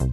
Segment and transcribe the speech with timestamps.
[0.00, 0.08] Hallo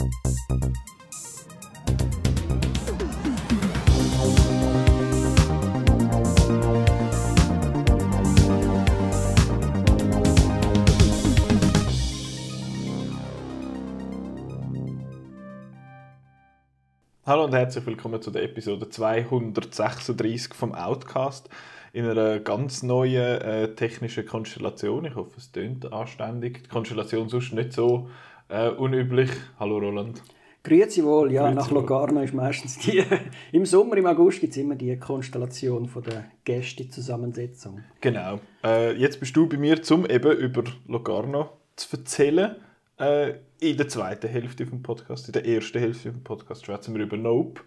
[17.45, 21.49] und herzlich willkommen zu der Episode 236 vom Outcast
[21.93, 25.05] in einer ganz neuen äh, technischen Konstellation.
[25.05, 26.63] Ich hoffe, es tönt anständig.
[26.63, 28.09] Die Konstellation sonst nicht so
[28.49, 29.29] äh, unüblich.
[29.59, 30.21] Hallo Roland.
[30.63, 31.81] Grüezi wohl, ja, Grüezi nach wohl.
[31.81, 33.03] Locarno ist meistens die,
[33.51, 37.83] im Sommer, im August gibt es immer die Konstellation von der Gäste-Zusammensetzung.
[38.01, 38.39] Genau.
[38.63, 42.55] Äh, jetzt bist du bei mir, um eben über Locarno zu erzählen.
[42.99, 47.03] Äh, in der zweiten Hälfte vom Podcast, in der ersten Hälfte vom Podcast schwätzen wir
[47.03, 47.61] über Nope.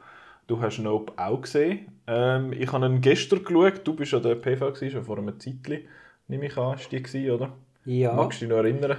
[0.46, 1.86] Du hast Nope auch gesehen.
[2.06, 3.80] Ähm, ich habe ihn gestern geschaut.
[3.84, 5.84] Du bist an der PV gewesen, schon vor einem Zeitchen,
[6.28, 7.52] nehme ich an, ist die gewesen, oder?
[7.84, 8.98] Ja, Magst du dich noch erinnern?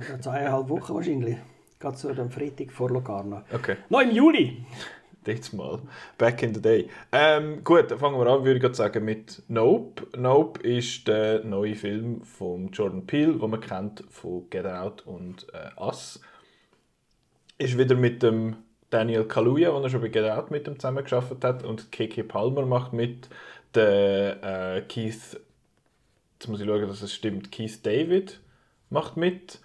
[0.00, 1.36] vor zweieinhalb Wochen wahrscheinlich.
[1.78, 3.42] Gerade so am Freitag vor Locarno.
[3.52, 3.76] Okay.
[3.88, 4.64] Noch im Juli!
[5.26, 5.80] Jetzt mal.
[6.16, 6.88] Back in the day.
[7.12, 10.06] Ähm, gut, dann fangen wir an, würde ich sagen, mit Nope.
[10.16, 15.46] Nope ist der neue Film von Jordan Peele, den man kennt von Get Out und
[15.52, 16.20] äh, Us.
[17.58, 18.56] Ist wieder mit dem
[18.88, 22.64] Daniel Kaluuya, der er schon bei Get Out mit ihm zusammengearbeitet hat, und Keke Palmer
[22.64, 23.28] macht mit.
[23.74, 25.38] Der äh, Keith,
[26.40, 28.40] jetzt muss ich schauen, dass es stimmt, Keith David
[28.88, 29.58] macht mit.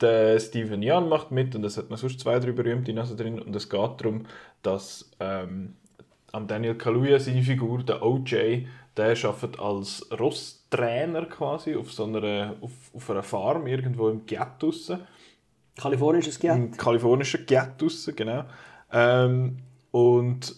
[0.00, 3.38] Der Steven Yeun macht mit und es hat noch sonst zwei, drei berühmte Nasen drin.
[3.38, 4.26] Und es geht darum,
[4.62, 5.76] dass ähm,
[6.32, 8.66] am Daniel Kaluuya seine Figur, der OJ,
[8.96, 15.00] der arbeitet als Rosstrainer quasi auf so einer, auf, auf einer Farm irgendwo im draussen.
[15.76, 16.56] Kalifornisches Geld.
[16.56, 18.44] Im kalifornischen draussen, genau.
[18.90, 19.58] Ähm,
[19.90, 20.56] und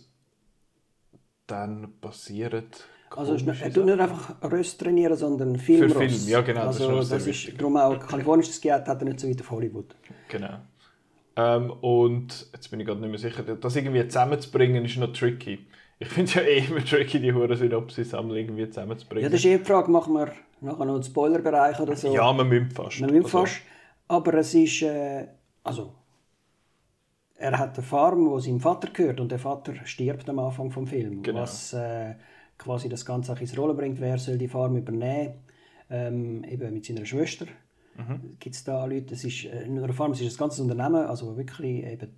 [1.48, 5.96] dann passiert Also ist nicht- komische er tut nicht einfach Röst trainieren, sondern Für Filmrost.
[5.98, 7.58] Film, ja, genau, das ist Also das, ist wichtig.
[7.58, 9.94] darum auch kalifornisches Geld hat er nicht so weit auf Hollywood.
[10.28, 10.54] Genau.
[11.36, 15.66] Ähm, und jetzt bin ich gerade nicht mehr sicher, das irgendwie zusammenzubringen ist noch tricky.
[15.98, 19.30] Ich finde es ja eh immer tricky, die Huren Synopsis-Sammlung irgendwie Ja, zusammenzubringen.
[19.30, 22.12] das ist eh die Frage, machen wir nachher noch einen Spoilerbereich oder so?
[22.14, 23.00] Ja, man müsste fast.
[23.00, 23.60] Man Also, fast.
[24.08, 24.82] Aber es ist.
[24.82, 25.26] Äh,
[25.62, 25.92] also.
[27.36, 30.86] Er hat eine Farm, wo seinem Vater gehört und der Vater stirbt am Anfang vom
[30.86, 31.22] Film.
[31.22, 31.40] Genau.
[31.40, 32.14] Was äh,
[32.64, 35.34] quasi das Ganze auch ins Rollen bringt, wer soll die Farm übernehmen.
[35.90, 37.46] Ähm, eben mit seiner Schwester.
[37.96, 38.36] Mhm.
[38.40, 40.60] Gibt es da Leute, es ist äh, nicht nur eine Farm, es ist ein ganzes
[40.60, 42.08] Unternehmen, also wirklich eben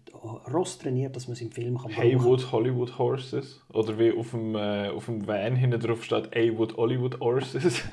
[0.50, 2.02] Ross trainiert, dass man es im Film kann brauchen.
[2.02, 3.62] Haywood Hollywood Horses.
[3.72, 7.82] Oder wie auf dem, äh, auf dem Van hinten drauf steht Haywood Hollywood Horses.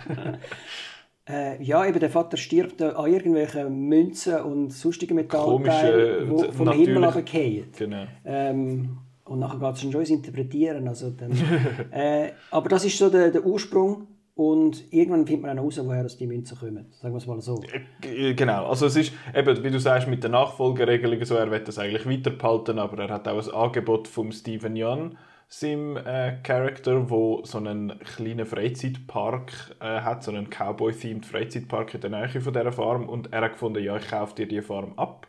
[1.25, 7.06] Äh, ja, eben der Vater stirbt an irgendwelchen Münzen und sonstigen Metallteilen, die vom Himmel
[7.06, 7.72] runterfallen.
[7.78, 8.03] genau.
[8.25, 10.88] Ähm, und nachher geht es schon ins Interpretieren.
[10.88, 11.32] Also dann,
[11.92, 14.08] äh, aber das ist so der, der Ursprung.
[14.36, 16.88] Und irgendwann findet man dann heraus, woher die Münzen kommen.
[16.90, 17.64] Sagen wir es mal so.
[18.02, 21.60] G- Genau, also es ist eben, wie du sagst, mit den Nachfolgeregelungen so, er will
[21.60, 25.18] das eigentlich weiterbehalten, aber er hat auch ein Angebot vom Steven Yeun,
[25.48, 32.02] seinem äh, Charakter, wo so einen kleinen Freizeitpark äh, hat, so einen Cowboy-themed Freizeitpark in
[32.02, 34.94] der Nähe von dieser Farm und er hat gefunden, ja, ich kaufe dir die Farm
[34.96, 35.28] ab.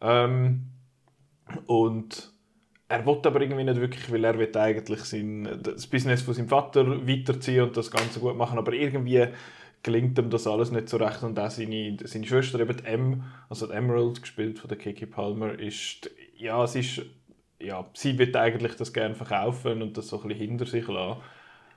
[0.00, 0.70] Ähm,
[1.66, 2.32] und
[2.88, 6.48] er will aber irgendwie nicht wirklich, weil er will eigentlich sein, das Business von seinem
[6.48, 9.26] Vater weiterziehen und das Ganze gut machen, aber irgendwie
[9.82, 13.24] gelingt ihm das alles nicht so recht und auch seine, seine Schwester, eben die M,
[13.48, 17.02] also die Emerald, gespielt von der Kiki Palmer, ist, ja, sie ist,
[17.60, 21.20] ja, sie will eigentlich das gerne verkaufen und das so ein bisschen hinter sich lassen.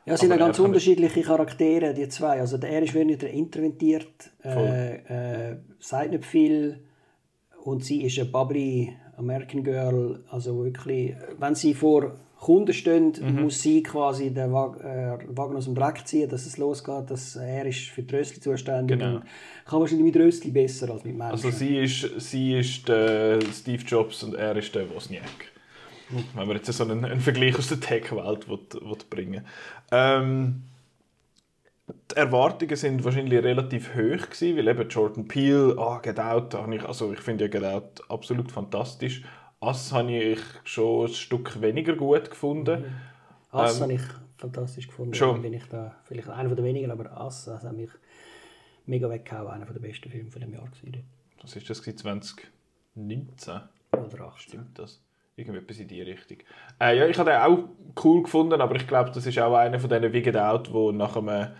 [0.06, 2.40] Ja, es sind ja ganz unterschiedliche Charaktere, die zwei.
[2.40, 6.86] Also der er ist wenig interventiert, äh, äh, sagt nicht viel
[7.66, 13.42] und sie ist eine bubbly American Girl, also wirklich, wenn sie vor Kunden stehen, Mhm.
[13.42, 17.66] muss sie quasi den äh, Wagen aus dem Dreck ziehen, dass es losgeht, dass er
[17.66, 19.16] ist für die Röstli zuständig Genau.
[19.16, 19.24] und
[19.66, 21.32] kann wahrscheinlich mit Röstli besser als mit Menschen.
[21.32, 25.24] Also sie ist, sie ist der Steve Jobs und er ist der Wozniak.
[26.36, 28.46] Wenn wir jetzt so einen, einen Vergleich aus der Tech-Welt
[29.10, 29.44] bringen
[29.92, 30.62] ähm,
[31.88, 36.84] Die Erwartungen sind wahrscheinlich relativ hoch gewesen, weil eben Jordan Peele, ah, Get Out, ich,
[36.84, 39.24] also ich finde ja Get Out absolut fantastisch.
[39.62, 42.84] Us habe ich schon ein Stück weniger gut gefunden.
[43.52, 44.02] Ass ähm, habe ich
[44.38, 45.14] fantastisch gefunden.
[45.14, 45.42] schon.
[45.42, 47.90] Bin ich da vielleicht einer der wenigen, aber Ass das hat mich
[48.86, 49.50] mega weggehauen.
[49.50, 51.04] Einer der besten Filme von dem Jahr gewesen.
[51.42, 51.98] Was ist das gewesen,
[52.96, 53.62] 2019?
[53.92, 54.32] Oder 18.
[54.38, 55.02] Stimmt das?
[55.38, 56.40] Irgendwie etwas in die Richtung.
[56.82, 59.80] Äh, ja, ich habe den auch cool gefunden, aber ich glaube, das ist auch einer
[59.80, 61.52] von diesen Wie Get Out, wo nach einem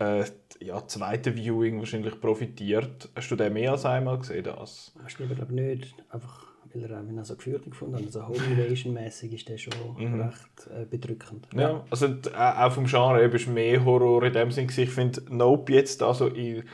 [0.00, 0.24] äh,
[0.60, 3.08] ja, zweiten Viewing wahrscheinlich profitiert.
[3.14, 4.44] Hast du den mehr als einmal gesehen?
[4.44, 4.92] Das?
[5.04, 5.94] Hast du glaube nicht.
[6.08, 8.02] Einfach, weil er, er so geführt gefunden hat.
[8.04, 9.72] Also Home Invasion-mäßig ist der schon
[10.20, 11.46] recht äh, bedrückend.
[11.54, 14.66] Ja, also d- äh, auch vom Genre eben ist mehr Horror in dem Sinn.
[14.66, 14.82] gewesen.
[14.84, 16.64] Ich finde Nope jetzt also in,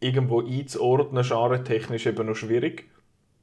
[0.00, 2.90] irgendwo einzuordnen, genre-technisch eben noch schwierig.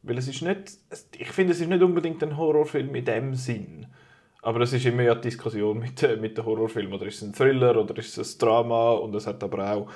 [0.03, 0.71] Weil es ist nicht,
[1.17, 3.85] ich finde, es ist nicht unbedingt ein Horrorfilm in dem Sinn.
[4.41, 6.93] Aber es ist immer ja die Diskussion mit, mit den Horrorfilmen.
[6.93, 8.91] Oder ist es ein Thriller oder ist es ein Drama?
[8.93, 9.89] Und es hat aber auch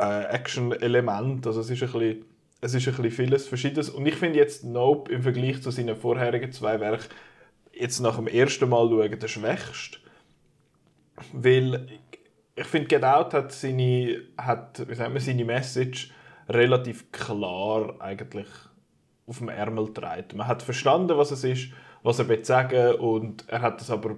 [0.00, 1.48] äh, Action-Elemente.
[1.48, 2.24] Also es ist ein bisschen,
[2.60, 3.90] es ist ein bisschen vieles Verschiedenes.
[3.90, 7.08] Und ich finde jetzt Nope im Vergleich zu seinen vorherigen zwei Werken
[7.72, 9.98] jetzt nach dem ersten Mal schauen der schwächste.
[11.32, 11.88] Weil
[12.54, 16.12] ich finde, Get Out hat seine, hat, wie sagt man, seine Message
[16.48, 18.48] relativ klar eigentlich
[19.26, 20.36] auf dem Ärmel getragen.
[20.36, 21.68] Man hat verstanden, was es ist,
[22.02, 24.16] was er will sagen und er hat es aber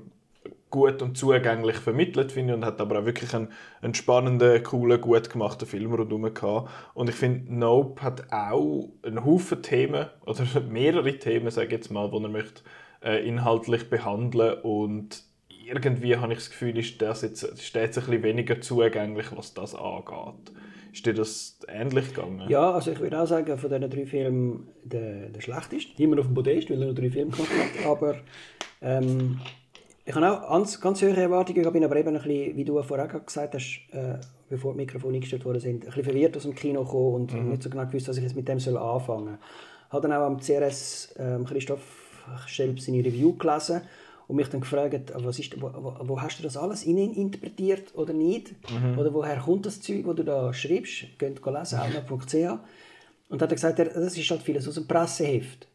[0.71, 5.01] gut und zugänglich vermittelt, finde ich, und hat aber auch wirklich einen, einen spannenden, coolen,
[5.01, 6.69] gut gemachten Film rundherum gehabt.
[6.95, 11.93] Und ich finde, Nope hat auch einen Haufen Themen, oder mehrere Themen, sage ich jetzt
[11.93, 12.63] mal, die er möchte,
[13.05, 17.99] äh, inhaltlich behandeln und irgendwie habe ich das Gefühl, ist das jetzt, ist das jetzt
[17.99, 20.53] ein bisschen weniger zugänglich, was das angeht.
[20.95, 22.49] Ist dir das ähnlich gegangen?
[22.49, 26.01] Ja, also ich würde auch sagen, von diesen drei Filmen der, der schlechteste.
[26.01, 27.85] Immer auf dem Podest, weil er nur drei Filme gemacht hat.
[27.85, 28.15] Aber
[28.81, 29.41] ähm,
[30.05, 31.65] ich habe auch ganz, ganz hohe Erwartungen.
[31.65, 34.19] Ich bin aber eben ein bisschen, wie du vorher gesagt hast, äh,
[34.49, 37.49] bevor die Mikrofone eingestellt worden sind, ein bisschen verwirrt aus dem Kino gekommen und mhm.
[37.49, 39.39] nicht so genau gewusst, was ich jetzt mit dem soll anfangen soll.
[39.89, 41.81] Ich habe dann auch am CRS äh, Christoph
[42.47, 43.81] Schelp seine Review gelesen
[44.27, 48.55] und mich dann gefragt, was ist, wo, wo, hast du das alles interpretiert oder nicht?
[48.71, 48.99] Mhm.
[48.99, 51.19] Oder woher kommt das Zeug, das du da schreibst?
[51.19, 52.35] Könnt lesen, outnow.ch.
[53.29, 55.67] Und dann hat er gesagt, das ist halt vieles aus dem Presseheft.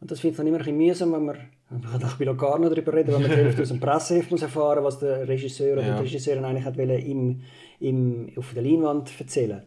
[0.00, 1.36] Und das finde ich dann immer ein bisschen mühsam, wenn man,
[2.06, 4.82] ich will auch gar nicht darüber reden, wenn man die aus dem Presseheft muss erfahren
[4.82, 5.96] was der Regisseur oder ja.
[5.96, 7.42] die Regisseurin eigentlich hat wollen, im,
[7.80, 9.62] im, auf der Leinwand erzählen.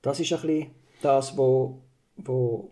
[0.00, 0.66] Das ist ein bisschen
[1.02, 1.82] das, wo,
[2.16, 2.70] wo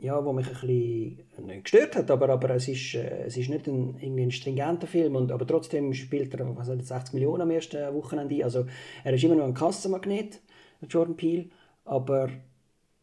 [0.00, 3.50] ja, wo mich ein bisschen nicht gestört hat, aber, aber es, ist, äh, es ist
[3.50, 7.50] nicht ein, irgendwie ein stringenter Film, und, aber trotzdem spielt er was 60 Millionen am
[7.50, 8.42] ersten Wochenende ein.
[8.42, 8.66] Also
[9.04, 10.40] er ist immer noch ein Kassenmagnet,
[10.88, 11.50] Jordan Peele,
[11.84, 12.30] aber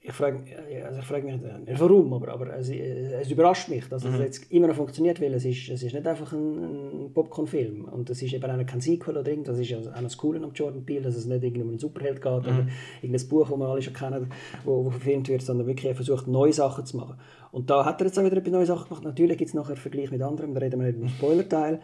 [0.08, 0.40] ich frage,
[0.86, 4.14] also ich frage mich nicht warum, aber, aber es, es überrascht mich, dass mhm.
[4.14, 7.84] es jetzt immer noch funktioniert, weil es ist, es ist nicht einfach ein, ein Popcorn-Film
[7.84, 10.54] und es ist eben auch kein Sequel oder irgendwas, das ist auch das Coole am
[10.54, 12.38] Jordan Peele, dass es nicht irgendwie um einen Superheld geht mhm.
[12.38, 12.68] oder
[13.02, 14.32] irgendein Buch, das wir alle schon kennen,
[14.64, 17.20] wo, wo verfilmt wird, sondern wirklich versucht, neue Sachen zu machen.
[17.52, 19.04] Und da hat er jetzt auch wieder neue Sachen gemacht.
[19.04, 21.82] Natürlich gibt es nachher einen Vergleich mit anderen, da reden wir nicht im Spoiler-Teil,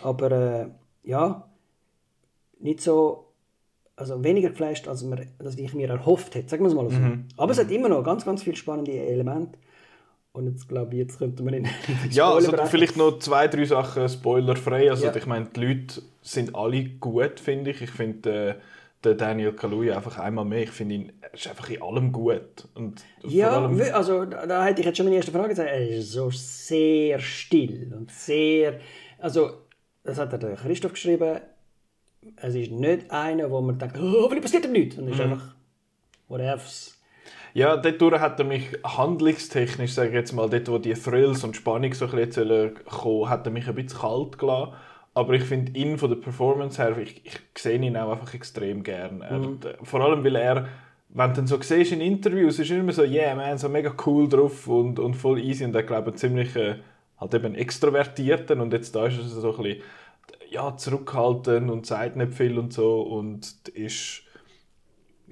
[0.00, 0.66] aber äh,
[1.02, 1.48] ja,
[2.60, 3.23] nicht so
[3.96, 6.96] also weniger geflasht, als, man, als ich mir erhofft hätte, sagen wir es mal so.
[6.96, 7.26] Mhm.
[7.36, 9.58] Aber es hat immer noch ganz, ganz viele spannende Elemente.
[10.32, 11.68] Und jetzt glaube ich, jetzt könnte man in,
[12.10, 14.90] Ja, also vielleicht noch zwei, drei Sachen spoilerfrei.
[14.90, 15.14] Also ja.
[15.14, 17.82] ich meine, die Leute sind alle gut, finde ich.
[17.82, 18.56] Ich finde
[19.04, 20.64] äh, Daniel Kaluuya einfach einmal mehr.
[20.64, 22.66] Ich finde ihn, er ist einfach in allem gut.
[22.74, 23.80] Und ja, allem...
[23.92, 25.70] also da, da hätte ich jetzt schon meine erste Frage gesagt.
[25.70, 28.80] Er ist so sehr still und sehr,
[29.18, 29.52] also
[30.02, 31.38] das hat der Christoph geschrieben
[32.36, 34.98] es ist nicht einer, wo man denkt, oh, warum passiert ihm nichts?
[34.98, 35.32] Und es ist mhm.
[35.32, 35.54] einfach,
[36.28, 37.00] whatevs.
[37.54, 41.54] Ja, dort hat er mich handlungstechnisch, sage ich jetzt mal, dort, wo die Thrills und
[41.54, 44.72] Spannung so ein bisschen kommen, hat er mich ein bisschen kalt gelassen.
[45.14, 48.82] Aber ich finde ihn von der Performance her, ich, ich sehe ihn auch einfach extrem
[48.82, 49.20] gern.
[49.20, 49.60] Er, mhm.
[49.84, 50.66] Vor allem, weil er,
[51.10, 53.94] wenn du ihn so siehst in Interviews, ist er immer so, yeah man, so mega
[54.04, 55.64] cool drauf und, und voll easy.
[55.64, 56.78] Und er glaube ich ziemlich äh,
[57.20, 59.82] halt eben extrovertierten und jetzt da ist er so ein bisschen
[60.54, 64.22] ja, zurückhaltend und sagt nicht viel und so und ist...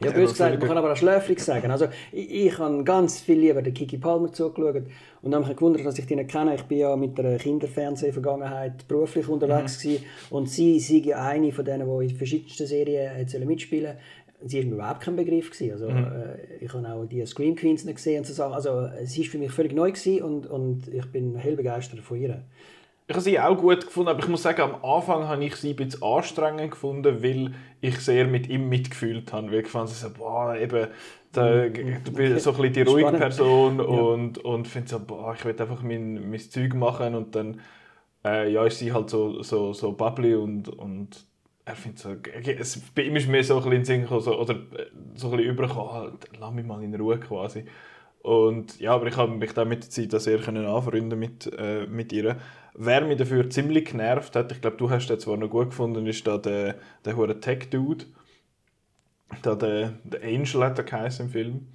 [0.02, 1.70] Ja, bös gesagt, man kann aber auch schläfrig sagen.
[1.70, 4.86] Also, ich, ich habe ganz viel lieber den Kiki Palmer zugeschaut
[5.20, 6.56] und dann habe mich gewundert, dass ich nicht kenne.
[6.56, 9.98] Ich bin ja mit einer Kinderfernseh-Vergangenheit beruflich unterwegs mhm.
[10.30, 13.96] und sie ist ja eine von denen, die in verschiedensten Serien mitspielen
[14.44, 15.50] Sie war mir überhaupt kein Begriff.
[15.50, 15.72] Gewesen.
[15.72, 16.04] Also, mhm.
[16.04, 18.54] äh, ich habe auch die Scream Queens nicht gesehen und so Sachen.
[18.54, 19.92] Also, sie war für mich völlig neu
[20.22, 22.42] und, und ich bin hell begeistert von ihr.
[23.06, 25.70] Ich habe sie auch gut gefunden, aber ich muss sagen, am Anfang habe ich sie
[25.70, 29.50] ein bisschen anstrengend gefunden, weil ich sehr mit ihm mitgefühlt habe.
[29.50, 30.86] Weil ich fand so, boah, eben,
[31.32, 33.20] da, du bist so ein bisschen die ruhige Spannend.
[33.20, 33.84] Person ja.
[33.84, 37.60] und, und finde so, boah, ich will einfach mein, mein Zeug machen und dann
[38.24, 41.26] äh, ja, ist sie halt so, so, so bubbly und, und
[41.64, 42.16] er findet so,
[42.58, 45.28] es, bei ihm ist mir so ein bisschen in Sinn gekommen, so, oder äh, so
[45.28, 47.64] ein bisschen übergekommen, halt, lass mich mal in Ruhe quasi.
[48.22, 51.86] Und ja, aber ich habe mich dann mit der Zeit sehr können anfreunden mit, äh,
[51.86, 52.36] mit ihr.
[52.74, 56.06] Wer mich dafür ziemlich genervt hat, ich glaube, du hast den zwar noch gut gefunden,
[56.06, 58.06] ist da der, der hohe Tech-Dude.
[59.42, 61.68] Da der, der Angel hat er im Film.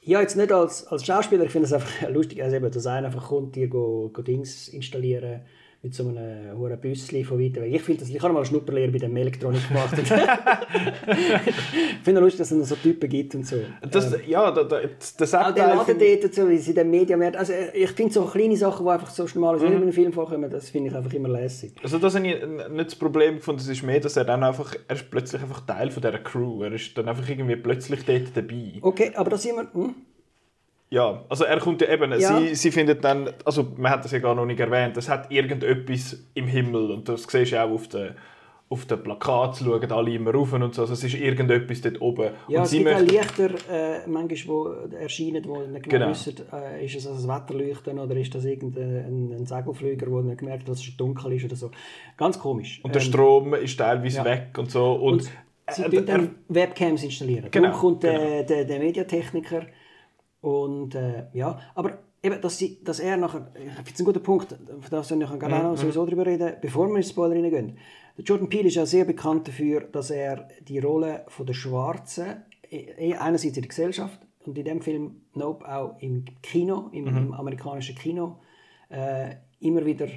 [0.00, 3.06] Ja, jetzt nicht als, als Schauspieler, ich finde es einfach lustig, also eben, dass einer
[3.06, 5.42] einfach kommt, dir go, go Dings installieren
[5.84, 7.74] mit so einem hohen Büssli von weiter weg.
[7.74, 9.94] Ich finde ich habe mal eine Schnupperlehre bei dem Elektronik gemacht.
[9.98, 10.08] ich
[12.02, 13.56] finde es lustig, dass es noch so Typen gibt und so.
[13.90, 16.90] Das, ähm, ja, da, da, das sagt auch der Laden dort, so, wie sie den
[16.90, 19.66] Mediamarkt, also ich finde so kleine Sachen, die einfach so normal mhm.
[19.66, 21.74] in einem Film vorkommen, das finde ich einfach immer lässig.
[21.82, 22.34] Also das habe ich
[22.70, 25.66] nicht das Problem gefunden, es ist mehr, dass er dann einfach, er ist plötzlich einfach
[25.66, 28.72] Teil von dieser Crew, er ist dann einfach irgendwie plötzlich dort dabei.
[28.80, 29.68] Okay, aber da sind wir...
[29.74, 29.94] Hm?
[30.94, 32.38] Ja, also er kommt ja eben, Ja.
[32.38, 35.30] Sie, sie findet dann, also man hat das ja gar noch nicht erwähnt, es hat
[35.30, 38.10] irgendetwas im Himmel und das siehst du auch auf den,
[38.68, 42.30] auf den Plakat, schauen alle immer rauf und so, also es ist irgendetwas dort oben.
[42.48, 46.10] Ja, und es sie gibt möchte, Lichter, äh, manchmal, die erscheinen, wo nicht genau, Genau.
[46.10, 50.38] wissen, äh, ist es also ein Wetterleuchten oder ist das irgendein ein, Segelflüger, der nicht
[50.38, 51.70] gemerkt hat, dass es dunkel ist oder so.
[52.16, 52.80] Ganz komisch.
[52.84, 54.24] und der Ähm, Strom ist teilweise ja.
[54.24, 54.92] weg und so.
[54.94, 55.30] Und, Und
[55.70, 57.48] sie äh, dann Webcams installieren.
[57.50, 59.62] Genau, Darum kommt der, der, der Mediatechniker
[60.44, 64.20] und äh, ja, aber eben, dass, sie, dass er nachher, ich finde es ein guter
[64.20, 67.02] Punkt, auf das soll ich gerne Mhm, auch noch sowieso drüber reden, bevor wir in
[67.02, 67.78] Spoiler reingehen.
[68.18, 72.42] Der Jordan Peele ist ja sehr bekannt dafür, dass er die Rolle von der Schwarzen,
[72.70, 77.16] eh, einerseits in der Gesellschaft und in dem Film Nope auch im Kino, im, Mhm.
[77.16, 78.36] im amerikanischen Kino,
[78.90, 80.08] äh, immer wieder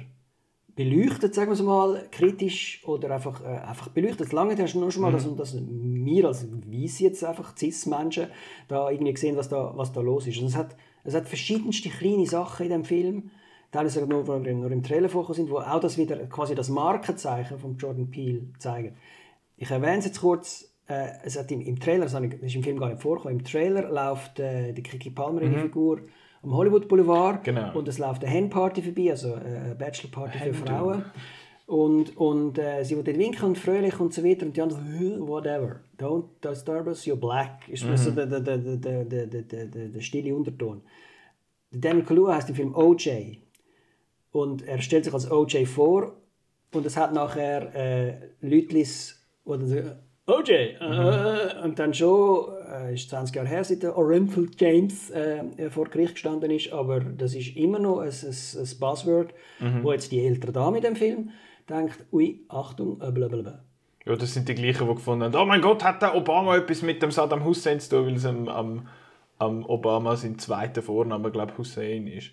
[0.78, 4.32] beleuchtet, sagen wir es mal, kritisch oder einfach, äh, einfach beleuchtet.
[4.32, 8.28] Lange hast du nur schon mal, dass, dass wir als Weiss jetzt einfach Cis-Menschen
[8.68, 10.38] da irgendwie sehen, was da, was da los ist.
[10.40, 13.30] Und es hat, es hat verschiedenste kleine Sachen in dem Film,
[13.72, 16.68] teilweise nur, nur, im- nur im Trailer vorgekommen sind, wo auch das wieder quasi das
[16.68, 18.94] Markenzeichen von Jordan Peele zeigen.
[19.56, 22.78] Ich erwähne es jetzt kurz, äh, es hat im, im Trailer, das, ist im Film
[22.78, 26.02] gar nicht vorgekommen, im Trailer läuft äh, die Kiki Palmer in die Figur
[26.42, 27.44] am Hollywood Boulevard.
[27.44, 27.76] Genau.
[27.76, 31.04] Und es läuft eine Handparty vorbei, also äh, eine Bachelorparty für Frauen.
[31.66, 34.46] Und, und äh, sie wollte winken und fröhlich und so weiter.
[34.46, 37.68] Und die anderen so, whatever, don't disturb us, you're black.
[37.68, 37.96] Ist mhm.
[37.96, 40.82] so der, der, der, der, der, der, der stille Unterton.
[41.70, 43.38] Daniel Kaluuya heißt im Film OJ.
[44.30, 46.16] Und er stellt sich als OJ vor.
[46.72, 48.86] Und es hat nachher äh, Leute, die
[49.44, 49.76] dann so,
[50.26, 50.50] OJ!
[50.50, 50.92] Äh, mhm.
[50.92, 51.64] äh, äh.
[51.64, 56.14] Und dann schon äh, ist 20 Jahre her, seit der Oriental James äh, vor Gericht
[56.14, 59.34] gestanden ist, aber das ist immer noch ein, ein, ein Buzzword,
[59.82, 61.30] wo jetzt die ältere Dame in dem Film
[61.68, 63.62] denkt, ui, Achtung, äh, blablabla.
[64.06, 66.82] ja, das sind die gleichen, die gefunden haben, oh mein Gott, hat der Obama etwas
[66.82, 68.88] mit dem Saddam Hussein zu tun, weil es am, am,
[69.38, 72.30] am Obama sein zweiter Vorname, glaube ich, Hussein ist.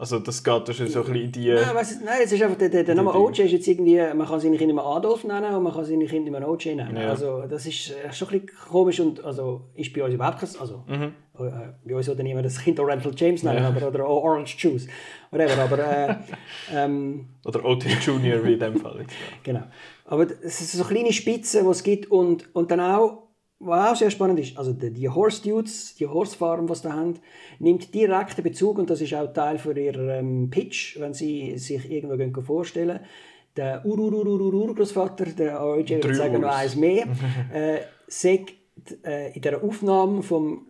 [0.00, 1.50] Also das geht das ist so ein bisschen in die...
[1.50, 4.26] Nein, weiss nein, es ist einfach, der, der, der Name OJ ist jetzt irgendwie, man
[4.26, 6.96] kann seine Kinder immer Adolf nennen und man kann seine Kinder immer OJ nennen.
[6.96, 7.10] Ja.
[7.10, 10.48] Also das ist äh, schon ein bisschen komisch und also ist bei uns überhaupt kein,
[10.58, 11.12] also Mhm.
[11.38, 11.50] äh,
[11.84, 14.88] bei uns würde niemand das Kind Oriental James nennen, aber, oder Orange Juice,
[15.30, 16.14] whatever, aber äh,
[16.74, 19.00] ähm, Oder OT Junior wie in dem Fall.
[19.00, 19.06] Ja.
[19.42, 19.64] Genau.
[20.06, 23.28] Aber es sind so kleine Spitzen, die es gibt und, und dann auch,
[23.62, 26.82] was auch sehr spannend ist, also die, die Horse Dudes, die Horse Farm, die sie
[26.82, 27.14] da haben,
[27.58, 31.90] nimmt direkten Bezug und das ist auch Teil für ihren ähm, Pitch, wenn sie sich
[31.90, 33.00] irgendwo gehen vorstellen.
[33.56, 37.04] Der Urururururgroßvater, der OJ, würde sagen noch eins mehr,
[37.52, 38.54] äh, sagt
[39.04, 40.66] äh, in der Aufnahme vom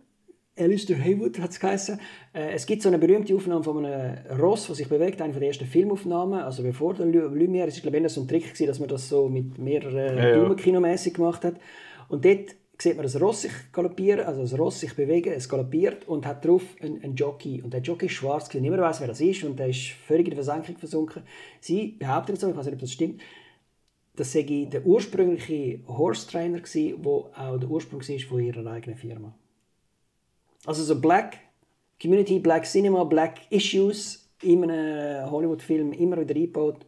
[0.59, 1.99] Alistair Haywood hat es geheißen.
[2.33, 5.43] Äh, es gibt so eine berühmte Aufnahme von einem Ross, das sich bewegt, eine der
[5.47, 8.67] ersten Filmaufnahmen, also bevor der Lu- Lumière, es ist glaube ich so ein Trick gewesen,
[8.67, 10.53] dass man das so mit mehreren Ja, ja.
[11.13, 11.55] Gemacht hat.
[12.09, 16.07] Und dort sieht man das Ross sich galoppieren, also das Ross sich bewegen, es galoppiert
[16.07, 17.61] und hat drauf einen, einen Jockey.
[17.61, 20.35] Und der Jockey ist schwarz, niemand weiß, wer das ist und der ist völlig in
[20.35, 21.23] der Versenkung versunken.
[21.59, 23.21] Sie behaupten so, ich weiß nicht, ob das stimmt,
[24.15, 28.97] das sei der ursprüngliche Horse Trainer gsi, wo auch der Ursprung war von ihrer eigenen
[28.97, 29.33] Firma.
[30.65, 31.37] Also so Black
[32.01, 36.85] Community, Black Cinema, Black Issues in einem Hollywood-Film immer wieder eingebaut.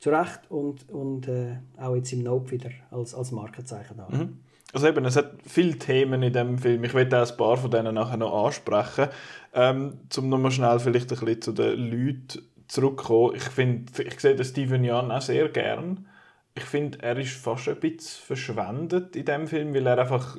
[0.00, 4.08] Zu Recht und, und äh, auch jetzt im Nope wieder als, als Markenzeichen da.
[4.74, 6.82] Also eben, es hat viele Themen in dem Film.
[6.82, 9.08] Ich werde auch ein paar von denen nachher noch ansprechen.
[9.54, 13.36] Ähm, zum nochmal schnell vielleicht ein bisschen zu den Leuten zurückkommen.
[13.36, 16.08] Ich finde, ich sehe den Steven Yeun auch sehr gern.
[16.56, 20.38] Ich finde, er ist fast ein bisschen verschwendet in dem Film, weil er einfach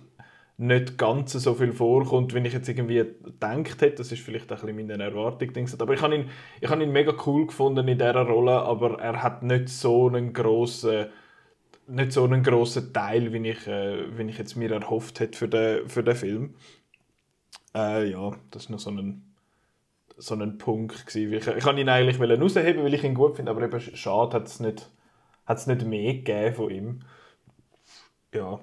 [0.57, 3.95] nicht ganz so viel vorkommt, wie ich jetzt irgendwie gedacht hätte.
[3.95, 5.49] Das ist vielleicht ein bisschen meine Erwartung.
[5.79, 9.23] Aber ich habe ihn, ich habe ihn mega cool gefunden in dieser Rolle, aber er
[9.23, 11.05] hat nicht so einen grossen
[11.87, 15.47] nicht so einen grossen Teil, wie ich, äh, wie ich jetzt mir erhofft hätte für
[15.47, 16.55] den, für den Film.
[17.75, 19.35] Äh, ja, das ist noch so ein,
[20.17, 21.33] so ein Punkt gewesen.
[21.33, 24.47] Ich, ich wollte ihn eigentlich rausheben, weil ich ihn gut finde, aber eben schade hat
[24.47, 24.89] es nicht,
[25.47, 26.99] nicht mehr gegeben von ihm.
[28.33, 28.59] Ja.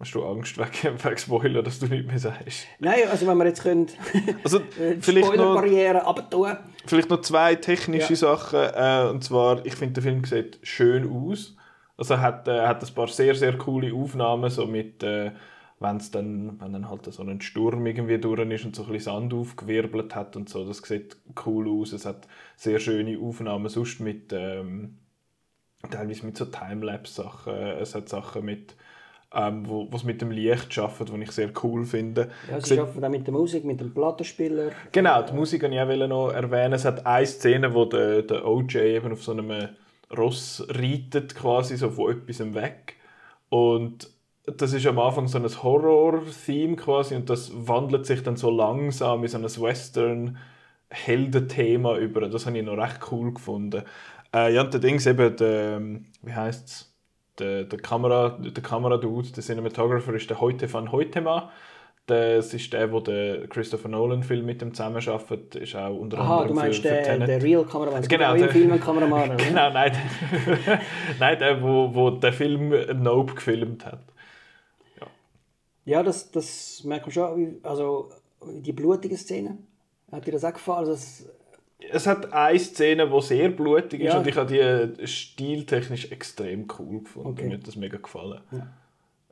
[0.00, 2.66] Hast du Angst wegen, wegen Spoiler, dass du nicht mehr sagst?
[2.78, 3.86] Nein, also wenn wir jetzt können,
[4.42, 5.62] Also, äh, vielleicht noch,
[6.06, 6.56] abtun.
[6.86, 8.16] Vielleicht noch zwei technische Ja.
[8.16, 8.60] Sachen.
[8.60, 11.54] Äh, und zwar, ich finde, der Film sieht schön aus.
[11.98, 15.32] Also er hat, äh, hat ein paar sehr, sehr coole Aufnahmen, so mit, äh,
[15.80, 19.12] wenn's dann, wenn dann halt so ein Sturm irgendwie durch ist und so ein bisschen
[19.12, 20.66] Sand aufgewirbelt hat und so.
[20.66, 21.92] Das sieht cool aus.
[21.92, 22.26] Es hat
[22.56, 24.96] sehr schöne Aufnahmen, sonst mit, ähm,
[25.90, 27.52] teilweise mit so Timelapse-Sachen.
[27.54, 28.76] Es hat Sachen mit,
[29.34, 32.30] ähm, wo was mit dem Licht schaffen, die ich sehr cool finde.
[32.50, 34.72] Ja, sie arbeiten auch mit der Musik, mit dem Plattenspieler.
[34.90, 36.72] Genau, die Musik wollte ich auch noch erwähnen.
[36.72, 39.68] Es hat eine Szene, wo der, der OJ eben auf so einem
[40.16, 42.96] Ross reitet, quasi so von etwas weg.
[43.48, 44.10] Und
[44.46, 49.22] das ist am Anfang so ein Horror-Theme quasi und das wandelt sich dann so langsam
[49.22, 52.28] in so ein Western-Heldenthema über.
[52.28, 53.84] Das habe ich noch recht cool gefunden.
[54.34, 55.80] Äh, ja, und der Dings eben, der,
[56.22, 56.89] wie heißt es?
[57.40, 61.50] Der, der Kamera, der Kameradude, der Cinematographer ist der Heute van Hoitema.
[62.06, 66.38] Das ist der, wo der Christopher Nolan Film mit dem zusammenarbeitet, ist auch unter Aha,
[66.40, 67.28] anderem du meinst für, für der, Tenet.
[67.28, 68.02] der Real Kameramann.
[68.02, 69.36] Genau, der- Film Kameramann.
[69.36, 69.92] Genau, nein,
[70.66, 70.80] der,
[71.20, 74.00] nein, der, wo, wo den Film Nope gefilmt hat.
[75.84, 77.56] Ja, das, das merkt man schon.
[77.62, 78.10] Also
[78.44, 79.66] die blutigen Szenen.
[80.12, 80.80] Hat dir das auch gefallen?
[80.88, 81.24] Also, das,
[81.92, 84.18] Es hat eine Szene, die sehr blutig ist Ja.
[84.18, 87.28] und ich habe die stiltechnisch extrem cool gefunden.
[87.30, 87.48] Okay.
[87.48, 88.40] Mir hat das mega gefallen.
[88.52, 88.66] Ja.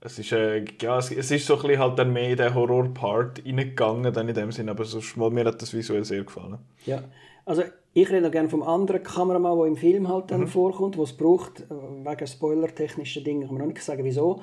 [0.01, 2.55] Es ist, äh, ja, es, es ist so ein bisschen halt dann mehr in den
[2.55, 6.59] Horror-Part reingegangen, dann in dem Sinn, aber sonst mal, mir hat das visuell sehr gefallen.
[6.87, 7.03] ja.
[7.45, 7.63] Also
[7.95, 11.61] ich rede gerne vom anderen Kameramann, der im Film halt dann vorkommt, wo es braucht,
[11.63, 14.43] äh, wegen spoilertechnischen Dingen, kann man noch nicht sagen, wieso.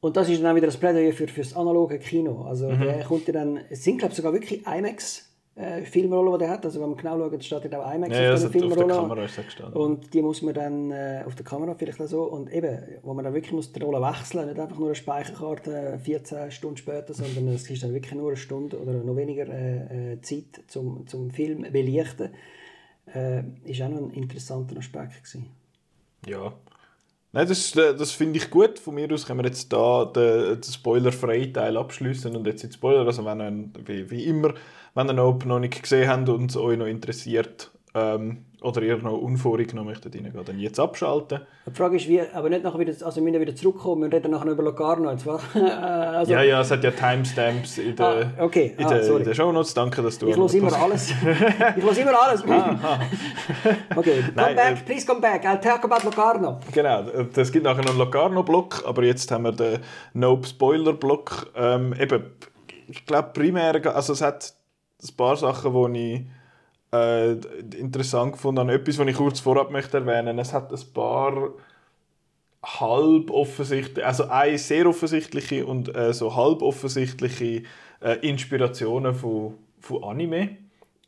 [0.00, 2.42] Und das ist dann auch wieder das Plädoyer für, für das analoge Kino.
[2.48, 6.38] Also der kommt ja dann, es sind glaube ich sogar wirklich IMAX äh, Filmrollen, die
[6.38, 6.64] der hat.
[6.64, 8.90] Also wenn man genau schaut, steht ja auch IMAX Ja, ja, auf es diesen hat
[8.90, 9.74] auf der gestanden.
[9.74, 12.22] Und die muss man dann äh, auf der Kamera vielleicht auch so.
[12.22, 16.00] Und eben, wo man dann wirklich muss die Rolle wechseln nicht einfach nur eine Speicherkarte
[16.02, 20.12] 14 Stunden später, sondern es ist dann wirklich nur eine Stunde oder noch weniger äh,
[20.12, 22.30] äh, Zeit zum, zum Film belichten.
[23.14, 25.50] Äh, ist auch noch ein interessanter Aspekt gewesen.
[26.26, 26.54] Ja.
[27.32, 28.78] Nein, das, äh, das finde ich gut.
[28.78, 32.72] Von mir aus können wir jetzt da den, den spoilerfreien Teil abschließen und jetzt die
[32.72, 33.06] Spoiler.
[33.06, 34.54] Also wenn wie, wie immer,
[34.94, 39.18] wenn ihr Nope noch nicht gesehen habt und euch noch interessiert ähm, oder ihr noch
[39.18, 41.40] unvorgenommen möchtet reingehen, dann jetzt abschalten.
[41.66, 44.30] Die Frage ist, wie, aber nicht nachher wieder, also wir müssen wieder zurückkommen, wir reden
[44.30, 45.10] nachher noch über Locarno.
[45.10, 45.42] Jetzt, was?
[45.54, 48.74] also, Ja, ja, es hat ja Timestamps in den Ah, okay.
[48.78, 49.74] in Ah, in der Shownotes.
[49.74, 51.10] Danke, dass du Ich höre immer alles.
[51.10, 51.16] ich
[51.82, 52.42] höre immer alles.
[53.96, 55.44] okay, come Nein, back, äh, please come back.
[55.44, 56.60] I'll talk about Locarno.
[56.72, 57.02] Genau,
[57.34, 59.80] es gibt nachher noch einen Locarno-Block, aber jetzt haben wir den
[60.14, 61.50] Nope-Spoiler-Block.
[61.56, 62.24] Ähm, eben,
[62.88, 64.54] ich glaube primär, also es hat
[65.02, 66.22] ein paar Sachen, die ich
[66.92, 67.32] äh,
[67.76, 68.74] interessant gefunden habe.
[68.74, 70.38] Etwas, was ich kurz vorab möchte erwähnen.
[70.38, 71.50] Es hat ein paar
[72.64, 77.64] halb offensichtliche, also eine sehr offensichtliche und äh, so halb offensichtliche
[78.00, 80.56] äh, Inspirationen von, von Anime.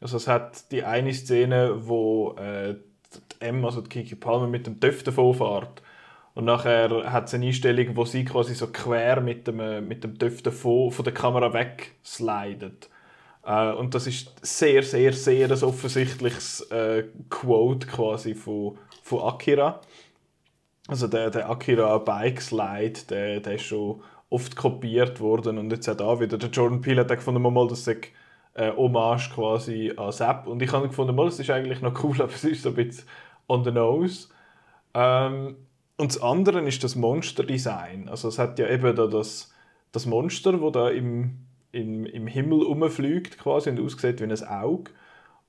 [0.00, 4.66] Also es hat die eine Szene, wo äh, die M, also die Kiki Palmer, mit
[4.66, 5.82] dem Töff davon fährt.
[6.34, 10.02] Und nachher hat es eine Einstellung, wo sie quasi so quer mit dem, äh, mit
[10.02, 12.90] dem Töff davon von der Kamera wegslidet.
[13.46, 19.80] Äh, und das ist sehr, sehr, sehr ein offensichtliches äh, Quote quasi von, von Akira.
[20.88, 25.88] Also der, der Akira Bike Slide, der, der ist schon oft kopiert worden und jetzt
[26.00, 26.38] auch wieder.
[26.38, 27.98] Der Jordan Peele hat gefunden, mal, das sei
[28.54, 30.46] äh, Hommage quasi an Sepp.
[30.46, 32.74] Und ich habe gefunden, mal, das ist eigentlich noch cool, aber es ist so ein
[32.74, 33.08] bisschen
[33.48, 34.28] on the nose.
[34.94, 35.56] Ähm,
[35.96, 38.08] und das andere ist das Monster-Design.
[38.08, 39.52] Also es hat ja eben da das,
[39.92, 41.43] das Monster, das da im,
[41.74, 44.92] im, im Himmel rumfliegt quasi und aussieht wie ein Auge.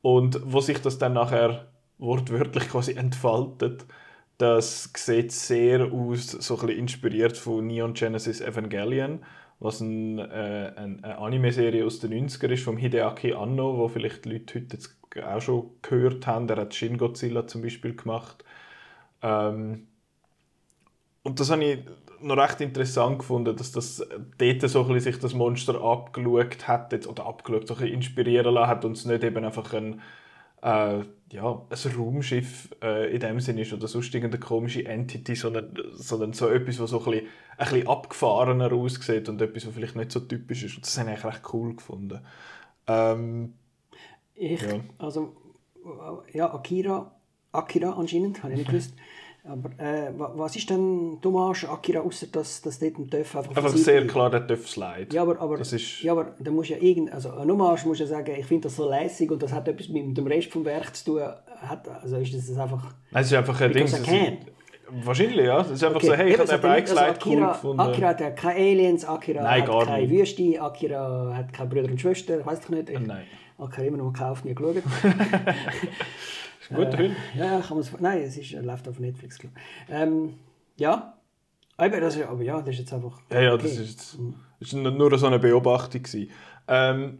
[0.01, 3.85] Und wo sich das dann nachher wortwörtlich quasi entfaltet,
[4.37, 9.23] das sieht sehr aus, so ein inspiriert von Neon Genesis Evangelion,
[9.59, 14.25] was ein, äh, ein, eine Anime-Serie aus den 90er ist, vom Hideaki Anno, wo vielleicht
[14.25, 16.47] die Leute heute auch schon gehört haben.
[16.47, 18.43] Der hat Shin Godzilla zum Beispiel gemacht.
[19.21, 19.87] Ähm,
[21.23, 21.79] und das habe ich
[22.25, 23.97] noch recht interessant gefunden, dass das
[24.37, 27.95] dort so ein bisschen sich das Monster abgeschaut hat, jetzt, oder abgeschaut, so ein bisschen
[27.95, 30.01] inspirieren lassen hat und es nicht eben einfach ein,
[30.61, 30.99] äh,
[31.31, 36.33] ja, ein Raumschiff äh, in dem Sinne ist oder sonst irgendeine komische Entity, sondern, sondern
[36.33, 40.11] so etwas, was so ein bisschen, ein bisschen abgefahrener aussieht und etwas, was vielleicht nicht
[40.11, 40.75] so typisch ist.
[40.77, 42.19] Und das habe ich eigentlich recht cool gefunden.
[42.87, 43.53] Ähm,
[44.35, 44.79] Ich, Ja.
[44.97, 45.35] also,
[45.85, 47.11] äh, ja, Akira,
[47.51, 48.93] Akira anscheinend, habe ich nicht gewusst.
[49.47, 53.55] Aber äh, wa- was ist denn Hommage Akira, außer dass, dass dort ein Töff einfach
[53.55, 55.07] einfach sehr klar der Töff Slide.
[55.11, 57.99] Ja, aber, aber, Das ist- ja, aber da muss ja irgend, also eine Hommage muss
[57.99, 60.65] ja sagen, ich finde das so lässig und das hat etwas mit dem Rest vom
[60.65, 61.21] Werk zu tun.
[61.21, 62.93] Hat, also ist das einfach...
[63.13, 63.87] Es ist einfach ein Ding.
[65.03, 65.61] Wahrscheinlich, ja.
[65.61, 67.51] Es ist einfach Okay, so, hey, ich habe den nicht- Bike also Slide cool Akira,
[67.53, 67.79] gefunden.
[67.81, 70.11] Akira hat ja keine Aliens, Akira Nein, hat keine nicht.
[70.11, 72.89] Wüste, Akira hat keine Brüder und Schwestern, ich weiß doch nicht.
[72.89, 73.25] Ich, Nein.
[73.57, 74.75] Akira immer noch gekauft, nie geschaut.
[76.65, 77.15] ist ein guter Film.
[77.37, 79.37] Ja, ja, kann man's, nein, es ist, er läuft auf Netflix.
[79.39, 79.93] glaub ich.
[79.93, 80.33] Ähm,
[80.77, 81.17] ja,
[81.77, 83.19] aber, das ist, aber ja, das ist jetzt einfach.
[83.31, 83.63] Ja, ja, okay.
[83.63, 84.17] das ist,
[84.59, 86.03] das ist nur so eine Beobachtung.
[86.03, 86.29] gewesen.
[86.67, 87.19] Ähm,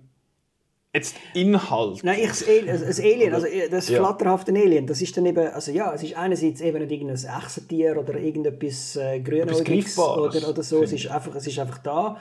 [0.94, 2.04] jetzt Inhalt.
[2.04, 4.00] Nein, ich, das Al- das Alien, also das Ja.
[4.00, 7.98] flatterhafte Alien, das ist dann eben, also ja, es ist einerseits eben nicht irgendein Echsentier
[8.00, 12.18] oder irgendetwas äh, Grünäugiges oder, oder so, es ist, einfach, es ist einfach da,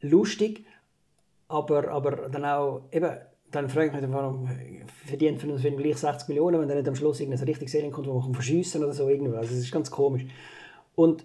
[0.00, 0.64] lustig,
[1.46, 3.08] aber, aber dann auch, eben,
[3.50, 4.48] dann frage ich mich, warum
[5.06, 7.90] verdient für einen Film gleich 60 Millionen, wenn dann nicht am Schluss irgendein richtiges Alien
[7.90, 10.26] kommt, wo man verschiessen oder so, irgendwas, es ist ganz komisch.
[10.94, 11.24] Und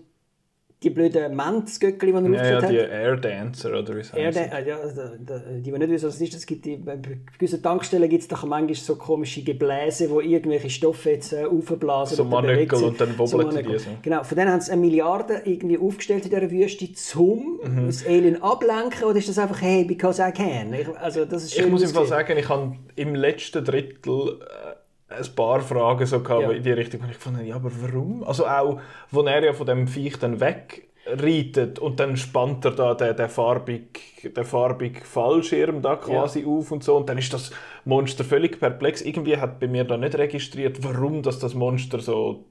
[0.83, 2.89] die blöden Mentzgöckli, die er Ja, ja, aufgeführt die hat.
[2.91, 4.13] Air Dancer oder wie heißt.
[4.13, 4.77] der, äh, ja,
[5.19, 6.97] der, die, die nicht wissen, was es ist, es gibt die, bei
[7.37, 12.17] gewissen Tankstellen gibt es doch manchmal so komische Gebläse, wo irgendwelche Stoffe jetzt äh, aufblasen.
[12.17, 13.79] So Manöckel und dann wobbeln die Manöckel.
[13.79, 13.89] so.
[14.01, 17.85] Genau, von denen haben sie eine Milliarde irgendwie aufgestellt in dieser Wüste, zum Mhm.
[17.85, 20.73] das Alien ablenken, oder ist das einfach, hey, because I can?
[20.73, 24.39] Ich, also, das ist schön Ich muss im Fall sagen, ich habe im letzten Drittel
[24.41, 24.72] äh,
[25.13, 26.51] ein paar Fragen so gehabt, Ja.
[26.51, 28.23] in die Richtung, wo ich gefunden habe, ja, aber warum?
[28.23, 28.79] Also auch,
[29.11, 33.29] wo er ja von dem Viech dann wegreitet und dann spannt er da den, den
[33.29, 37.51] farbig den farbig Fallschirm da quasi auf und so und dann ist das
[37.85, 39.01] Monster völlig perplex.
[39.01, 42.45] Irgendwie hat bei mir da nicht registriert, warum dass das Monster so,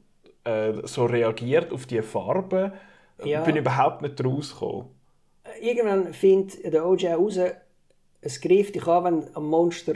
[0.45, 2.73] äh, so reagiert auf die Farbe.
[3.25, 3.41] Ja.
[3.41, 4.87] Ich bin überhaupt nicht rausgekommen.
[5.61, 7.39] Irgendwann findet der OJ raus,
[8.21, 9.95] es greift dich an, wenn am Monster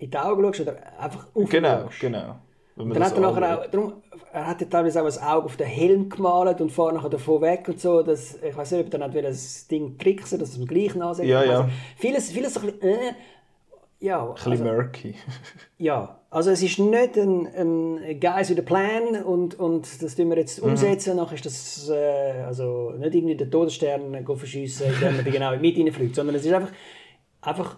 [0.00, 1.50] in die Augen schaust oder einfach aufschaust.
[1.50, 2.36] Genau, genau.
[2.76, 3.92] Dann hat er nachher auch, darum,
[4.32, 7.42] er hat ja teilweise auch ein Auge auf den Helm gemalt und fährt nachher davon
[7.42, 8.02] weg und so.
[8.02, 11.28] Das, ich weiß nicht, ob er dann das Ding tricksen, dass es ihm gleich nachsagt.
[11.28, 11.50] Ja, ja.
[11.60, 13.12] Also, vieles, vieles so ein bisschen, äh,
[13.98, 15.14] ja, Ein bisschen also, murky.
[15.78, 20.30] ja, also es ist nicht ein, ein Guys with a Plan und, und das tun
[20.30, 20.70] wir jetzt Mhm.
[20.70, 25.54] umsetzen, nachher ist das äh, also nicht irgendwie den Todesstern verschiessen, indem man die genau
[25.54, 26.70] mit reinfliegt, sondern es ist einfach,
[27.42, 27.76] einfach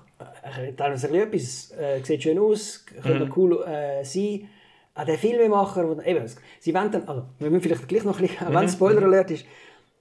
[0.76, 3.32] teilweise ein bisschen etwas, äh, sieht schön aus, könnte Mhm.
[3.36, 4.48] cool äh, sein.
[4.94, 6.26] Auch der Filmemacher, wo- eben,
[6.60, 8.54] sie wollen dann, also wir müssen vielleicht gleich noch ein bisschen, Mhm.
[8.54, 9.46] wenn es Spoiler Alert ist,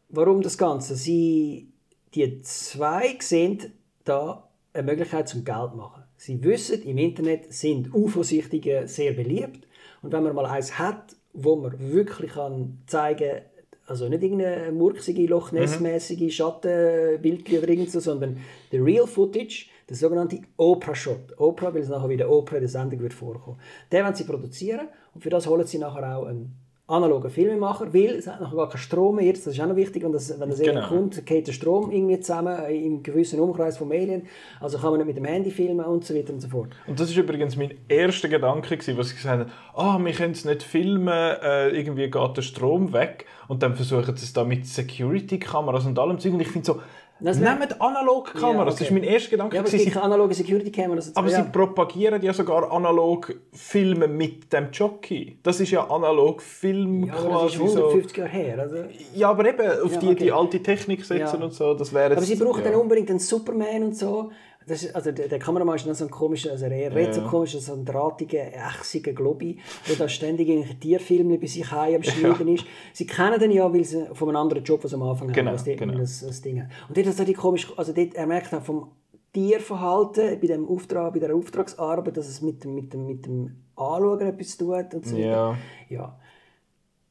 [0.10, 0.96] warum das Ganze?
[0.96, 1.70] Sie,
[2.14, 3.60] die zwei sehen
[4.04, 6.04] da eine Möglichkeit zum Geld machen.
[6.18, 9.68] Sie wissen, im Internet sind UFO-Sichtungen sehr beliebt.
[10.02, 13.42] Und wenn man mal eins hat, wo man wirklich kann zeigen
[13.88, 18.38] also nicht irgendeine murksige, Loch Ness-mäßige Schattenbildchen oder irgend so, sondern
[18.72, 21.38] der Real Footage, der sogenannte Oprah-Shot.
[21.38, 23.58] Oprah, weil es nachher wieder Oprah in der Sendung wird vorkommen.
[23.92, 26.56] Den wollen sie produzieren und für das holen sie nachher auch einen
[26.88, 29.32] analogen Filmemacher, weil es hat nachher gar keinen Strom mehr.
[29.32, 30.88] Das ist auch noch wichtig, wenn das, wenn das Genau.
[30.90, 34.24] kommt, geht der Strom irgendwie zusammen äh, im gewissen Umkreis vom Alien.
[34.60, 36.70] Also kann man nicht mit dem Handy filmen und so weiter und so fort.
[36.88, 40.34] Und das ist übrigens mein erster Gedanke, gewesen, was ich gesagt habe, ah, wir können
[40.34, 44.44] es nicht filmen, äh, irgendwie geht der Strom weg und dann versuchen sie es da
[44.44, 46.82] mit Security-Kameras und allem Zeug und ich finde so,
[47.24, 48.84] Das nehmt Analog-Kameras, Ja, das okay.
[48.86, 49.56] ist mein erster Gedanke.
[49.56, 51.16] Ja, aber es gibt analoge Security-Cameras.
[51.16, 51.44] aber ja.
[51.44, 55.38] sie propagieren ja sogar analog Filme mit dem Jockey.
[55.44, 57.78] Das ist ja analog Film ja, aber das quasi ist so.
[57.88, 58.60] 150 Jahre her.
[58.60, 58.76] Also.
[59.16, 60.16] Ja, aber eben auf Ja, die, okay.
[60.16, 61.46] die alte Technik setzen Ja.
[61.46, 62.72] und so, das wäre Aber sie brauchen ja.
[62.72, 64.32] dann unbedingt einen Superman und so.
[64.68, 67.22] Das ist, also der, der Kameramann ist dann so ein komischer, also er redet so
[67.22, 72.04] komisch, so ein drahtiger, ächsiger Globi, der da ständig irgendwelche Tierfilme bei sich heim am
[72.04, 72.66] Schneiden ist.
[72.94, 75.50] Sie kennen den ja, weil sie von einem anderen Job, was sie am Anfang Genau,
[75.50, 75.98] haben, was dort genau.
[75.98, 76.70] das, das Ding hat.
[76.88, 78.92] Und dort ist das komisch, also dort, er merkt auch vom
[79.34, 84.22] Tierverhalten bei dem Auftrag, bei der Auftragsarbeit, dass es mit dem, mit mit dem Anschauen
[84.22, 85.26] etwas tut und so weiter.
[85.26, 85.58] Ja.
[85.90, 86.20] Ja.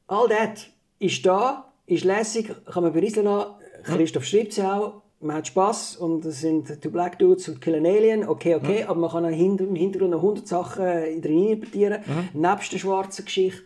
[0.07, 0.67] All das
[0.99, 3.55] ist da, ist lässig, kann man berieseln lassen.
[3.83, 5.01] Christoph schreibt es auch.
[5.21, 8.27] Man hat Spass und es sind Two Black Dudes und Kill an Alien.
[8.27, 12.03] Okay, okay, aber man kann im Hintergrund noch 100 Sachen drin interpretieren.
[12.33, 13.63] Nebst der schwarzen Geschichte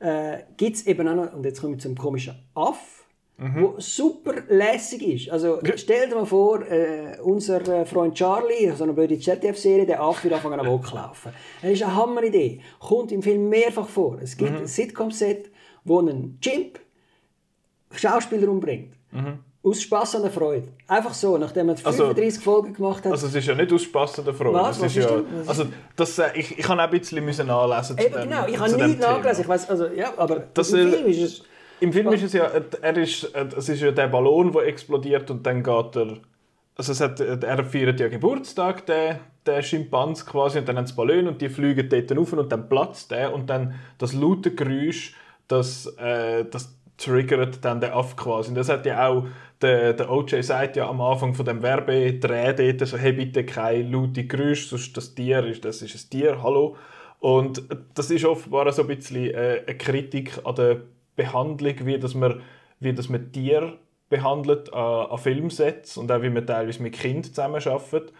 [0.00, 3.04] äh, gibt es eben auch noch, und jetzt kommen wir zum komischen Aff,
[3.38, 5.30] wo super lässig ist.
[5.30, 10.00] Also stell dir mal vor, äh, unser äh, Freund Charlie, so eine blöde ZDF-Serie, der
[10.00, 11.32] Aff wird anfangen am Wolken laufen.
[11.62, 12.60] Das ist eine Hammeridee.
[12.80, 14.18] Kommt im Film mehrfach vor.
[14.22, 15.50] Es gibt ein Sitcom-Set,
[15.84, 16.80] wo ein Chimp
[17.94, 18.94] Schauspieler umbringt.
[19.66, 20.68] Aus Spass an der Freude.
[20.86, 23.10] Einfach so, nachdem Also- 35 Folgen gemacht hat.
[23.10, 24.54] Also es ist ja nicht aus Spass an der Freude.
[24.54, 24.80] Was?
[24.80, 25.64] Was ist ja, also
[25.96, 28.54] das, äh, ich, ich habe auch ein bisschen müssen nachlesen zu Eben, dem, genau, ich
[28.54, 28.94] zu habe Thema.
[28.94, 29.42] nachgelesen.
[29.42, 31.42] Ich weiss, also, ja, aber Das, im äh, Film ist es...
[31.80, 32.48] Im Film ist es ja,
[32.80, 36.16] er ist, es ist ja der Ballon, der explodiert und dann geht er,
[36.76, 40.94] also es hat, er feiert ja Geburtstag, der, der Schimpans quasi, und dann haben sie
[40.94, 45.14] Ballon und die fliegen dort rauf und dann platzt der und dann das laute Geräusch,
[45.48, 48.48] das, äh, das triggert dann den Aff quasi.
[48.48, 49.26] Und das hat ja auch,
[49.62, 53.90] der, der OJ sagt ja am Anfang von dem Werbedreh dort so, hey bitte kein
[53.90, 56.76] laute Geräusch, sonst das Tier ist, das ist ein Tier, hallo.
[57.20, 57.62] Und
[57.94, 60.82] das ist offenbar so ein bisschen äh, eine Kritik an der
[61.16, 62.42] Behandlung, wie dass man,
[62.80, 67.24] wie dass man Tiere behandelt an, an Filmsets und auch wie man teilweise mit Kindern
[67.24, 68.12] zusammenarbeitet.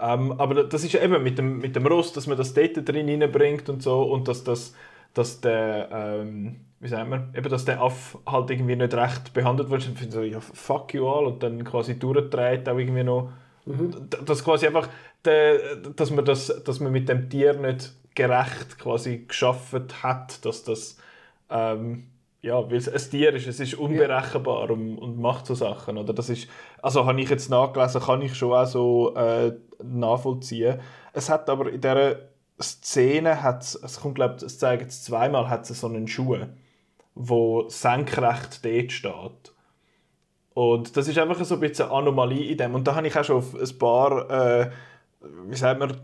[0.00, 3.08] Ähm, aber das ist eben mit dem, mit dem Rost, dass man das dort drin
[3.08, 4.74] reinbringt und so und dass, das,
[5.16, 9.70] dass der, ähm, wie sagt man, eben, dass der Aff halt irgendwie nicht recht behandelt
[9.70, 9.88] wird.
[9.88, 13.32] Ich finde so, ja, fuck you all und dann quasi durchdreht auch irgendwie noch.
[13.64, 14.88] D- Dass quasi einfach,
[15.24, 20.64] der, dass, man das, dass man mit dem Tier nicht gerecht quasi geschaffen hat, dass
[20.64, 20.98] das
[21.50, 22.08] ähm,
[22.42, 25.98] ja, weil es ein Tier ist, es ist unberechenbar und, und macht so Sachen.
[25.98, 26.12] Oder?
[26.12, 26.48] Das ist,
[26.80, 29.52] also habe ich jetzt nachgelesen, kann ich schon auch so äh,
[29.82, 30.78] nachvollziehen.
[31.12, 32.16] Es hat aber in dieser
[32.60, 36.38] Szene, hat's, es kommt glaube es zeigen es zweimal, hat es so einen Schuh.
[37.14, 39.54] wo senkrecht dort steht.
[40.54, 42.74] Und das ist einfach so ein bisschen eine Anomalie in dem.
[42.74, 44.70] Und da habe ich auch schon auf ein paar, äh,
[45.48, 45.96] wie sagt man,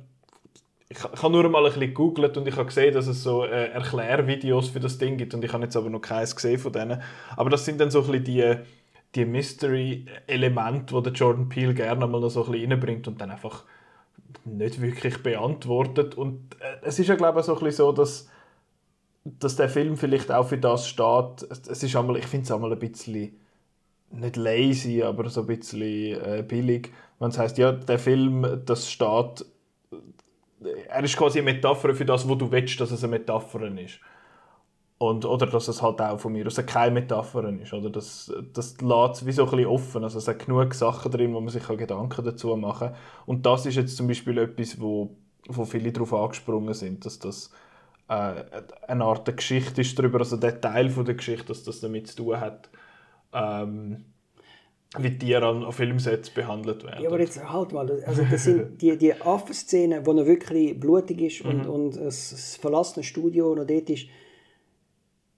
[0.88, 3.45] ich, ich habe nur mal ein bisschen gegoogelt und ich habe gesehen, dass es so
[3.45, 6.73] äh, Erklärvideos für das Ding gibt und ich habe jetzt aber noch keins gesehen von
[6.73, 7.03] denen.
[7.37, 8.57] Aber das sind dann so ein bisschen die,
[9.15, 13.31] die Mystery-Elemente, die der Jordan Peele gerne mal noch so ein bisschen reinbringt und dann
[13.31, 13.65] einfach
[14.45, 16.14] nicht wirklich beantwortet.
[16.14, 18.29] Und äh, es ist ja glaube ich so ein bisschen so, dass,
[19.25, 21.42] dass der Film vielleicht auch für das steht.
[21.51, 23.38] Es ist einmal, ich finde es einmal ein bisschen
[24.11, 26.90] nicht lazy, aber so ein bisschen äh, billig.
[27.18, 29.47] Wenn es heißt, ja, der Film, das steht
[30.88, 34.01] er ist quasi eine Metapher für das, wo du willst, dass es eine Metapher ist.
[35.03, 37.73] Und, oder dass es halt auch von mir aus keine Metapher ist.
[37.73, 40.05] Oder das, das lässt es wie so ein bisschen offen.
[40.05, 42.97] Also es hat genug Sachen drin, wo man sich Gedanken dazu machen kann.
[43.27, 45.17] Und das ist jetzt zum Beispiel etwas, wo,
[45.49, 47.51] wo viele darauf angesprungen sind, dass das
[48.07, 48.45] äh,
[48.87, 52.19] eine Art Geschichte ist darüber, also der Teil von der Geschichte, dass das damit zu
[52.19, 52.71] tun hat,
[53.33, 54.05] ähm,
[54.99, 57.03] wie Tiere an Filmsets behandelt werden.
[57.03, 61.21] Ja, aber jetzt halt mal, also das sind die, die Affenszenen, wo er wirklich blutig
[61.23, 61.71] ist und, mhm.
[61.71, 64.07] und das verlassene Studio noch dort ist,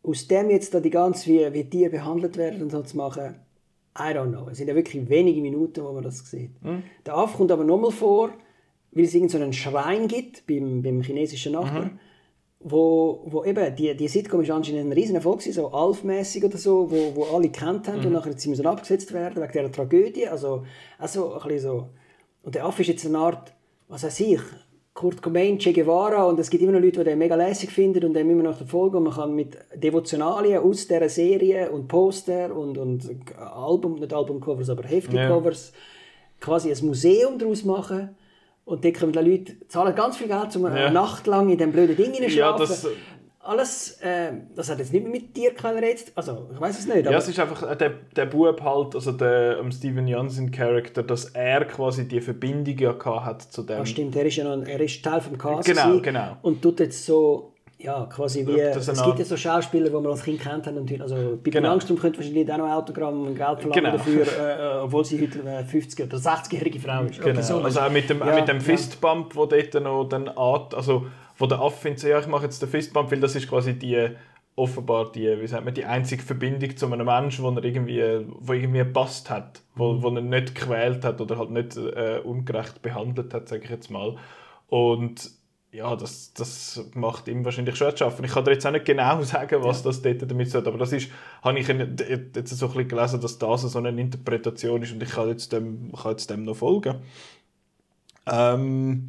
[0.05, 3.37] aus dem jetzt da die ganze, wie, wie Tiere behandelt werden und so zu machen,
[3.97, 4.49] I don't know.
[4.51, 6.51] Es sind ja wirklich wenige Minuten, wo man das sieht.
[6.63, 6.83] Mhm.
[7.07, 8.31] Der Affe kommt aber nochmal vor,
[8.93, 11.95] weil es irgendeinen so Schrein gibt beim, beim chinesischen Nachbarn.
[11.95, 12.01] Mhm
[12.65, 16.91] wo, wo eben, die, die Sitcom ist anscheinend ein riesen Erfolg, so Alf-mäßig oder so,
[16.91, 18.07] wo, wo alle kennt haben mhm.
[18.07, 20.65] und nachher sie müssen abgesetzt werden wegen dieser Tragödie, also,
[20.99, 21.89] also ein bisschen so.
[22.43, 23.53] Und der Affe ist jetzt eine Art,
[23.89, 24.41] was weiß ich,
[24.95, 28.05] Kurt Cobain, Che Guevara und es gibt immer noch Leute, die den mega lässig finden
[28.05, 28.99] und dem immer noch verfolgen.
[28.99, 34.71] Und man kann mit Devotionalien aus dieser Serie und Poster und, und Album, nicht Albumcovers,
[34.71, 35.79] aber Heftcovers ja.
[36.41, 38.15] quasi ein Museum daraus machen.
[38.65, 41.73] Und dann kommen die Leute, zahlen ganz viel Geld, um eine Nacht lang in diesem
[41.73, 42.57] blöden Ding zu ja,
[43.47, 45.53] Alles, äh, das hat jetzt nicht mehr mit dir
[45.83, 47.05] jetzt, also ich weiß es nicht.
[47.05, 51.03] ja, es ist einfach äh, der, der Bub halt, also der um Steven Jansen Charakter,
[51.03, 53.79] dass er quasi die Verbindung ja hat zu dem.
[53.79, 56.39] Ja, stimmt, er ist ja noch, er ist Teil vom Cast Genau, genau.
[56.41, 57.55] Und tut jetzt so
[57.85, 60.89] ja, quasi wie, es gibt ja so Schauspieler, die man als Kind kennt haben.
[61.03, 61.69] Also bei genau.
[61.69, 63.91] Langstrom könnte wahrscheinlich auch noch Autogramm und Geld verlangen genau.
[63.91, 67.21] dafür, äh, obwohl sie heute eine 50- oder 60-jährige Frau ist.
[67.21, 67.43] Genau.
[67.43, 67.59] So.
[67.59, 71.07] Also auch mit dem, ja, mit dem Fistbump, wo dort noch dann also
[71.39, 74.11] wo der Affe findet, ja, ich mache jetzt den Fistbump, weil das ist quasi die
[74.57, 78.53] offenbar die, wie sagt man, die einzige Verbindung zu einem Menschen, wo er irgendwie, wo
[78.53, 80.03] irgendwie gepasst hat, wo, mhm.
[80.03, 83.91] wo er nicht gequält hat oder halt nicht äh, ungerecht behandelt hat, sage ich jetzt
[83.91, 84.17] mal.
[84.69, 85.31] Und
[85.73, 88.25] ja, das, das macht ihm wahrscheinlich schon zu schaffen.
[88.25, 89.91] Ich kann dir jetzt auch nicht genau sagen, was ja.
[89.91, 91.11] das dort damit sagt, aber das ist,
[91.43, 95.11] habe ich jetzt so ein bisschen gelesen, dass das so eine Interpretation ist und ich
[95.11, 97.01] kann jetzt dem, kann jetzt dem noch folgen.
[98.27, 99.09] Ähm,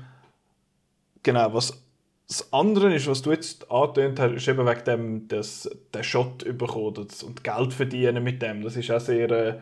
[1.22, 1.85] genau, was
[2.28, 6.40] das andere ist, was du jetzt angetönt hast, ist eben wegen dem, dass der Shot
[6.58, 8.64] bekommen und Geld verdienen mit dem.
[8.64, 9.60] Das ist auch sehr äh,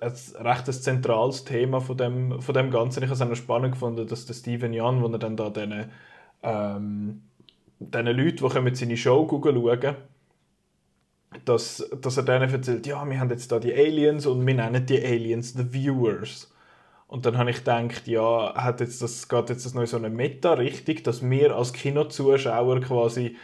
[0.00, 0.12] ein
[0.46, 3.02] recht zentrales Thema von dem, von dem Ganzen.
[3.02, 5.90] Ich habe es auch spannend gefunden, dass der Steven Jan, wo er dann da diesen
[6.42, 7.22] ähm,
[7.78, 9.96] diesen Leuten, die seine Show schauen,
[11.44, 14.86] dass, dass er denen erzählt, ja, wir haben jetzt da die Aliens und wir nennen
[14.86, 16.50] die Aliens the Viewers.
[17.08, 19.96] Und dann habe ich gedacht, ja, hat jetzt das, geht jetzt das noch in so
[19.96, 23.36] eine Meta-Richtung, dass wir als Kinozuschauer quasi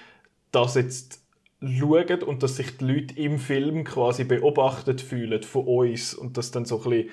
[0.52, 1.24] das jetzt
[1.62, 6.50] schauen und dass sich die Leute im Film quasi beobachtet fühlen von uns und dass
[6.50, 7.10] dann so ein bisschen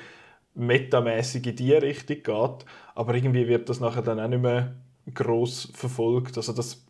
[0.53, 2.65] metamäßig in die Richtung geht.
[2.95, 4.75] Aber irgendwie wird das nachher dann auch nicht mehr
[5.13, 6.35] groß verfolgt.
[6.35, 6.85] Also, dass,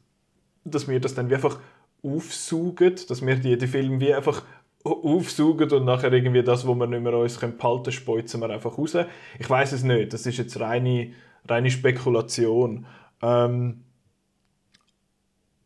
[0.64, 1.60] dass wir das dann wie einfach
[2.04, 4.44] aufsaugen, dass wir die, die Filme wie einfach
[4.84, 8.78] aufsaugen und nachher irgendwie das, wo wir nicht mehr uns behalten können, speuzen wir einfach
[8.78, 8.96] raus.
[9.40, 11.12] Ich weiß es nicht, das ist jetzt reine,
[11.48, 12.86] reine Spekulation.
[13.22, 13.84] Ähm,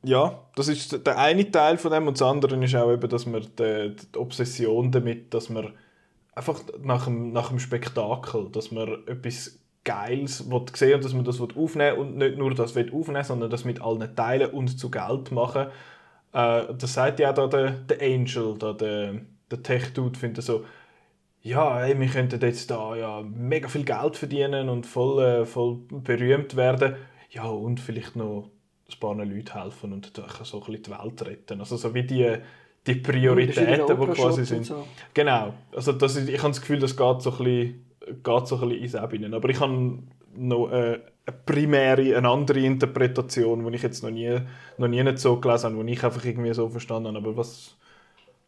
[0.04, 3.25] ja, das ist der eine Teil von dem und das andere ist auch eben, dass
[3.25, 5.73] man die, die Obsession damit, dass man
[6.36, 10.39] einfach nach dem, nach dem Spektakel, dass man etwas Geiles
[10.73, 14.15] sehen und dass man das aufnehmen und nicht nur das aufnehmen sondern das mit allen
[14.15, 15.67] teilen und zu Geld machen.
[16.36, 20.65] Äh, das sagt ja da der, der Angel, da der, der Tech-Dude, findet so,
[21.41, 25.78] ja, ey, wir könnten jetzt da ja mega viel Geld verdienen und voll, äh, voll
[25.89, 26.95] berühmt werden.
[27.30, 28.50] Ja, und vielleicht noch
[28.91, 30.28] ein paar Leute helfen und so ein
[30.65, 31.60] bisschen die Welt retten.
[31.60, 32.38] Also so wie die,
[32.86, 34.65] die Prioritäten, die quasi sind.
[34.65, 34.86] So.
[35.13, 35.54] Genau.
[35.71, 37.86] Also das ist, ich habe das Gefühl, das geht so ein bisschen
[38.24, 39.34] geht so ein bisschen ins Ebenen.
[39.34, 40.00] Aber ich habe
[40.36, 44.40] noch äh, eine primäre, eine andere Interpretation, die ich jetzt noch nie,
[44.78, 47.18] noch nie nicht so gelesen habe, die ich einfach irgendwie so verstanden habe.
[47.18, 47.76] Aber was,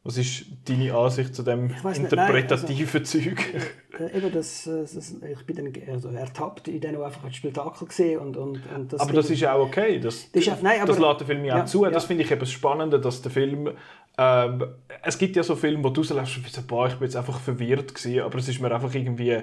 [0.04, 3.72] Was ist deine Ansicht zu dem interpretativen nicht, nein, also, Zeug?
[4.00, 8.20] Äh, eben das, das, ich bin dann also ertappt in denen einfach ein Spektakel gesehen
[8.22, 10.00] und, und, und das Aber das ist auch okay.
[10.00, 11.84] Das, das, das, nein, aber, das lässt der Film ja auch zu.
[11.84, 11.92] Ja.
[11.92, 13.72] Das finde ich eben spannend, dass der Film
[14.18, 14.64] ähm,
[15.04, 17.94] es gibt ja so Filme, wo du rausläufst und boah, ich bin jetzt einfach verwirrt
[17.94, 19.42] gewesen, aber es ist mir einfach irgendwie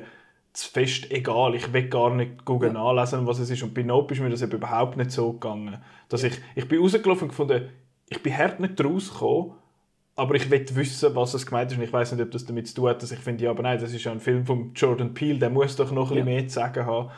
[0.54, 1.54] zu fest egal.
[1.56, 2.74] Ich will gar nicht Google ja.
[2.74, 3.62] nachlesen, was es ist.
[3.62, 5.78] Und bei Nope ist mir das eben überhaupt nicht so gegangen.
[6.08, 7.68] Dass ich, ich bin rausgelaufen und gefunden,
[8.08, 9.52] ich bin hart nicht rausgekommen,
[10.14, 11.76] aber ich will wissen, was es gemeint ist.
[11.76, 13.64] Und ich weiß nicht, ob das damit zu tun hat, dass ich finde, ja, aber
[13.64, 16.24] nein, das ist ja ein Film von Jordan Peele, der muss doch noch ein ja.
[16.24, 17.10] bisschen mehr zu sagen haben.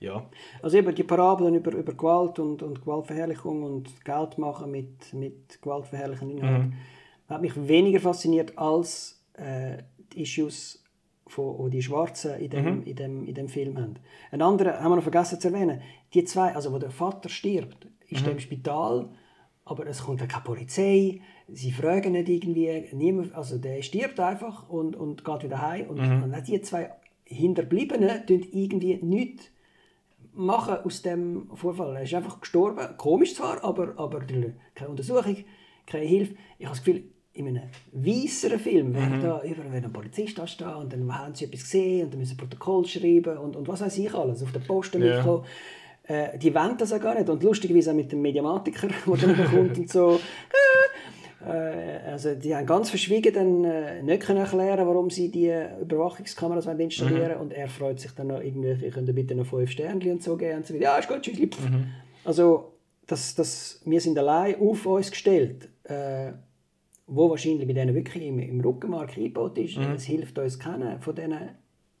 [0.00, 0.26] Ja.
[0.60, 5.62] Also eben die Parabeln über, über Gewalt und, und Gewaltverherrlichung und Geld machen mit, mit
[5.62, 7.32] gewaltverherrlichenden Inhalten mhm.
[7.32, 10.79] hat mich weniger fasziniert als äh, die Issues
[11.30, 12.82] von, die Schwarzen in dem, mhm.
[12.82, 13.94] in, dem, in dem Film haben.
[14.30, 15.80] Ein anderer, haben wir noch vergessen zu erwähnen,
[16.12, 18.32] die zwei, also wo der Vater stirbt, ist mhm.
[18.32, 19.08] im Spital,
[19.64, 24.96] aber es kommt keine Polizei, sie fragen nicht irgendwie, niemand, also der stirbt einfach und,
[24.96, 26.22] und geht wieder heim und, mhm.
[26.24, 26.90] und die zwei
[27.24, 29.50] Hinterbliebenen tun irgendwie nichts
[30.32, 31.96] machen aus dem Vorfall.
[31.96, 35.36] Er ist einfach gestorben, komisch zwar, aber, aber keine Untersuchung,
[35.86, 36.34] keine Hilfe.
[36.58, 37.04] Ich habe das Gefühl,
[37.46, 39.22] in einem weisseren Film wäre mhm.
[39.22, 42.36] da überall ein Polizist da stehen und dann haben sie etwas gesehen und dann müssen
[42.36, 45.16] sie ein Protokoll schreiben und, und was weiß ich alles, auf der Posten yeah.
[45.16, 45.44] mitkommen.
[46.04, 49.44] Äh, die wollen das auch gar nicht und lustigerweise auch mit dem Mediamatiker, der dann
[49.50, 50.20] kommt und so
[51.46, 56.66] äh, also die haben ganz verschwiegen dann äh, nicht können erklären, warum sie die Überwachungskameras
[56.66, 57.40] installieren mhm.
[57.40, 60.36] und er freut sich dann noch irgendwie, ich könnte bitte noch fünf Sterne und so
[60.36, 61.38] geben und so Ja, ist gut, tschüss.
[61.38, 61.86] Mhm.
[62.24, 62.72] Also
[63.10, 65.68] das, das, wir sind allein auf uns gestellt.
[65.84, 66.32] Äh,
[67.10, 69.76] wo wahrscheinlich bei denen wirklich im, im Rückenmark eingebaut ist.
[69.76, 69.92] Mhm.
[69.96, 71.34] Es hilft uns kennen von diesen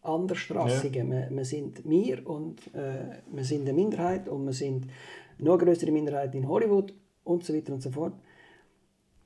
[0.02, 1.12] Andersstrassigen.
[1.12, 1.28] Ja.
[1.28, 4.86] Wir, wir, sind wir und äh, wir sind eine Minderheit und wir sind
[5.38, 6.94] noch größere Minderheit in Hollywood
[7.24, 8.14] und so weiter und so fort.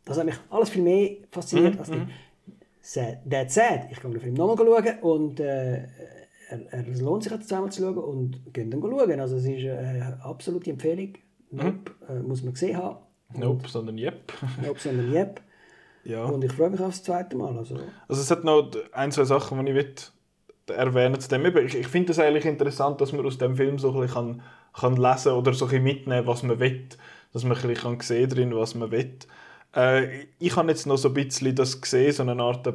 [0.05, 1.79] Das hat mich alles viel mehr fasziniert mhm.
[1.79, 3.31] als die mhm.
[3.31, 3.89] That Sad.
[3.91, 5.87] Ich kann den Film nochmal schauen und äh,
[6.71, 9.21] es lohnt sich jetzt zweimal zu schauen und gehen dann schauen.
[9.21, 11.15] Also es ist eine absolute Empfehlung.
[11.51, 11.59] Mhm.
[11.59, 12.99] Nope, äh, muss man gesehen haben.
[13.37, 14.33] Nope, sondern Yep.
[14.65, 15.41] nope, sondern Yep.
[16.05, 16.25] Ja.
[16.25, 17.57] Und ich freue mich aufs zweite Mal.
[17.57, 17.77] Also,
[18.09, 19.95] also es hat noch ein, zwei Sachen, die ich will
[20.67, 21.45] erwähnen zu dem.
[21.45, 24.43] Ich, ich finde es eigentlich interessant, dass man aus dem Film so ein bisschen kann,
[24.73, 26.89] kann lesen oder so ein bisschen mitnehmen, was man will.
[27.33, 29.19] Dass man ein bisschen kann sehen drin, was man will.
[29.75, 32.67] Äh, ich habe jetzt noch so ein bisschen das gesehen, so eine Art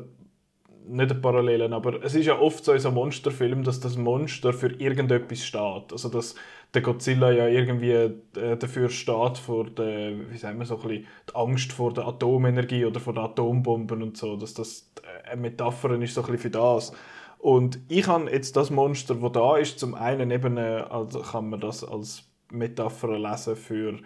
[0.89, 4.53] nicht eine Parallelen, aber es ist ja oft so in so Monsterfilmen, dass das Monster
[4.53, 5.91] für irgendetwas steht.
[5.91, 6.33] Also dass
[6.73, 11.05] der Godzilla ja irgendwie äh, dafür steht vor der, wie sagen wir so ein die
[11.33, 15.91] Angst vor der Atomenergie oder vor den Atombomben und so, dass das äh, eine Metapher
[16.01, 16.93] ist so ein für das.
[17.39, 21.49] Und ich habe jetzt das Monster, das da ist, zum einen eben, äh, also kann
[21.49, 24.01] man das als Metapher lesen für die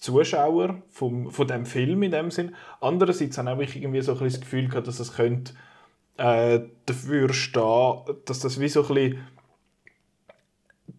[0.00, 2.54] Zuschauer vom, von dem Film in dem Sinn.
[2.80, 5.54] Andererseits habe ich irgendwie so ein das Gefühl gehabt, dass es könnte
[6.16, 9.18] äh, dafür stehen, dass das wie so ein bisschen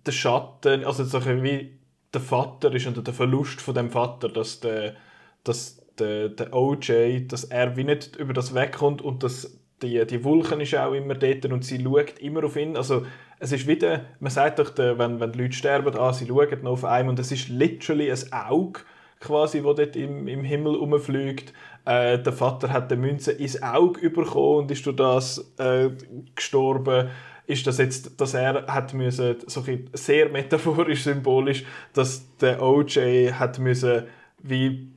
[0.06, 1.78] der Schatten, also so wie
[2.14, 4.96] der Vater ist und der Verlust von dem Vater, dass der,
[5.44, 10.24] dass der, der OJ, dass er wie nicht über das wegkommt und dass die, die
[10.24, 12.78] Vulkan ist auch immer dort und sie schaut immer auf ihn.
[12.78, 13.06] Also
[13.40, 16.72] es ist wieder, man sagt doch, wenn, wenn die Leute sterben, ah, sie schauen noch
[16.72, 18.82] auf einen und es ist literally ein Auge,
[19.20, 21.54] quasi, wo dort im, im Himmel rumfliegt.
[21.86, 25.90] Äh, der Vater hat die Münze ins Auge bekommen und ist durch das äh,
[26.36, 27.10] gestorben.
[27.48, 33.60] Ist das jetzt, dass er hat müssen, so sehr metaphorisch symbolisch, dass der OJ hat
[33.60, 34.04] müssen,
[34.42, 34.88] wie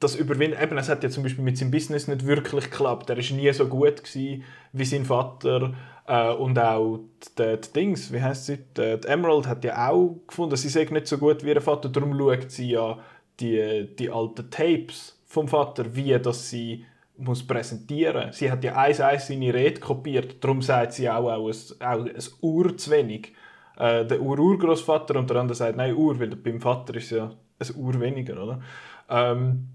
[0.00, 0.56] das überwinden.
[0.60, 3.10] Eben, es hat ja zum Beispiel mit seinem Business nicht wirklich geklappt.
[3.10, 5.74] Er war nie so gut gewesen wie sein Vater.
[6.06, 7.00] Äh, und auch
[7.38, 8.58] die, die, Dings, wie heißt sie?
[8.76, 11.88] Die, die, Emerald hat ja auch gefunden, sie sei nicht so gut wie ihr Vater.
[11.90, 12.98] Darum schaut sie ja
[13.38, 16.86] die, die alten Tapes vom Vater, wie das sie
[17.20, 18.32] muss präsentieren.
[18.32, 22.04] Sie hat ja eins eins seine Rede kopiert, darum sagt sie auch, auch, ein, auch
[22.04, 23.32] ein Uhr zu wenig.
[23.76, 27.76] Äh, der Ur-Urgroßvater und der andere sagt, nein, Uhr, weil beim Vater ist ja ein
[27.76, 28.60] Uhr weniger, oder?
[29.08, 29.68] Ähm,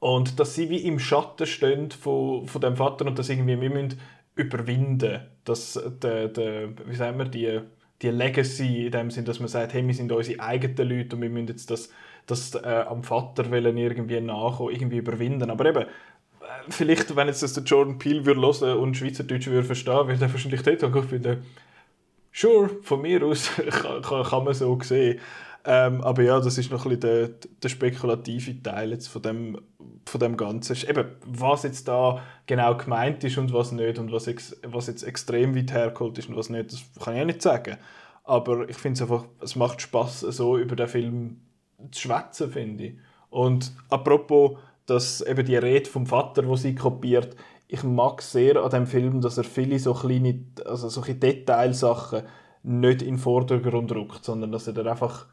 [0.00, 3.70] und dass sie wie im Schatten stehen von, von dem Vater und dass irgendwie wir
[3.70, 3.98] müssen
[4.34, 7.60] überwinden, dass der, der, wie sagen wir, die,
[8.02, 11.22] die Legacy in dem Sinn, dass man sagt, hey, wir sind unsere eigenen Leute und
[11.22, 11.90] wir müssen jetzt das
[12.26, 15.50] das äh, am Vater wollen irgendwie nachkommen, irgendwie überwinden.
[15.50, 15.86] Aber eben,
[16.68, 20.32] vielleicht, wenn jetzt das der Jordan Peele würde hören und Schweizerdeutsch würde verstehen, würde er
[20.32, 21.38] wahrscheinlich dort sagen, ich
[22.32, 25.20] sure, von mir aus kann, kann, kann, man so sehen.
[25.64, 27.28] Ähm, aber ja, das ist noch ein bisschen der,
[27.62, 29.58] der spekulative Teil jetzt von dem,
[30.04, 30.76] von dem Ganzen.
[30.88, 35.02] Eben, was jetzt da genau gemeint ist und was nicht und was, ex, was jetzt
[35.02, 37.78] extrem weit hergeholt ist und was nicht, das kann ich ja nicht sagen.
[38.22, 41.40] Aber ich finde es einfach, es macht Spaß so über den Film
[41.90, 42.94] zu schwätzen, finde ich.
[43.30, 47.36] Und apropos dass eben die Rede vom Vater, wo sie kopiert,
[47.68, 52.22] ich mag sehr an dem Film, dass er viele so kleine, also solche Detailsachen
[52.62, 55.26] nicht in den Vordergrund rückt, sondern dass er dann einfach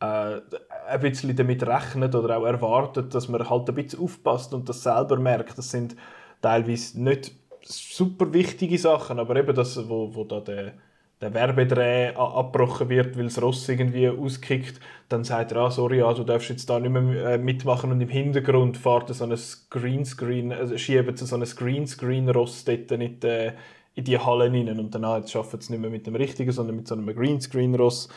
[0.00, 0.40] äh,
[0.88, 4.82] ein bisschen damit rechnet oder auch erwartet, dass man halt ein bisschen aufpasst und das
[4.82, 5.56] selber merkt.
[5.58, 5.96] Das sind
[6.42, 7.32] teilweise nicht
[7.62, 10.72] super wichtige Sachen, aber eben das, wo, wo da der,
[11.20, 16.14] der Werbedreh abgebrochen wird, weil das Ross irgendwie auskickt, dann sagt er, ah, sorry, ah,
[16.14, 20.52] du darfst jetzt da nicht mehr äh, mitmachen und im Hintergrund fährt so ein Greenscreen,
[20.52, 23.52] also schieben so ein Greenscreen-Ross dort nicht äh,
[23.94, 26.14] in die Halle rein und dann ah, jetzt schaffen sie es nicht mehr mit dem
[26.14, 28.08] richtigen, sondern mit so einem Greenscreen-Ross.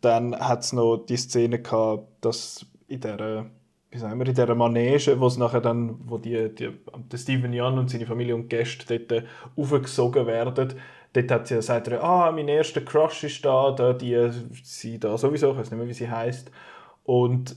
[0.00, 3.46] Dann hat es noch die Szene gehabt, dass in der
[3.94, 6.68] wie sagen wir, in dieser Manege, wo es nachher dann, wo die, die,
[7.12, 9.24] der Steven Jan und seine Familie und Gäste dort
[9.54, 10.74] aufgesogen werden,
[11.14, 14.30] dort hat sie gesagt, ah, mein erster Crush ist da, da die,
[14.62, 16.50] sie da sowieso, ich weiß nicht mehr, wie sie heißt.
[17.04, 17.56] Und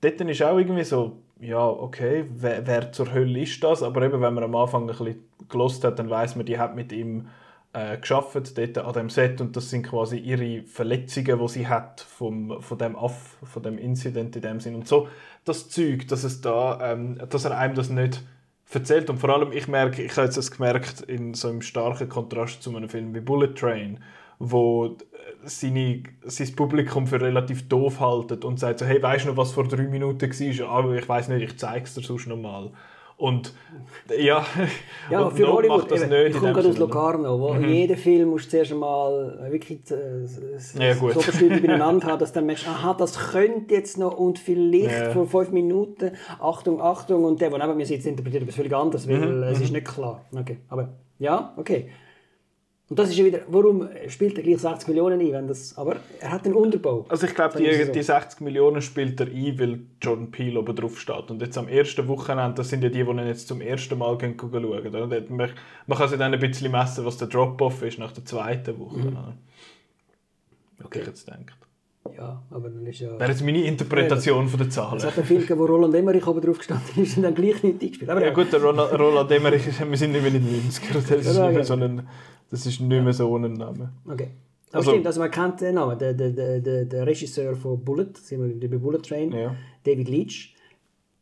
[0.00, 3.82] dort ist auch irgendwie so, ja, okay, wer, wer, zur Hölle ist das?
[3.82, 6.76] Aber eben, wenn man am Anfang ein bisschen gelost hat, dann weiß man, die hat
[6.76, 7.28] mit ihm
[7.72, 12.00] äh, geschafft dort an dem Set und das sind quasi ihre Verletzungen, die sie hat
[12.00, 15.08] vom, von dem Aff, von dem Incident in dem Sinn und so
[15.44, 18.22] das Zeug, dass es da, ähm, dass er einem das nicht
[18.74, 22.08] erzählt und vor allem ich merke, ich habe jetzt das gemerkt in so einem starken
[22.08, 24.00] Kontrast zu einem Film wie Bullet Train,
[24.38, 24.96] wo äh,
[25.44, 29.52] seine, sein Publikum für relativ doof haltet und sagt so, hey, weißt du noch, was
[29.52, 30.68] vor drei Minuten war?
[30.68, 32.70] Aber ah, ich weiß nicht, ich zeige es dir sonst noch mal.
[33.22, 33.54] Und
[34.18, 34.44] ja,
[35.08, 36.30] ja und für Hollywood, macht das eben, nicht.
[36.30, 37.68] Ich komme gerade aus Locarno, wo mhm.
[37.68, 42.66] jeder Film muss zuerst einmal wirklich äh, ja, so verschieden beieinander haben, dass dann merkst,
[42.66, 45.10] aha, das könnte jetzt noch und vielleicht ja.
[45.10, 49.08] vor fünf Minuten, Achtung, Achtung, und der, der neben mir sitzt, interpretiert etwas völlig anderes,
[49.08, 49.42] weil mhm.
[49.44, 49.76] es ist mhm.
[49.76, 50.24] nicht klar.
[50.36, 50.58] Okay.
[50.68, 50.88] Aber
[51.20, 51.90] ja, okay.
[52.92, 55.96] Und das ist ja wieder, warum spielt er gleich 60 Millionen ein, wenn das, aber
[56.20, 57.06] er hat den Unterbau.
[57.08, 61.00] Also ich glaube, die, die 60 Millionen spielt er ein, weil Jordan Peele oben drauf
[61.00, 61.30] steht.
[61.30, 64.18] Und jetzt am ersten Wochenende, das sind ja die, die ihn jetzt zum ersten Mal
[64.18, 64.66] gehen schauen.
[64.66, 65.06] Oder?
[65.06, 65.50] Man,
[65.86, 68.98] man kann sich dann ein bisschen messen, was der Drop-Off ist nach der zweiten Woche.
[68.98, 69.16] Mhm.
[70.84, 71.00] Okay.
[71.00, 71.54] ich jetzt denke.
[72.14, 73.18] Ja, aber dann ist ja...
[73.18, 74.98] Wäre jetzt meine Interpretation ja, von den Zahlen.
[74.98, 77.80] Es hat einen Film wo Roland Emmerich oben drauf gestanden ist und dann gleich nicht
[77.80, 78.10] eingespielt.
[78.10, 80.92] Aber ja, ja gut, der Roland, Roland Emmerich, wir sind nicht mehr in den 90er.
[80.92, 82.06] Das ist ja, nicht mehr so ein
[82.52, 83.92] das ist nicht mehr so ein Name.
[84.06, 84.28] Okay.
[84.70, 85.98] Aber also, stimmt, also man kennt den Namen.
[85.98, 89.56] Der, der, der, der Regisseur von Bullet, sind wir bei Bullet Train, ja.
[89.84, 90.54] David Leach,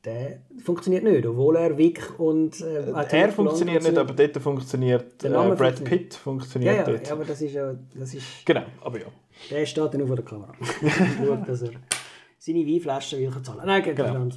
[0.04, 5.28] der funktioniert nicht, obwohl er Vic und äh, Er funktioniert nicht, aber dort funktioniert äh,
[5.28, 5.84] Brad.
[5.84, 7.06] Pitt funktioniert ja, ja, dort.
[7.06, 7.74] Ja, aber das ist ja...
[7.94, 9.06] Das ist, genau, aber ja.
[9.50, 10.52] Der steht dann nur vor der Kamera.
[11.24, 11.70] Schaut, dass er
[12.38, 13.62] seine Weinflaschen will zahlen.
[13.64, 14.28] Nein, genau.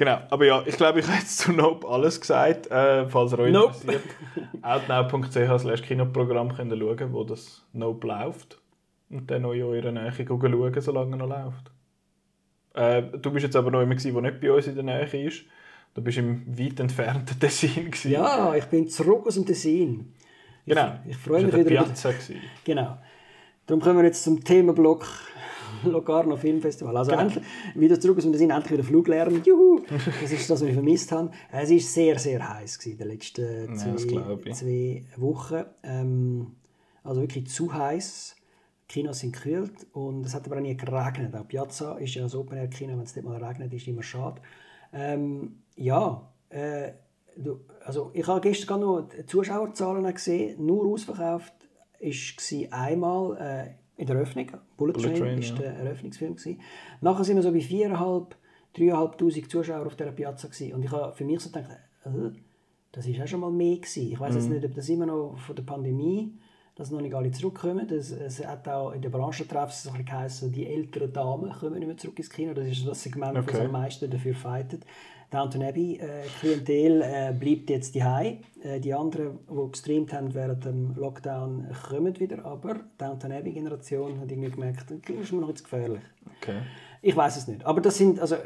[0.00, 2.70] Genau, aber ja, ich glaube, ich habe jetzt zu Nope alles gesagt.
[2.70, 3.74] Äh, falls ihr euch nope.
[3.82, 4.02] interessiert,
[4.62, 8.58] outnow.ch slash Kinoprogramm könnt ihr schauen, wo das Nope läuft.
[9.10, 11.70] Und dann noch in eurer Nähe schauen, solange er noch läuft.
[12.72, 15.42] Äh, du bist jetzt aber noch immer, der nicht bei uns in der Nähe ist.
[15.92, 17.90] Du bist im weit entfernten Tessin.
[17.90, 18.10] Gewesen.
[18.10, 20.14] Ja, ich bin zurück aus dem Tessin.
[20.64, 20.94] Genau.
[21.04, 21.84] Ich, ich freue mich wieder.
[21.84, 22.14] Piazza
[22.64, 22.96] Genau.
[23.66, 25.06] Darum kommen wir jetzt zum Themenblock
[25.84, 26.96] Locarno Filmfestival.
[26.96, 27.22] Also genau.
[27.22, 27.44] endlich,
[27.74, 29.42] wieder zurück aus dem Tessin, endlich wieder Flug lernen.
[29.44, 29.80] Juhu!
[29.88, 31.30] Das ist das, was ich vermisst habe.
[31.52, 35.64] Es war sehr, sehr heiß in den letzten zwei, zwei Wochen.
[35.82, 36.46] Ähm,
[37.02, 38.36] also wirklich zu heiß.
[38.82, 41.34] Die Kinos sind gekühlt und es hat aber auch nie geregnet.
[41.34, 44.40] Auch Piazza ist ja ein Open-Air-Kino, wenn es nicht mal regnet, ist immer schade.
[44.92, 46.92] Ähm, ja, äh,
[47.36, 51.54] du, also ich habe gestern noch die Zuschauerzahlen gesehen, nur ausverkauft
[52.00, 54.46] war einmal äh, in der Eröffnung.
[54.76, 55.54] Bullet, Bullet Train, war ja.
[55.56, 56.36] der Eröffnungsfilm.
[56.36, 56.60] Gewesen.
[57.00, 58.32] Nachher sind wir so bei 4'500,
[58.76, 60.48] 3'500 Zuschauer auf dieser Piazza.
[60.48, 60.74] Gewesen.
[60.74, 61.70] Und ich habe für mich so gedacht,
[62.04, 62.10] äh,
[62.92, 63.76] das war auch schon mal mehr.
[63.76, 64.10] Gewesen.
[64.10, 64.54] Ich weiß mhm.
[64.54, 66.32] nicht, ob das immer noch von der Pandemie
[66.80, 67.86] dass noch nicht alle zurückkommen.
[67.86, 71.96] Das, es hat auch in den Branchentreffen so geheißen, die älteren Damen kommen nicht mehr
[71.98, 72.54] zurück ins Kino.
[72.54, 73.52] Das ist das Segment, okay.
[73.52, 74.86] das am meisten dafür fightet.
[75.30, 80.64] Downton Abbey äh, Klientel äh, bleibt jetzt die äh, Die anderen, die gestreamt haben während
[80.64, 82.44] dem Lockdown, kommen wieder.
[82.44, 86.02] Aber Downton Abbey Generation hat irgendwie gemerkt, das ist mir noch jetzt gefährlich.
[86.40, 86.62] Okay.
[87.02, 87.64] Ich weiß es nicht.
[87.64, 88.36] Aber das sind also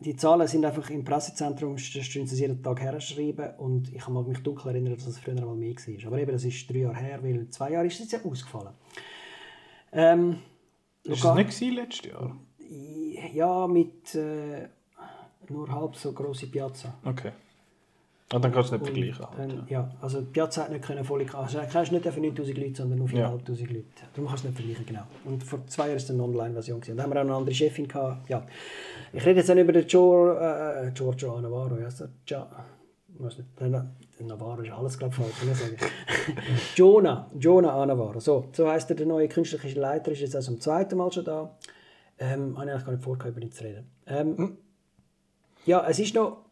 [0.00, 4.26] die Zahlen sind einfach im Pressezentrum, da stehen sie jeden Tag herschreiben und ich mag
[4.26, 6.06] mich dunkel erinnern, dass es früher mal mehr war.
[6.06, 8.72] Aber eben, das ist drei Jahre her, weil zwei Jahre ist es ja ausgefallen.
[9.92, 10.38] Ähm,
[11.04, 12.36] ist es nicht letztes Jahr?
[13.34, 14.68] Ja, mit äh,
[15.50, 16.94] nur halb so große Piazza.
[17.04, 17.32] Okay.
[18.32, 19.26] Und dann kannst du nicht vergleichen.
[19.36, 19.80] Halt, ja.
[19.80, 22.74] ja, also die Piazza hat nicht können voll also du kannst nicht für 9000 Leute,
[22.76, 23.28] sondern nur für ja.
[23.28, 23.84] 5'500 Leute.
[24.14, 25.02] Darum kannst du nicht vergleichen, genau.
[25.24, 26.80] Und vor zwei Jahren war es eine Online-Version.
[26.96, 28.30] Da haben wir auch eine andere Chefin gehabt.
[28.30, 28.46] Ja.
[29.12, 32.48] Ich rede jetzt nicht über den Giorgio, äh, Giorgio Navarro, ja, also, ja,
[33.18, 33.90] weiß nicht, der
[34.20, 35.76] Navarro ist alles, glaube ich, falsch, sagen.
[36.76, 40.60] Jonah, Jonah Navarro, so, so heisst er, der neue künstlerische Leiter, ist jetzt also zum
[40.60, 41.56] zweiten Mal schon da.
[42.16, 43.90] Ähm, habe ich eigentlich gar nicht vorgehabt, über ihn zu reden.
[44.06, 44.58] Ähm, hm
[45.66, 46.44] ja, es ist noch...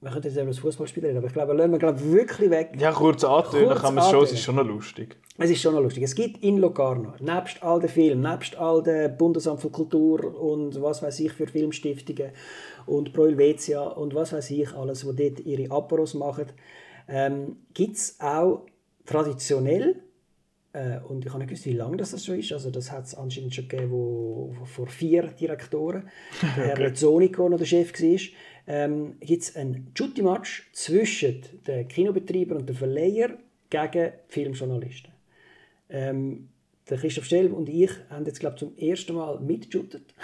[0.00, 2.76] Wir könnten jetzt über das Fußballspiel reden, aber ich glaube, lassen wir glaube, wirklich weg.
[2.78, 5.16] Ja, kurz antönen Kurz kann man es schon, es ist schon noch lustig.
[5.38, 6.02] Es ist schon noch lustig.
[6.02, 10.80] Es gibt in Locarno, nebst all den Filmen, nebst all den Bundesamt für Kultur und
[10.82, 12.32] was weiß ich für Filmstiftungen
[12.84, 16.46] und Pro Helvetia und was weiß ich alles, wo dort ihre Aperos machen,
[17.08, 18.66] ähm, gibt es auch
[19.06, 20.02] traditionell
[20.74, 22.52] äh, und ich habe nicht gewusst, wie lange das, das schon ist.
[22.52, 26.10] Also das hat es anscheinend schon gegeben, wo, wo vor vier Direktoren
[26.42, 28.20] der Herr Rezzonico noch der Chef war.
[28.66, 33.38] Ähm, gibt es ein Jutti-Match zwischen den Kinobetreibern und den Verleiher
[33.70, 35.12] gegen Filmjournalisten.
[35.90, 36.48] Ähm,
[36.90, 40.14] der Christoph Stelb und ich haben jetzt glaube zum ersten Mal mitgejuttet.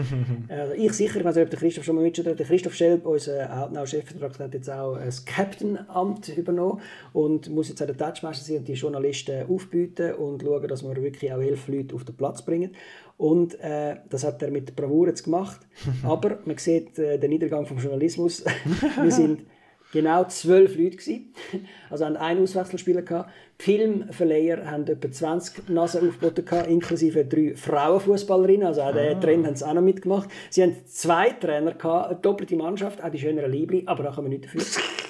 [0.48, 2.38] also ich sicher, ich weiß nicht, ob der Christoph schon mal mitgejuttet hat.
[2.40, 6.82] Der Christoph Stelb, unser Outnow-Chefredakteur, hat jetzt auch das Captain-Amt übernommen
[7.14, 10.94] und muss jetzt auch der Touchmaster sein und die Journalisten aufbieten und schauen, dass wir
[11.02, 12.72] wirklich auch elf Leute auf den Platz bringen.
[13.16, 15.60] Und äh, das hat er mit Bravour jetzt gemacht.
[16.02, 18.44] Aber man sieht äh, den Niedergang vom Journalismus.
[19.02, 19.46] wir sind
[19.92, 21.34] genau zwölf Leute gewesen.
[21.90, 23.30] Also haben einen Auswechselspieler gehabt.
[23.58, 28.64] Die Filmverleiher haben etwa 20 Nasen aufgeboten gehabt, inklusive drei Frauenfußballerinnen.
[28.64, 30.30] Also auch den Trend haben sie auch noch mitgemacht.
[30.50, 34.30] Sie haben zwei Trainer gehabt, eine doppelte Mannschaft, auch die schöneren Liebli, aber da können
[34.30, 34.62] wir nicht dafür.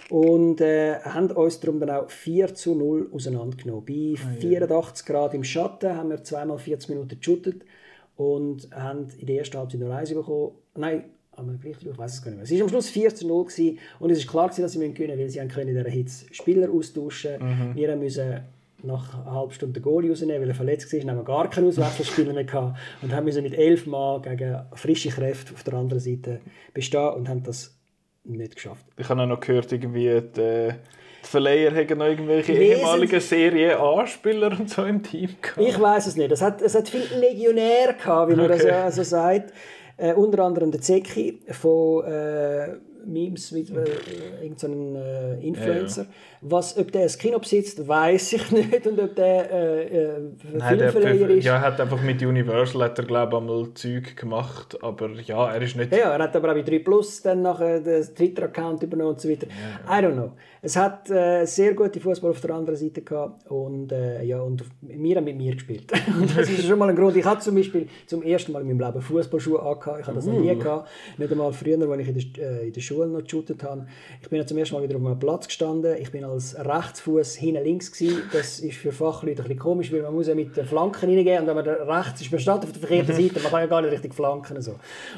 [0.08, 3.84] Und äh, haben uns darum dann auch 4 zu 0 auseinandergenommen.
[3.84, 7.62] Bei 84 Grad im Schatten haben wir zweimal 40 Minuten geshootet
[8.16, 10.52] und haben in der ersten Halbzeit nur eins bekommen.
[10.76, 11.04] Nein,
[11.40, 12.44] aber gleich, ich weiß es gar nicht mehr.
[12.44, 14.78] Es war am Schluss 4 zu 0 gewesen, und es war klar, gewesen, dass sie
[14.78, 18.40] gewinnen müssen, weil sie haben können in dieser Hitze Spieler austauschen Wir müssen
[18.82, 21.68] nach einer halben Stunde den Goalie rausnehmen, weil er verletzt war, haben wir gar keinen
[21.68, 26.00] Auswechselspieler mehr gehabt und haben müssen mit elf Mann gegen frische Kräfte auf der anderen
[26.00, 26.40] Seite
[26.72, 27.76] bestehen und haben das
[28.24, 28.84] nicht geschafft.
[28.96, 30.68] Ich habe auch noch gehört, irgendwie die,
[31.22, 35.60] die Verleiher haben noch irgendwelche Wesentlich- ehemaligen Serie A-Spieler und so im Team gehabt.
[35.60, 36.32] Ich weiß es nicht.
[36.32, 38.66] Es hat, es hat viel Legionär gehabt, wie man Okay.
[38.66, 39.52] das so, so sagt.
[40.00, 42.68] Äh, unter anderem der Zeki von äh,
[43.04, 43.84] Memes mit äh,
[44.42, 46.06] irgendeinem äh, Influencer.
[46.40, 48.86] Was, ob der ein Kino besitzt, weiß ich nicht.
[48.86, 50.20] Und ob der äh, äh,
[50.54, 51.44] Nein, der Filmverleiher ist.
[51.44, 55.52] ja, er hat einfach mit Universal hat er, glaube ich, einmal Zeug gemacht, aber ja,
[55.52, 55.92] er ist nicht...
[55.92, 59.28] Ja, er hat aber auch bei 3 Plus dann nachher den Twitter-Account übernommen und so
[59.28, 59.48] weiter.
[59.86, 60.32] I don't know.
[60.62, 64.62] Es hat äh, sehr gute Fußball auf der anderen Seite gehabt und, äh, ja, und
[64.82, 65.90] wir haben mit mir gespielt.
[66.20, 67.16] und das ist schon mal ein Grund.
[67.16, 70.00] Ich hatte zum Beispiel zum ersten Mal in meinem Leben Fußballschuhe angehabt.
[70.00, 70.88] Ich hatte das noch nie gehabt.
[71.16, 73.86] Nicht einmal früher, als ich in der, äh, in der Schule noch geshootet habe.
[74.20, 75.96] Ich bin ja zum ersten Mal wieder auf einem Platz gestanden.
[75.98, 78.22] Ich bin als Rechtsfuß hinten links gewesen.
[78.30, 81.40] Das ist für Fachleute ein bisschen komisch, weil man muss ja mit den Flanken reingehen
[81.40, 83.80] und wenn man rechts ist, man steht auf der verkehrten Seite, man kann ja gar
[83.80, 84.60] nicht richtig flanken.
[84.60, 84.74] So.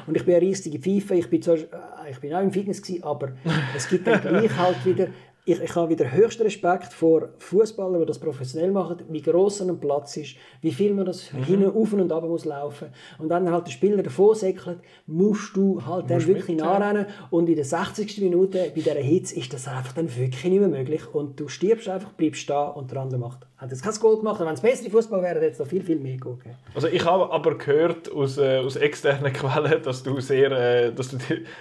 [0.07, 1.15] Und ich bin eine riesige Pfeife.
[1.15, 3.33] Ich bin, zwar, äh, ich bin auch im Fitness gewesen, aber
[3.75, 5.07] es gibt dann gleich halt wieder
[5.45, 9.77] ich, ich habe wieder höchsten Respekt vor Fußballern, die das professionell machen, wie gross ein
[9.77, 11.43] Platz ist, wie viel man das Mhm.
[11.43, 12.89] hinten auf und ab muss laufen.
[13.17, 17.07] Und wenn dann halt der Spieler davon säckelt, musst du halt dann wirklich mit, nachrennen.
[17.29, 18.21] Und in der 60.
[18.21, 21.13] Minute bei dieser Hitze ist das einfach dann wirklich nicht mehr möglich.
[21.13, 23.45] Und du stirbst einfach, bleibst da und der andere macht.
[23.63, 25.97] Hat jetzt kein Goal gemacht, wenn es bessere Fußball wäre, hätte es noch viel, viel
[25.97, 26.55] mehr Goal gegeben.
[26.75, 31.07] Also ich habe aber gehört aus, äh, aus externen Quellen, dass du sehr, äh, dass
[31.09, 31.17] du,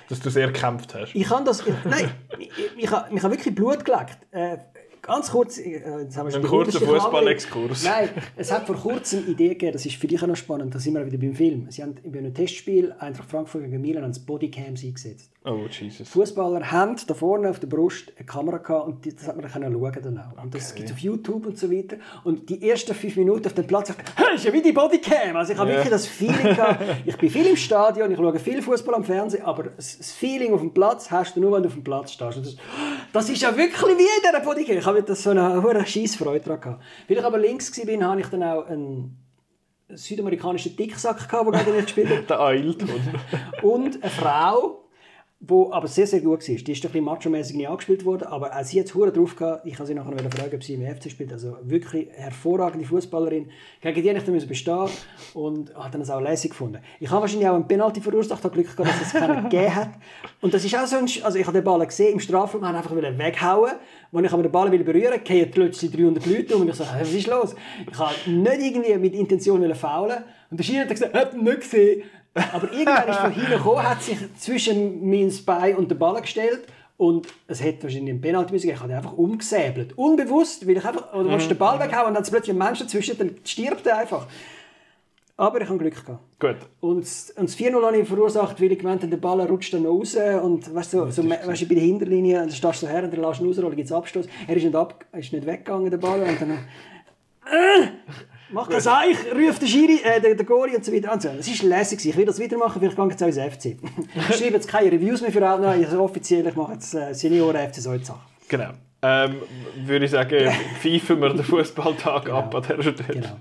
[0.08, 1.14] dass du sehr gekämpft hast.
[1.14, 1.60] Ich habe das.
[1.60, 4.18] Ich, nein, ich, ich, habe, ich habe wirklich Blut geleckt.
[4.32, 4.58] Äh,
[5.00, 5.58] ganz kurz.
[5.58, 5.70] äh,
[6.02, 7.00] Jetzt haben wir schon Ein die kurzer unterste Kammer.
[7.00, 7.84] Fußballexkurs.
[7.84, 10.74] Nein, es hat vor kurzem eine Idee gegeben, das ist für dich auch noch spannend,
[10.74, 11.66] da sind wir wieder beim Film.
[11.70, 15.30] Sie haben bei einem Testspiel Eintracht Frankfurt gegen Milan ans Bodycams eingesetzt.
[15.44, 16.08] Oh, Jesus.
[16.08, 19.72] Fußballer haben da vorne auf der Brust eine Kamera gehabt und das hat man dann
[19.72, 20.40] schauen dann auch.
[20.44, 21.96] Und das gibt es auf YouTube und so weiter.
[22.22, 25.34] Und die ersten fünf Minuten auf dem Platz sagt, hey, ist ja wie die Bodycam.
[25.36, 25.76] Also ich habe Ja.
[25.78, 26.82] wirklich das Feeling gehabt.
[27.06, 30.60] Ich bin viel im Stadion, ich schaue viel Fußball am Fernsehen, aber das Feeling auf
[30.60, 32.36] dem Platz hast du nur, wenn du auf dem Platz stehst.
[32.36, 32.56] Und das,
[33.12, 34.76] das ist ja wirklich wie in dieser Bodycam.
[34.78, 36.82] Ich habe das so eine hohe Scheissfreude daran gehabt.
[37.08, 39.16] Weil ich aber links war, habe ich dann auch einen
[39.88, 42.30] südamerikanischen Dicksack gehabt, der gerade nicht gespielt hat.
[42.30, 42.88] Der Eilton.
[43.62, 44.81] Und eine Frau,
[45.44, 46.54] die aber sehr, sehr gut war.
[46.54, 49.66] Die ist ein bisschen macho-mäßig nicht angespielt worden, aber auch sie hat es drauf gehabt.
[49.66, 51.32] Ich kann sie nachher fragen, ob sie im FC spielt.
[51.32, 53.50] Also wirklich hervorragende Fußballerin.
[53.80, 54.88] Gegen die musste ich bestehen
[55.34, 56.78] und habe dann das auch lässig gefunden.
[57.00, 59.90] Ich habe wahrscheinlich auch einen Penalty verursacht, habe Glück gehabt, dass es keinen gegeben hat.
[60.40, 62.78] Und das ist auch so ein, also ich habe den Ball gesehen im Strafraum, habe
[62.78, 63.72] einfach wieder weghauen.
[64.12, 66.78] Als ich aber den Ball will berühren wollte, gehen plötzlich 300 Leute um und ich
[66.78, 67.56] «Hä, was ist los?
[67.90, 70.18] Ich habe nicht irgendwie mit Intention faulen.
[70.52, 72.02] Und der Schiri hat gesagt, hat nicht gesehen.
[72.34, 76.66] Aber irgendwann ist von hinten gekommen, hat sich zwischen mein Bein und den Ball gestellt
[76.96, 78.76] und es hätte wahrscheinlich einen Penalty müssen geben.
[78.76, 79.98] Ich habe ihn einfach umgesäbelt.
[79.98, 82.78] Unbewusst, weil ich einfach, oder du den Ball weghauen und dann ist plötzlich ein Mensch
[82.78, 84.26] dazwischen, dann stirbt er einfach.
[85.36, 86.20] Aber ich habe Glück gehabt.
[86.38, 86.56] Gut.
[86.80, 89.74] Und das, und das 4-0 habe ich verursacht, weil ich gemeint habe, der Ball rutscht
[89.74, 92.92] dann raus und weißt du, so, weißt du, bei der Hinterlinie, dann stehst du so
[92.92, 94.26] her und dann lässt du ihn rausrollen, gibt es Abstoß.
[94.46, 96.20] Er ist nicht, ab, ist nicht weggegangen, der Ball.
[96.22, 97.88] Und dann, äh,
[98.52, 101.18] Mach das Eich, ruf den Schiri, äh, den, den Gori und so weiter an.
[101.38, 103.76] Es ist lässig, ich will das weitermachen, vielleicht gehe ich jetzt auch ins FC.
[104.14, 107.56] Ich schreibe jetzt keine Reviews mehr für alle, also offiziell, ich mache jetzt äh, Senioren
[107.56, 108.20] FC Salzach.
[108.48, 108.70] Genau.
[109.02, 109.36] Ähm,
[109.84, 112.38] würde ich sagen, pfeifen wir den Fußballtag genau.
[112.38, 113.20] ab an dieser Stelle.
[113.20, 113.36] Genau.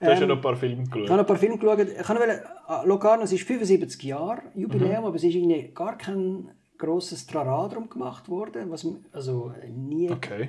[0.00, 1.04] Du hast ja noch ein paar Filme geschaut.
[1.04, 1.80] Ich habe noch ein paar Filme geschaut.
[1.80, 5.04] Ich äh, Locarno, es ist 75 Jahre Jubiläum, mhm.
[5.04, 8.70] aber es ist irgendwie gar kein grosses Trara drum gemacht worden.
[8.70, 10.10] Was, also nie.
[10.10, 10.48] Okay.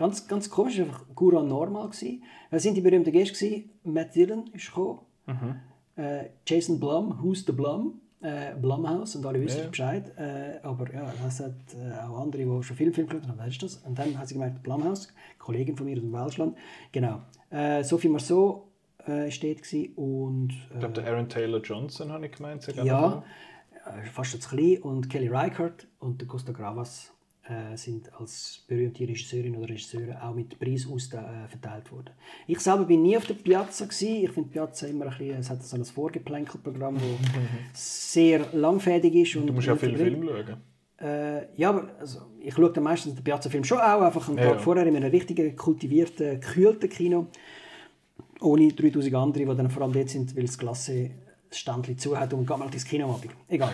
[0.00, 1.90] Ganz, ganz komisch, einfach Guran normal.
[1.90, 2.22] Gewesen.
[2.48, 3.34] Wer sind die berühmten Gäste?
[3.34, 3.70] Gewesen?
[3.84, 5.00] Matt Dillon ist gekommen.
[5.26, 5.56] Mhm.
[6.02, 8.00] Äh, Jason Blum, Who's the Blum?
[8.22, 9.68] Äh, Blumhouse und alle wissen ja.
[9.68, 10.10] Bescheid.
[10.16, 13.60] Äh, aber ja, es hat äh, auch andere, die schon viel Film geschaut haben, weißt
[13.60, 13.76] du das?
[13.76, 16.56] Und dann hat sie gemerkt, Blumhouse, Kollegin von mir aus dem Welschland.
[16.92, 17.20] Genau.
[17.50, 18.68] Äh, Sophie Marceau
[19.04, 20.54] äh, steht gewesen und...
[20.72, 22.66] ich glaube, der Aaron Taylor Johnson habe ich gemeint.
[22.74, 23.22] Ja,
[24.12, 24.78] fast zu klein.
[24.80, 27.12] Und Kelly Reichardt und der Costa Gravas
[27.48, 32.10] äh, sind als berühmte Regisseurinnen oder Regisseure auch mit Preis aus äh, verteilt worden.
[32.46, 34.24] Ich selber bin nie auf der Piazza gewesen.
[34.24, 36.98] Ich finde Piazza immer ein bisschen, es hat so ein Vorgeplänkelprogramm,
[37.72, 39.36] das sehr langfädig ist.
[39.36, 40.60] Und du musst ja viele Filme schauen.
[41.00, 44.50] Äh, ja, aber also, ich schaue dann meistens den Piazza-Film schon auch, einfach einen ja,
[44.50, 47.28] Tag vorher in einem richtigen, kultivierten, gekühlten Kino.
[48.40, 51.10] Ohne 3000 andere, die dann vor allem dort sind, weil das Klasse
[51.48, 53.18] das Standli zu hat und geht mal ins Kino.
[53.48, 53.72] Egal.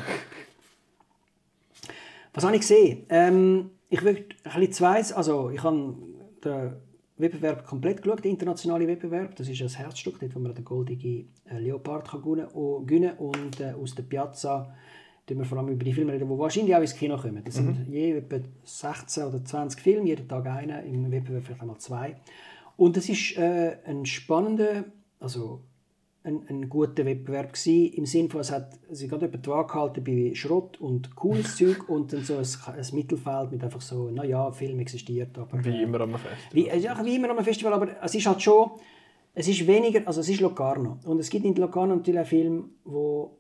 [2.37, 3.07] Was habe ich gesehen?
[3.09, 5.97] Ähm, ich will ein bisschen also ich habe
[6.45, 6.73] den
[7.17, 9.35] Wettbewerb komplett geschaut, den internationalen Wettbewerb.
[9.37, 13.19] Das ist ein Herzstück, dort, wo man den goldigen äh, Leopard kann gewinnen kann.
[13.19, 14.75] Und äh, aus der Piazza
[15.27, 17.43] reden wir vor allem über die Filme reden, die wahrscheinlich auch ins Kino kommen.
[17.43, 17.75] Das mhm.
[17.75, 22.17] sind je etwa 16 oder 20 Filme, jeden Tag einer, im Wettbewerb vielleicht einmal zwei.
[22.77, 24.85] Und es ist äh, ein spannender,
[25.21, 25.63] also
[26.27, 30.35] ein, ein guter Wettbewerb gewesen, im Sinne von, es hat sich gerade Waage gehalten bei
[30.35, 34.81] Schrott und cooles Zeug und dann so ein, ein, Mittelfeld mit einfach so, naja, Film
[34.81, 35.65] existiert, aber...
[35.65, 36.39] Wie immer am Festival.
[36.53, 38.71] Wie, ja, wie immer am Festival, aber es ist halt schon,
[39.35, 42.65] es ist weniger, also es ist Locarno und es gibt in Locarno natürlich auch Filme,
[42.85, 43.39] wo,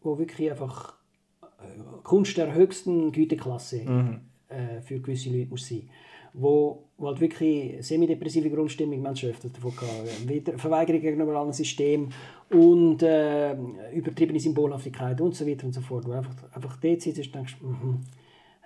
[0.00, 0.94] wo wirklich einfach
[1.42, 4.20] äh, Kunst der höchsten Güteklasse mhm.
[4.48, 5.90] äh, für gewisse Leute muss sein
[6.34, 10.28] wo, wo halt wirklich semi-depressive Grundstimmung Menschen öfter davon gehabt.
[10.28, 12.12] Wieder Verweigerung gegenüber allen Systemen
[12.50, 13.54] und äh,
[13.92, 16.06] übertriebene Symbolhaftigkeit und so weiter und so fort.
[16.06, 18.00] Wo einfach, einfach dort sitzt und denkst, mhm,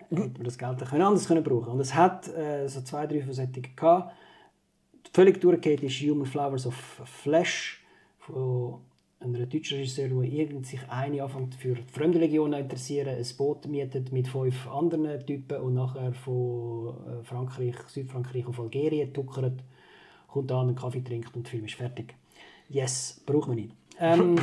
[0.08, 3.22] hätte man das Geld können anders können brauchen Und es hat äh, so zwei, drei
[3.22, 4.14] Versättigungen gehabt.
[5.12, 7.84] Völlig durchgeht ist Human Flowers of Flesh
[8.18, 8.80] von
[9.20, 14.12] einer deutschen Regisseur, der irgend sich eine anfängt für die Fremdenlegionen interessieren, ein Boot mietet
[14.12, 19.64] mit fünf anderen Typen und nachher von äh, Frankreich, Südfrankreich auf Algerien tuckert,
[20.28, 22.14] kommt an, einen Kaffee trinkt und der Film ist fertig.
[22.68, 23.74] Yes, braucht man nicht.
[24.00, 24.38] Ähm,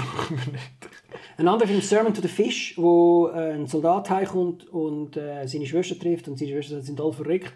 [1.38, 5.66] ein anderer Film, Sermon to the Fish, wo äh, ein Soldat heimkommt und äh, seine
[5.66, 7.54] Schwester trifft und seine Schwester sind alle verrückt.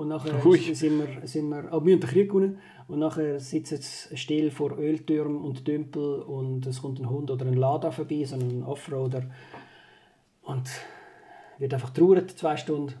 [0.00, 0.56] Und nachher Ui.
[0.74, 2.58] sind wir, sind wir, aber wir haben den Krieg gewonnen.
[2.88, 7.44] Und nachher sitzt sie still vor Öltürmen und Tümpel und es kommt ein Hund oder
[7.44, 9.24] ein Lada vorbei, so ein Offroader.
[10.40, 10.70] Und
[11.58, 12.94] wird einfach traurig, zwei Stunden.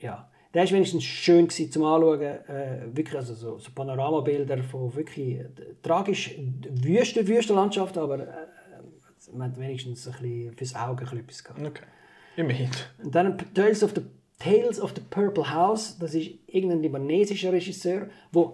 [0.00, 2.20] Ja, der war wenigstens schön gewesen, zum Anschauen.
[2.20, 5.50] Äh, wirklich, also so, so Panoramabilder von wirklich äh,
[5.84, 6.36] tragisch
[6.82, 8.26] wüste, wüste Landschaft, aber äh,
[9.32, 11.64] man hat wenigstens ein bisschen fürs Auge etwas gehabt.
[11.64, 11.84] Okay.
[12.36, 12.70] Immerhin.
[13.04, 14.02] Und dann Tales of the,
[14.42, 18.52] Tales of the Purple House, das ist irgendein libanesischer Regisseur, der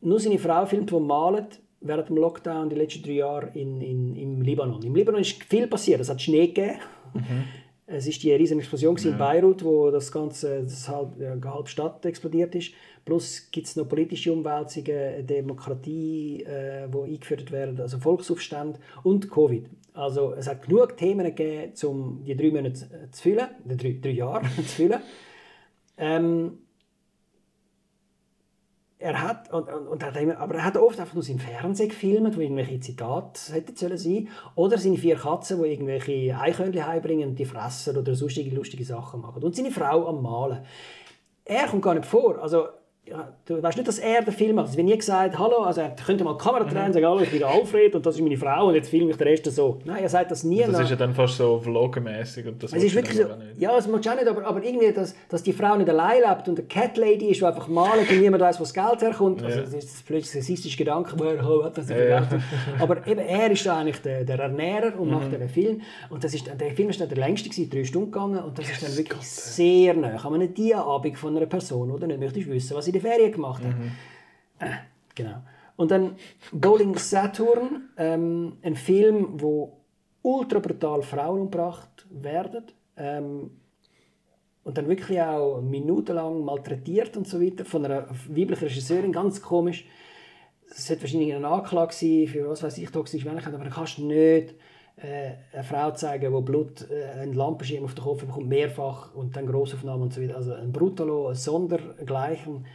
[0.00, 4.16] nur seine Frau filmt, die malt während dem Lockdown die letzten drei Jahre in, in,
[4.16, 4.82] im Libanon.
[4.82, 6.00] Im Libanon ist viel passiert.
[6.00, 6.78] Es hat Schnee gegeben.
[7.14, 7.44] Mhm.
[7.90, 9.10] Es war die riesige Explosion ja.
[9.10, 12.72] in Beirut, wo das ganze das halb, ja, halb Stadt explodiert ist.
[13.06, 19.64] Plus gibt es noch politische Umwälzungen, Demokratie, äh, wo eingeführt werden, also Volksaufstand und Covid.
[19.94, 24.10] Also es hat genug Themen gegeben, um die drei Monate zu füllen, die drei, drei
[24.10, 25.00] Jahre zu füllen.
[25.96, 26.58] Ähm,
[29.00, 31.88] er hat, und, und, und hat immer, aber er hat oft einfach nur sein Fernsehen
[31.88, 37.30] gefilmt, wo irgendwelche Zitate hätten sollen sein oder seine vier Katzen, die irgendwelche Eichhörnchen heimbringen
[37.30, 39.42] und die fressen oder sonstige lustige Sachen machen.
[39.42, 40.64] Und seine Frau am Malen.
[41.44, 42.38] Er kommt gar nicht vor.
[42.42, 42.66] Also
[43.10, 44.68] ja, du weißt nicht, dass er den Film macht.
[44.68, 47.20] Es wird nie gesagt, hallo, also er könnte mal die Kamera drehen und sagen, hallo,
[47.20, 49.78] ich bin Alfred und das ist meine Frau und jetzt filme ich den Rest so.
[49.84, 50.62] Nein, er sagt das nie.
[50.62, 53.24] Das ist ja dann fast so vlogmäßig und das es ist wirklich so,
[53.58, 56.48] Ja, das macht auch nicht, aber, aber irgendwie, dass, dass die Frau nicht allein lebt
[56.48, 59.42] und eine Cat Lady ist, die einfach malt und niemand weiß, wo das Geld herkommt.
[59.42, 62.28] Also, das ist plötzlich ein sexistischer Gedanke, wo er oh, das ja, ja.
[62.78, 65.14] Aber eben, er ist eigentlich der, der Ernährer und mhm.
[65.14, 65.80] macht den Film.
[66.10, 68.70] Und das ist, der Film ist dann der längste, gewesen, drei Stunden gegangen und das
[68.70, 72.48] ist dann wirklich Gott, sehr nah an einem Diabend von einer Person, die nicht möchtest
[72.48, 73.76] wissen, was in der Ferien gemacht hat.
[73.78, 73.90] Mhm.
[74.58, 74.76] Äh,
[75.14, 75.42] genau.
[75.76, 76.16] Und dann
[76.52, 79.78] Bowling Saturn, ähm, ein Film, wo
[80.22, 82.64] ultra brutal Frauen umgebracht werden.
[82.96, 83.50] Ähm,
[84.64, 89.86] und dann wirklich auch minutenlang malträtiert und so weiter von einer weiblichen Regisseurin, ganz komisch.
[90.70, 93.98] es sollte wahrscheinlich eine Anklage sein für was weiß ich, toxische Männlichkeit, aber du kannst
[93.98, 94.54] nicht
[94.96, 99.36] äh, eine Frau zeigen, die Blut, äh, einen Lampenschirm auf den Kopf bekommt, mehrfach und
[99.36, 100.36] dann Grossaufnahmen und so weiter.
[100.36, 102.66] Also ein Brutalo, ein Sondergleichen,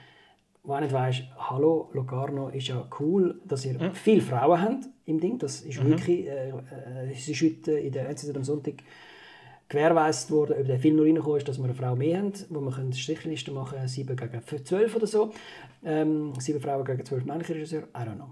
[0.64, 3.94] wo nicht weißt, hallo Locarno, ist ja cool, dass ihr mhm.
[3.94, 5.38] viele Frauen habt im Ding.
[5.38, 5.90] Das ist mhm.
[5.90, 8.76] wirklich, äh, äh, es ist heute in der NZZ am Sonntag
[9.68, 12.62] gewährleistet worden, ob der Film noch reingekommen ist, dass wir eine Frau mehr haben, wo
[12.62, 15.32] wir Strichliste machen können, 7 gegen 12 oder so.
[15.84, 18.30] Ähm, 7 Frauen gegen 12 männliche Regisseure, I don't know.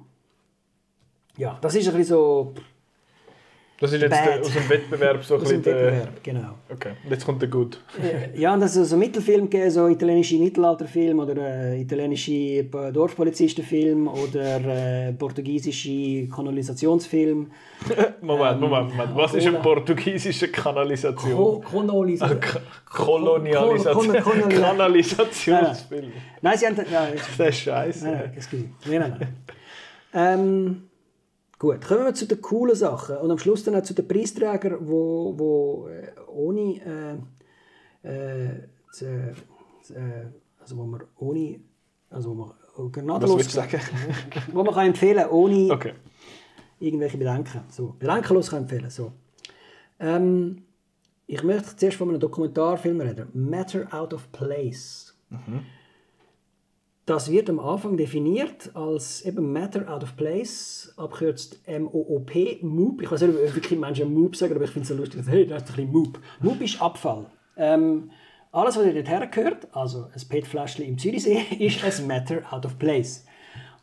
[1.37, 2.53] Ja, das ist ein bisschen so
[3.81, 5.65] das ist jetzt der, aus dem Wettbewerb so ein bisschen.
[5.65, 6.53] Wettbewerb, genau.
[6.71, 7.79] Okay, und jetzt kommt der gut.
[8.35, 15.07] ja, und dass es so Mittelfilm gegeben, so italienische Mittelalterfilm oder äh, italienische Dorfpolizistenfilm oder
[15.07, 17.49] äh, portugiesische Kanalisationsfilm.
[18.21, 19.15] Moment, ähm, Moment, Moment.
[19.15, 21.33] Was ist ein portugiesischer Kanalisation?
[21.33, 21.63] Ko.
[22.85, 24.13] Kolonialisation.
[24.13, 26.11] Kanalisationsfilm.
[26.39, 26.75] Nein, sie haben...
[26.75, 28.05] Das ist scheiße.
[28.05, 28.31] Nein,
[28.85, 29.15] nein, nein.
[29.19, 30.39] nein.
[30.39, 30.90] ähm,
[31.61, 34.77] Gut, kommen wir zu den coolen Sachen und am Schluss dann auch zu den Preisträgern,
[34.79, 37.21] wo, wo äh, ohne
[38.03, 40.25] äh, äh, zu, äh,
[40.59, 41.59] also wo man ohne
[42.09, 43.79] also wo man gnadenlos Was sagen?
[44.53, 45.93] wo man kann empfehlen ohne okay.
[46.79, 49.11] irgendwelche Bedenken so bedenkenlos kann empfehlen so
[49.99, 50.63] ähm,
[51.27, 55.61] ich möchte zuerst von einem Dokumentarfilm reden Matter Out of Place mhm.
[57.05, 63.01] Das wird am Anfang definiert als eben Matter Out of Place, abkürzt M-O-O-P, MOOP.
[63.01, 65.47] Ich weiß nicht, ob wirklich Menschen MOOP sagen, aber ich finde es so lustig, hey,
[65.47, 66.19] das ist ein bisschen MOOP.
[66.41, 67.25] MOOP ist Abfall.
[67.57, 68.11] Ähm,
[68.51, 73.25] alles, was dort hergehört, also ein PET-Fläschchen im Zürichsee, ist ein Matter Out of Place.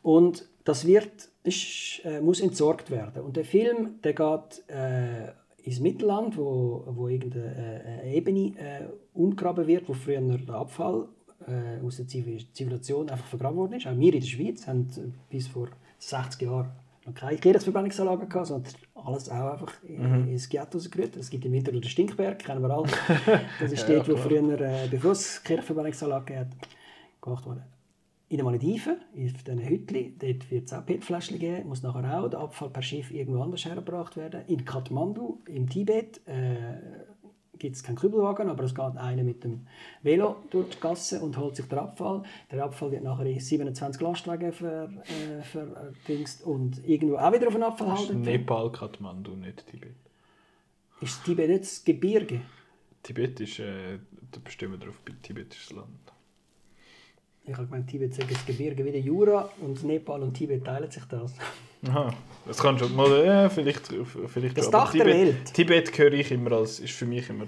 [0.03, 3.23] Und das wird, ist, äh, muss entsorgt werden.
[3.23, 5.33] Und der Film, der geht äh,
[5.65, 11.09] ins Mittelland, wo, wo irgendeine äh, Ebene äh, umgraben wird, wo früher der Abfall
[11.47, 13.87] äh, aus der Zivilisation einfach vergraben worden ist.
[13.87, 14.89] Auch wir in der Schweiz haben
[15.31, 15.69] bis vor
[15.99, 16.71] 60 Jahren
[17.07, 20.29] noch keine Kirchenverbrennungsanlage gehabt, sondern alles auch einfach mhm.
[20.29, 21.17] ins Ghetto rausgerührt.
[21.17, 22.89] Es gibt im Winter den Stinkberg, kennen wir alle.
[23.61, 25.43] Das ist ja, dort, wo früher, äh, bevor es
[27.21, 27.65] gemacht wurde.
[28.31, 32.29] In den Malediven, in diesen Hütchen, dort wird es auch PET-Fläschchen geben, muss nachher auch
[32.29, 34.43] der Abfall per Schiff irgendwo anders hergebracht werden.
[34.49, 36.75] In Kathmandu, im Tibet, äh,
[37.59, 39.67] gibt es keinen Kübelwagen, aber es geht einer mit dem
[40.03, 42.23] Velo durch die Gasse und holt sich den Abfall.
[42.51, 47.63] Der Abfall wird nachher in 27 Lastwagen verdingst ver, und irgendwo auch wieder auf den
[47.63, 48.23] Abfall halten.
[48.23, 49.97] Nepal, Kathmandu, nicht Tibet.
[51.01, 52.41] Ist Tibet jetzt Gebirge?
[53.03, 53.99] Tibet ist, äh,
[54.31, 56.13] da bestimmen wir darauf, Tibet ist das Land.
[57.49, 60.91] Ich habe gemeint, Tibet sagt das Gebirge wie der Jura und Nepal und Tibet teilen
[60.91, 61.33] sich das.
[61.89, 62.13] Aha,
[62.47, 63.89] das kann schon mal, ja, vielleicht,
[64.27, 65.55] vielleicht Das Dach der Tibet, Welt.
[65.55, 67.47] Tibet höre ich immer als, ist für mich immer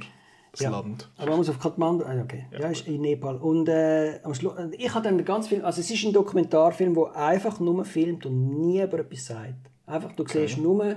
[0.53, 0.71] das ja.
[0.71, 1.11] Land.
[1.19, 3.37] Aber man muss auf Kathmandu, ah, okay, ja, ja ist in Nepal.
[3.37, 7.17] Und äh, am Schluss, ich habe dann ganz viel, also es ist ein Dokumentarfilm, der
[7.17, 9.71] einfach nur filmt und nie über etwas sagt.
[9.87, 10.47] Einfach, du okay.
[10.47, 10.97] siehst nur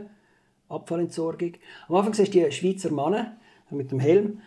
[0.70, 1.54] Abfallentsorgung.
[1.90, 3.36] Am Anfang siehst du die Schweizer Männer
[3.70, 4.40] mit dem Helm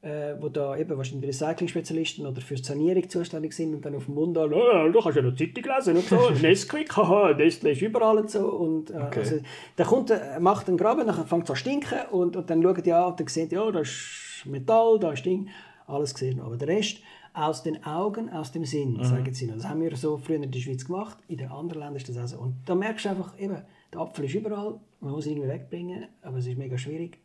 [0.00, 4.04] äh, wo da eben wahrscheinlich Recycling-Spezialisten oder für die Sanierung zuständig sind und dann auf
[4.04, 7.72] dem Mund an, oh, du kannst ja noch Zeitung lesen und so, Nesquik, haha, Nestle
[7.72, 8.46] ist überall und so.
[8.46, 9.20] Und, äh, okay.
[9.20, 9.36] also,
[9.76, 12.62] der kommt, äh, macht einen Graben, dann fängt es an zu stinken und, und dann
[12.62, 15.48] schaut die an und dann sieht, ja, da ist Metall, da ist Ding,
[15.86, 16.40] alles gesehen.
[16.40, 16.98] Aber der Rest
[17.34, 19.04] aus den Augen, aus dem Sinn, mhm.
[19.04, 19.48] sagen sie.
[19.48, 22.18] Das haben wir so früher in der Schweiz gemacht, in den anderen Ländern ist das
[22.18, 22.38] auch so.
[22.38, 26.06] Und da merkst du einfach, eben, der Apfel ist überall, man muss ihn irgendwie wegbringen,
[26.22, 27.18] aber es ist mega schwierig.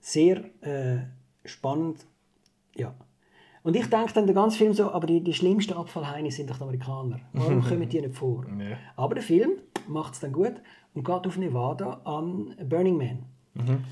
[0.00, 0.98] Sehr äh,
[1.44, 2.06] spannend.
[2.74, 2.94] Ja.
[3.62, 6.56] Und ich denke dann den ganzen Film so, aber die, die schlimmsten Abfallheine sind doch
[6.56, 7.20] die Amerikaner.
[7.32, 8.44] Warum kommen die nicht vor?
[8.44, 8.76] Nee.
[8.96, 9.58] Aber der Film
[9.88, 10.54] macht es dann gut
[10.94, 13.24] und geht auf Nevada an Burning Man.
[13.54, 13.84] Mhm.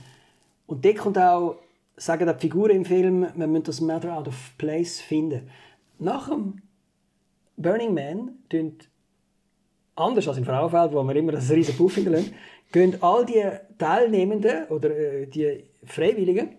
[0.66, 1.56] Und dort kommt auch,
[1.96, 5.48] sagen die Figuren im Film, man muss das Matter out of place finden.
[5.98, 6.62] Nach dem
[7.56, 8.76] Burning Man tun
[9.96, 12.34] anders als im Frauenfeld, wo wir immer das riesen Puff hinterlassen,
[12.72, 13.42] gehen all die
[13.78, 16.50] Teilnehmenden oder äh, die Freiwilligen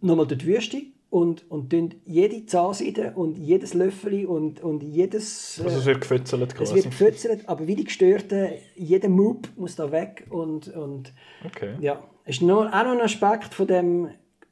[0.00, 1.72] nochmal durch die Wüste und, und
[2.04, 5.60] jede Zahnseide und jedes Löffel und, und jedes...
[5.60, 6.70] Äh, also es wird gefützelt quasi.
[6.70, 10.74] Es wird gefützelt, aber wie die Gestörten, jeder Moop muss da weg und...
[10.74, 11.12] und
[11.44, 11.76] okay.
[11.80, 14.08] Ja, ist noch, auch noch ein Aspekt von dem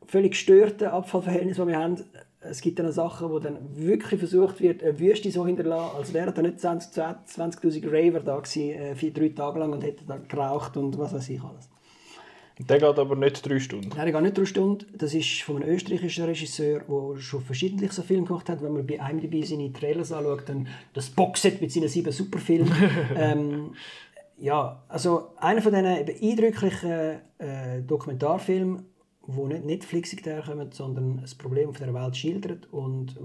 [0.07, 1.97] völlig gestörten Abfallverhältnis, das wir haben.
[2.41, 6.35] Es gibt dann Sachen, wo dann wirklich versucht wird, eine Wüste so hinterlassen, als wären
[6.35, 10.17] da nicht 20'000 20 Raver da gewesen, äh, vier, drei Tage lang und hätten da
[10.17, 11.69] geraucht und was weiß ich alles.
[12.59, 13.89] Der geht aber nicht drei Stunden.
[13.89, 14.87] Nein, der geht nicht drei Stunden.
[14.97, 18.63] Das ist von einem österreichischen Regisseur, der schon verschiedentlich so Filme gemacht hat.
[18.63, 22.73] Wenn man bei IMDb seine Trailers anschaut, dann das Boxset mit seinen sieben Superfilmen.
[23.17, 23.75] ähm,
[24.39, 28.85] ja, also einer von diesen eindrücklichen äh, Dokumentarfilmen,
[29.23, 32.73] wo nicht Netflix daherkommen, sondern das Problem auf der Welt schildert.
[32.73, 33.19] Und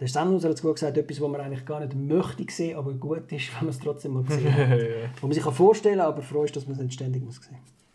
[0.00, 3.48] der Sendung hat gesagt, etwas, was man eigentlich gar nicht möchte sehen, aber gut ist,
[3.58, 4.44] wenn man es trotzdem mal sieht.
[4.44, 4.78] ja.
[5.20, 7.56] Wo man sich vorstellen kann, aber froh ist, dass man es nicht ständig muss sehen
[7.56, 7.87] Bleiben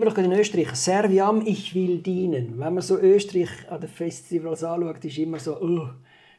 [0.00, 0.74] wir noch in Österreich.
[0.74, 2.58] Serviam, ich will dienen.
[2.58, 5.88] Wenn man so Österreich an den Festivals anschaut, ist immer so, oh,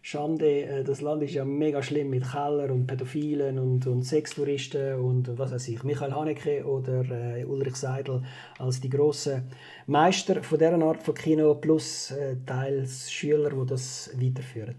[0.01, 4.95] Schande, äh, das Land ist ja mega schlimm mit Keller und Pädophilen und, und Sextouristen
[4.95, 5.83] und was weiß ich.
[5.83, 8.23] Michael Haneke oder äh, Ulrich Seidel
[8.59, 9.43] als die grossen
[9.87, 14.75] Meister von dieser Art von Kino plus äh, teils Schüler, die das weiterführen.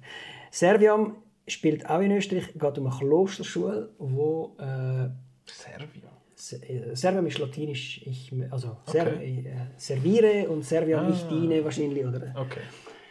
[0.50, 1.16] Serviam
[1.46, 4.56] spielt auch in Österreich, geht um eine Klosterschule, wo...
[4.58, 5.10] Äh,
[5.46, 6.13] Serviam?
[6.52, 9.44] Äh, Serviam ist latinisch, ich, also okay.
[9.46, 11.10] äh, serviere und Serviam, ah.
[11.10, 12.04] ich diene wahrscheinlich.
[12.04, 12.34] Oder?
[12.36, 12.60] Okay.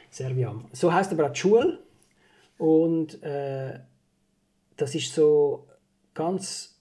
[0.10, 0.66] Serviam.
[0.72, 1.80] So heißt aber auch die Schule.
[2.58, 3.80] Und äh,
[4.78, 5.68] das ist so
[6.14, 6.74] ganz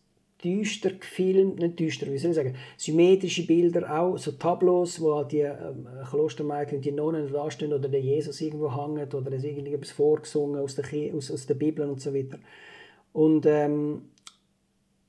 [0.45, 5.33] düster gefilmt, nicht düster, wie soll ich sagen, symmetrische Bilder, auch so Tableaus, wo halt
[5.33, 9.45] die ähm, Klostermädchen und die Nonnen da stehen oder der Jesus irgendwo hängt oder es
[9.45, 10.85] irgendetwas vorgesungen aus der,
[11.15, 12.39] aus, aus der Bibel und so weiter.
[13.13, 14.03] Und ähm,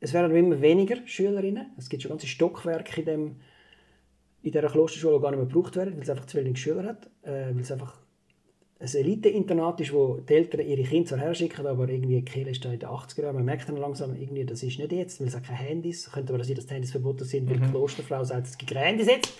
[0.03, 1.67] es werden immer weniger Schülerinnen.
[1.77, 3.35] Es gibt schon ganze Stockwerke in, dem,
[4.41, 6.83] in dieser Klosterschule, die gar nicht mehr gebraucht werden, weil es einfach zu wenig Schüler
[6.83, 8.01] hat, äh, weil es einfach
[8.79, 12.65] ein Elite-Internat ist, wo die Eltern ihre Kinder zwar herschicken, aber irgendwie die Kirche ist
[12.65, 13.35] da in den 80er Jahren.
[13.35, 16.11] Man merkt dann langsam, irgendwie, das ist nicht jetzt, weil es auch keine Handys.
[16.11, 17.63] Könnte aber sein, dass die Handys verboten sind, weil mhm.
[17.63, 19.33] die Klosterfrau sagt, es gibt keine Handys jetzt.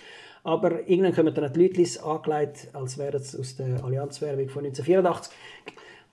[0.44, 5.30] Aber irgendwann kommen dann die Leute angelegt, als wären es aus der Allianzwerbung von 1984.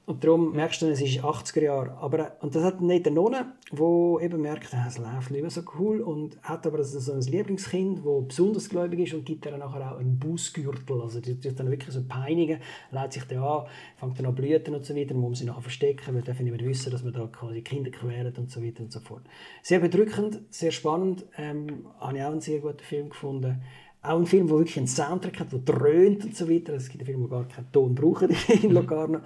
[0.07, 1.97] Und darum merkst du, es ist 80er Jahre.
[1.99, 5.61] Aber, und das hat nicht der Nonne, der eben merkt, es läuft nicht mehr so
[5.77, 9.91] cool und hat aber so ein Lieblingskind, das besonders gläubig ist und gibt dann nachher
[9.91, 11.01] auch einen Bußgürtel.
[11.01, 14.73] Also die, die dann wirklich so peinigen, lädt sich dann an, fängt dann an blüten
[14.73, 17.61] und so weiter, muss sie nachher verstecken, weil darf nicht wissen, dass man da quasi
[17.61, 19.21] Kinder quält und so weiter und so fort.
[19.61, 23.61] Sehr bedrückend, sehr spannend, ähm, habe ich auch einen sehr guten Film gefunden.
[24.01, 26.73] Auch ein Film, der wirklich einen Soundtrack hat, der dröhnt und so weiter.
[26.73, 29.19] Es gibt Filme, die gar keinen Ton brauchen in Locarno.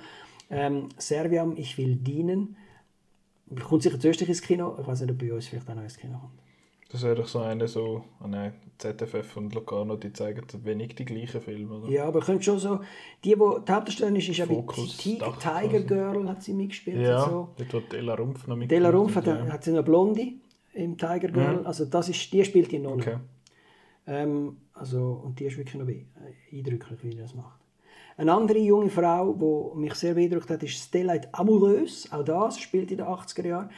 [0.49, 2.55] Ähm, Serviam, ich will dienen.
[3.63, 4.77] Kommt sicher zuerst ins Kino.
[4.79, 6.39] Ich weiß nicht, ob bei uns vielleicht auch noch ins Kino kommt.
[6.89, 11.03] Das wäre doch so eine so, oh nein, ZFF und Locarno, die zeigen wenig die
[11.03, 11.89] gleichen Filme, oder?
[11.89, 12.79] Ja, aber könnte schon so,
[13.23, 17.01] die, die, die Hauptdarstellerin ist, ist ja Tiger, Girl hat sie mitgespielt.
[17.01, 17.49] Ja, so.
[17.57, 18.83] dort hat Della Rumpf noch mitgespielt.
[18.83, 19.47] Della Rumpf hat, ja.
[19.47, 20.33] hat sie eine Blonde
[20.73, 21.65] im Tiger Girl, mhm.
[21.65, 23.01] also das ist, die spielt die Nonne.
[23.01, 23.17] Okay.
[24.07, 25.87] Ähm, also, und die ist wirklich noch
[26.51, 27.59] eindrücklich, wie sie das macht.
[28.17, 32.07] Eine andere junge Frau, die mich sehr beeindruckt hat, ist Stella Amoureuse.
[32.13, 33.69] Auch das spielt in den 80er Jahren.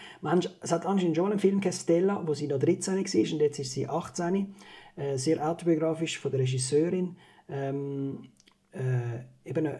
[0.61, 3.59] Es hat anscheinend schon einen Film gegeben, Stella, wo sie noch 13 war und jetzt
[3.59, 4.53] ist sie 18.
[4.95, 7.15] Äh, sehr autobiografisch von der Regisseurin.
[7.49, 8.29] Ähm,
[8.71, 9.79] äh, eben eine,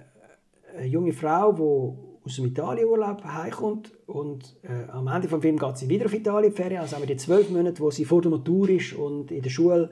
[0.76, 5.78] eine, junge Frau, die aus dem Italienurlaub heimkommt und äh, am Ende des Films geht
[5.78, 6.82] sie wieder auf Italien Ferien.
[6.82, 9.52] Also haben wir die zwölf Monate, wo sie vor der Matur ist und in der
[9.52, 9.92] Schule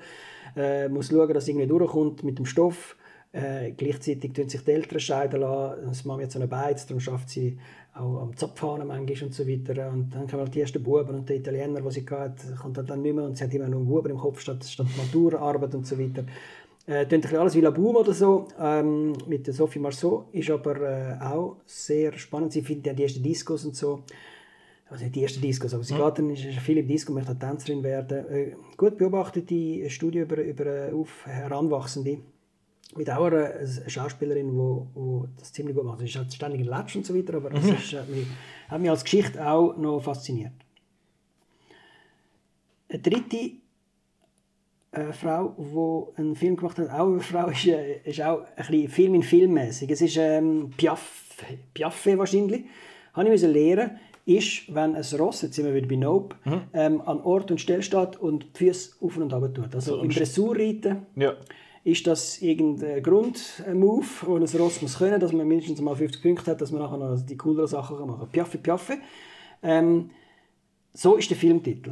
[0.56, 2.96] äh, muss schauen, dass sie irgendwie durchkommt mit dem Stoff
[3.36, 5.88] äh, gleichzeitig tun sich die Eltern scheiden lassen.
[5.88, 7.58] Das Mama hat so eine Beiz, darum schafft sie
[7.94, 9.92] auch am Zapfhahn manchmal und so weiter.
[9.92, 13.02] Und dann kommen halt die ersten Buben und der Italiener, die sie hatte, kommt dann
[13.02, 15.86] nicht mehr und sie hat immer noch einen Buben im Kopf statt, statt Maturarbeit und
[15.86, 16.24] so weiter.
[16.88, 20.80] Äh, klingt alles wie La Boom oder so, ähm, mit der Sophie Marceau, ist aber
[20.82, 22.54] äh, auch sehr spannend.
[22.54, 24.04] Sie findet ja die ersten Discos und so.
[24.88, 26.06] Also nicht die ersten Discos, aber sie mhm.
[26.06, 28.26] geht dann, ist viel im Disco, möchte Tänzerin werden.
[28.30, 32.20] Äh, gut beobachtete Studie über, über äh, auf Heranwachsende
[32.94, 33.52] mit auch einer,
[33.88, 36.00] Schauspielerin, die wo, wo das ziemlich gut macht.
[36.00, 37.74] Sie ist halt ständig in Latsch und so weiter, aber das mhm.
[37.74, 38.28] ist, hat, mich,
[38.70, 40.54] hat mich als Geschichte auch noch fasziniert.
[42.88, 43.52] Eine dritte
[44.92, 45.56] äh, Frau,
[46.16, 49.16] die einen Film gemacht hat, auch eine Frau, ist, äh, ist auch ein bisschen Film
[49.16, 49.90] in Filmmäßig.
[49.90, 51.36] Es ist ähm, Piaf,
[51.74, 52.66] Piaffe wahrscheinlich.
[53.14, 56.62] Habe ich lernen ist, wenn ein Ross, jetzt sind wir wieder bei Nope, mhm.
[56.74, 59.76] ähm, an Ort und Stelle steht und die Füße auf und runter tut.
[59.76, 61.06] Also so, im Dressurreiten.
[61.16, 61.36] Ja
[61.86, 66.52] ist das irgendein Grundmove, den ein Ross muss können, dass man mindestens mal 50 Punkte
[66.52, 68.30] hat, dass man nachher noch die cooleren Sachen machen kann.
[68.30, 68.98] Piaffe, Piaffe.
[69.62, 70.10] Ähm,
[70.94, 71.92] so ist der Filmtitel.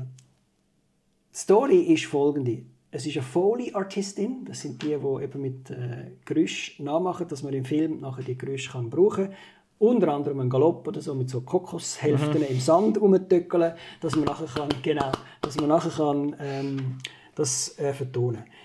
[1.31, 2.63] Die Story ist folgende.
[2.89, 7.53] Es ist eine Foley-Artistin, das sind die, die eben mit äh, Geräusch nachmachen, dass man
[7.53, 9.35] im Film nachher die Geräusche kann brauchen kann.
[9.77, 12.47] Unter anderem ein Galopp oder so mit so Kokoshälften mhm.
[12.49, 16.97] im Sand rumtöckeln, dass man nachher kann, genau, dass man nachher kann, ähm,
[17.35, 18.62] das äh, vertonen kann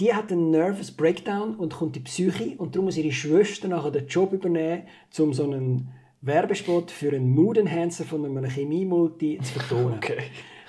[0.00, 3.68] die hat einen Nervous Breakdown und kommt in die Psyche und darum muss ihre Schwester
[3.68, 4.84] nachher den Job übernehmen,
[5.18, 5.88] um so einen
[6.20, 9.94] Werbespot für einen Mood Enhancer von einem Chemie-Multi zu vertonen.
[9.98, 10.18] Okay.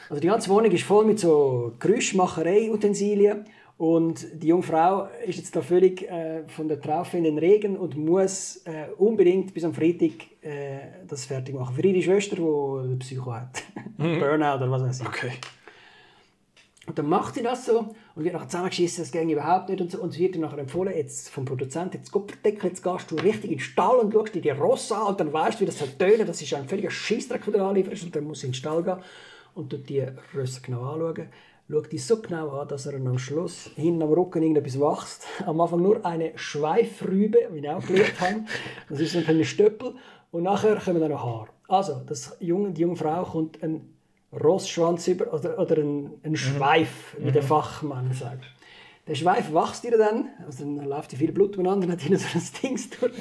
[0.10, 3.46] Also die ganze Wohnung ist voll mit so Geräuschmacherei-Utensilien
[3.78, 7.78] und die junge Frau ist jetzt da völlig äh, von der Traufe in den Regen
[7.78, 10.12] und muss äh, unbedingt bis am Freitag
[10.42, 11.76] äh, das fertig machen.
[11.76, 13.62] Für ihre Schwester, die Psycho hat.
[13.98, 14.20] Mhm.
[14.20, 15.08] Burnout oder was weiß ich.
[15.08, 15.32] Okay.
[16.90, 19.92] Und dann macht sie das so und wird nachher zusammengeschissen, das ging überhaupt nicht und
[19.92, 20.02] so.
[20.02, 23.52] Und sie wird dann nachher empfohlen, jetzt vom Produzenten, jetzt Kopfdeckel, jetzt gehst du richtig
[23.52, 25.78] in den Stall und schaust dir die Rosse an und dann weißt du, wie das
[25.78, 26.18] soll.
[26.26, 28.82] Das ist ein völliger Scheissdreck, den du anlieferst und dann muss sie in den Stall
[28.82, 28.98] gehen
[29.54, 31.30] und dort die Rösse genau anschauen.
[31.70, 35.28] Schaut die so genau an, dass er am Schluss hinten am Rücken irgendetwas wächst.
[35.46, 38.46] Am Anfang nur eine Schweifrübe, wie ich auch gelernt habe.
[38.90, 39.94] Das ist ein kleiner Stöppel.
[40.32, 41.50] Und nachher kommen dann noch Haare.
[41.68, 43.99] Also, das junge, die junge Frau kommt ein
[44.32, 48.46] Rossschwanz über oder, oder ein, ein Schweif, wie der Fachmann sagt.
[49.08, 52.28] Der Schweif wächst ihr dann, also dann läuft viel Blut umeinander, und hat ihnen so
[52.38, 53.12] ein Ding durch.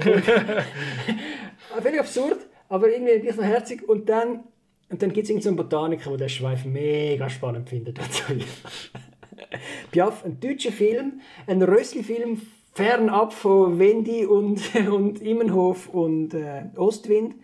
[1.80, 2.38] Völlig absurd,
[2.68, 3.88] aber irgendwie gleich noch herzig.
[3.88, 4.40] Und dann,
[4.88, 8.00] und dann gibt es irgendeinen so Botaniker, der den Schweif mega spannend findet.
[9.92, 12.42] Piaf, ein deutscher Film, ein Rössli-Film,
[12.72, 17.36] fernab von Wendy und, und Immenhof und äh, Ostwind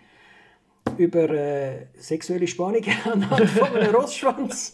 [0.99, 4.73] über äh, sexuelle Spannung anhand von einem Rossschwanz.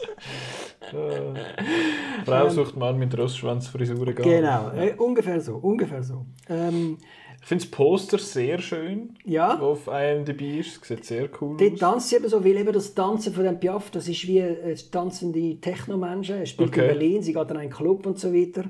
[0.93, 4.13] äh, Frau sucht Mann mit Rossschwanzfrisur.
[4.13, 5.57] Genau, äh, ungefähr so.
[5.57, 6.27] Ungefähr so.
[6.49, 6.99] Ähm,
[7.43, 9.59] ich finde das Poster sehr schön, ja.
[9.59, 10.81] auf IMDb ist.
[10.83, 11.79] Es sieht sehr cool Dort aus.
[11.81, 14.77] tanzt sie eben so, weil eben das Tanzen von dem Piaf, das ist wie äh,
[14.93, 16.37] tanzende Techno-Menschen.
[16.37, 16.83] Er spielt okay.
[16.83, 18.65] in Berlin, sie geht in einen Club und so weiter.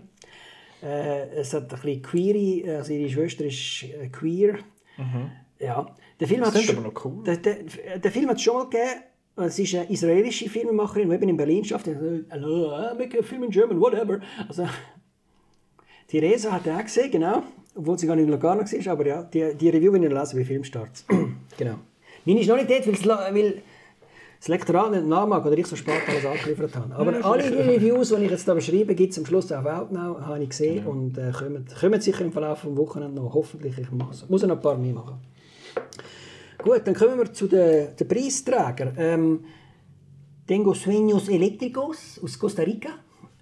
[0.82, 4.55] Äh, es hat ein bisschen queere, also ihre Schwester ist äh, queer.
[4.97, 5.30] Mhm.
[5.61, 5.95] Ja.
[6.23, 7.25] Der Film das ist aber noch cool.
[7.27, 7.57] Der, der,
[7.99, 9.03] der Film hat es schon mal gegeben.
[9.35, 11.89] Es ist eine israelische Filmemacherin, die eben in Berlin schafft.
[11.89, 14.20] Make a film in German, whatever.
[14.47, 14.68] Also,
[16.12, 17.43] die Resa hat er auch gesehen, genau.
[17.75, 18.93] Obwohl sie gar nicht in Lugano war.
[18.93, 21.05] Aber ja, die, die Review, wenn ihr lesen bei Filmstarts.
[21.59, 21.75] genau.
[22.25, 23.62] Nein, ist noch nicht dort, weil, weil
[24.39, 26.95] das Lektorat nicht nachmachen oder ich so spät alles angeliefert habe.
[26.95, 30.20] Aber alle die Reviews, die ich jetzt hier beschreibe, gibt es am Schluss auf Outnow,
[30.20, 30.85] habe ich gesehen.
[30.85, 30.91] Genau.
[30.91, 33.35] Und äh, kommen, kommen sicher im Verlauf des Wochenende noch.
[33.35, 33.77] Hoffentlich.
[33.77, 35.32] Ich muss, muss noch ein paar mehr machen.
[36.59, 38.95] Gut, dann kommen wir zu den, den Preisträgern.
[38.97, 39.45] Ähm,
[40.47, 42.91] Tengo Sueños Eléctricos aus Costa Rica.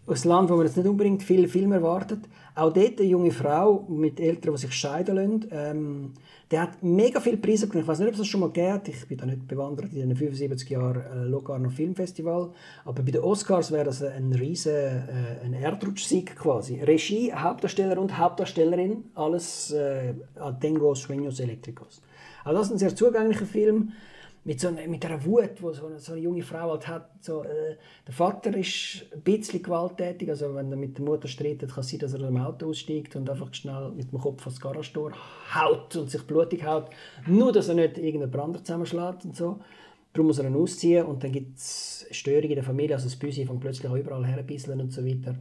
[0.07, 2.21] Einem Land, wo man jetzt nicht unbedingt viele Filme erwartet.
[2.55, 5.49] Auch dort eine junge Frau mit Eltern, die sich scheiden lassen.
[5.51, 6.13] Ähm,
[6.51, 7.83] der hat mega viele Preise bekommen.
[7.83, 10.09] Ich weiß nicht, ob es das schon mal gegeben Ich bin da nicht bewandert in
[10.09, 12.51] den 75 Jahren äh, Locarno Filmfestival.
[12.85, 16.83] Aber bei den Oscars wäre das ein riesen äh, ein Erdrutschsieg quasi.
[16.83, 19.05] Regie, Hauptdarsteller und Hauptdarstellerin.
[19.15, 20.15] Alles äh,
[20.61, 22.03] Tengo Sueños Eléctricos.
[22.45, 23.93] Auch das ist ein sehr zugänglicher Film
[24.45, 27.11] mit, so einer, mit einer Wut, die so eine, so eine junge Frau halt hat.
[27.21, 27.77] So, äh,
[28.07, 31.91] der Vater ist ein bisschen gewalttätig, also wenn er mit der Mutter streitet, kann es
[31.91, 34.93] sein, dass er aus dem Auto aussteigt und einfach schnell mit dem Kopf ans Garage
[35.55, 36.91] haut und sich blutig haut.
[37.27, 39.61] Nur, dass er nicht irgendeinen Brander zusammenschlägt und so.
[40.13, 43.17] Darum muss er ihn ausziehen und dann gibt es Störungen in der Familie, also das
[43.17, 45.37] Büsi von plötzlich auch überall herbisseln und so weiter.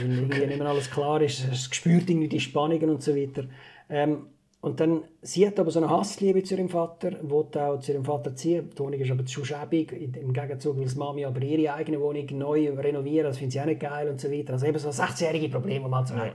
[0.00, 3.44] Wenn irgendwie nicht mehr alles klar ist, es spürt irgendwie die Spannungen und so weiter.
[3.90, 4.28] Ähm,
[4.62, 8.04] und dann, sie hat aber so eine Hassliebe zu ihrem Vater, wollte auch zu ihrem
[8.04, 8.70] Vater ziehen.
[8.70, 9.90] Die Wohnung ist aber zu schäbig.
[9.92, 13.26] Im Gegenzug will die Mami aber ihre eigene Wohnung neu renovieren.
[13.26, 14.52] Das findet sie auch nicht geil und so weiter.
[14.52, 16.32] Also eben so 16-jährige Probleme, man so ja.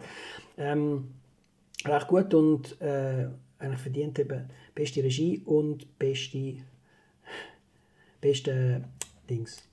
[0.58, 1.14] ähm,
[1.86, 3.28] Recht gut und äh,
[3.60, 6.58] eigentlich verdient eben beste Regie und beste,
[8.20, 8.84] beste
[9.30, 9.64] Dings.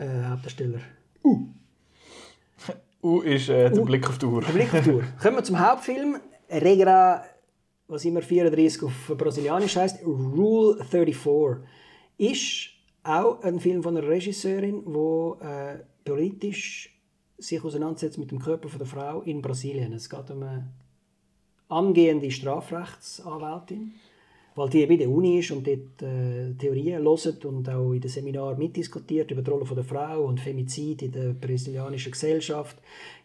[0.00, 0.80] Äh, Hauptdarsteller.
[1.22, 1.46] Uh.
[3.04, 4.40] U ist äh, der Blick auf die Uhr.
[4.40, 5.04] Der Blick auf die Uhr.
[5.22, 6.18] Kommen wir zum Hauptfilm.
[6.50, 7.24] Regra,
[7.86, 11.64] was immer 34 auf Brasilianisch heißt, Rule 34,
[12.18, 12.70] ist
[13.02, 16.94] auch ein Film von einer Regisseurin, die äh, politisch
[17.38, 19.92] sich auseinandersetzt mit dem Körper von der Frau in Brasilien.
[19.92, 20.68] Es geht um eine
[21.68, 23.92] angehende Strafrechtsanwältin,
[24.56, 28.10] weil die bei der Uni ist und dort äh, Theorien hört und auch in den
[28.10, 32.76] Seminaren mitdiskutiert über die Rolle von der Frau und Femizid in der brasilianischen Gesellschaft.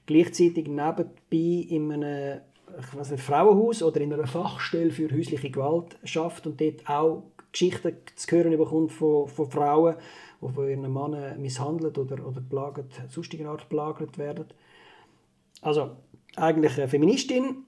[0.05, 2.41] Gleichzeitig nebenbei in einem
[2.80, 7.24] ich weiß nicht, Frauenhaus oder in einer Fachstelle für häusliche Gewalt schafft und dort auch
[7.51, 9.95] Geschichten zu hören bekommt von, von Frauen,
[10.41, 14.45] die von ihren Männern misshandelt oder, oder belagert, sonstiger Art belagert werden.
[15.61, 15.91] Also
[16.36, 17.65] eigentlich eine Feministin,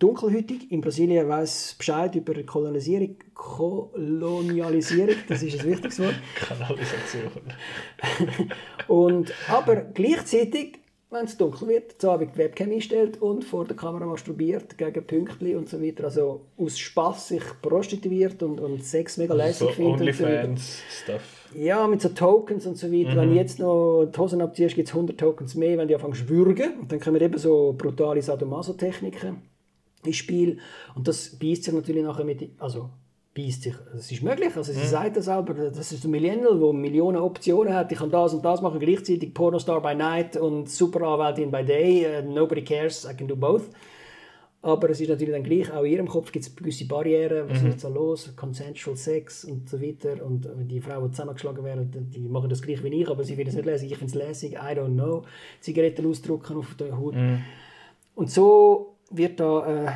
[0.00, 0.72] dunkelhütig.
[0.72, 3.16] In Brasilien weiß Bescheid über Kolonisierung.
[3.34, 6.16] Kolonialisierung, das ist ein wichtiges Wort.
[6.34, 7.30] Kanalisation.
[8.88, 10.79] und, aber gleichzeitig
[11.10, 15.04] wenn es dunkel wird, zu Abend die Webcam einstellt und vor der Kamera masturbiert gegen
[15.04, 16.04] Pünktli und so weiter.
[16.04, 20.00] Also aus Spass sich prostituiert und, und Sex mega lässig so findet.
[20.00, 21.22] Onlyfans-Stuff.
[21.54, 23.14] Ja, mit so Tokens und so weiter.
[23.14, 23.16] Mhm.
[23.16, 26.20] Wenn du jetzt noch die Hosen abziehst, gibt es 100 Tokens mehr, wenn du anfängst
[26.20, 26.78] zu würgen.
[26.80, 29.42] Und dann kommen eben so brutale Sadomaso-Techniken
[30.04, 30.58] ins Spiel.
[30.94, 32.50] Und das beißt sich natürlich nachher mit...
[32.60, 32.90] Also
[33.34, 33.74] beißt sich.
[33.92, 34.56] Das ist möglich.
[34.56, 34.86] Also sie mhm.
[34.86, 35.54] sagt das selber.
[35.54, 37.92] Das ist ein Millennial, der Millionen Optionen hat.
[37.92, 39.32] Ich kann das und das machen gleichzeitig.
[39.32, 42.06] Pornostar by night und Superanwältin by day.
[42.06, 43.06] Uh, nobody cares.
[43.10, 43.70] I can do both.
[44.62, 47.62] Aber es ist natürlich dann gleich, auch in ihrem Kopf gibt es gewisse Barrieren, was
[47.62, 47.68] Mhm.
[47.68, 50.22] ist da los, Consensual Sex und so weiter.
[50.22, 53.48] Und die Frauen, die zusammengeschlagen werden, die machen das gleich wie ich, aber sie finden
[53.48, 55.24] es nicht lässig, ich finde es lässig, I don't know.
[55.60, 57.14] Zigaretten ausdrucken auf der Haut.
[57.14, 57.42] Mhm.
[58.14, 59.92] Und so wird da, äh,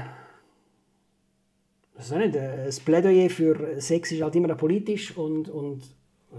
[1.94, 5.82] was soll ich nicht, das Plädoyer für Sex ist halt immer noch politisch und, und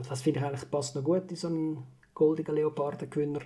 [0.07, 1.83] das finde ich eigentlich passt noch gut in so einen
[2.13, 3.39] goldigen Leopardengewinner.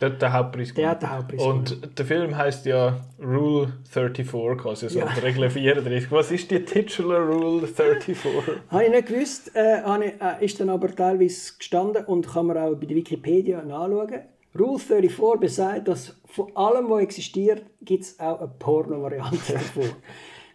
[0.00, 0.72] Der, der Hauptpreis.
[0.74, 5.06] Der hat den Hauptpreis Und der Film heißt ja Rule 34 quasi, also Ja.
[5.06, 6.12] Regel 34.
[6.12, 8.16] Was ist die Titular Rule 34?
[8.70, 12.76] Habe ich nicht gewusst, äh, äh, ist dann aber teilweise gestanden und kann man auch
[12.76, 14.20] bei der Wikipedia nachschauen.
[14.56, 19.90] Rule 34 besagt, dass von allem, was existiert, gibt es auch eine Porno-Variante davon.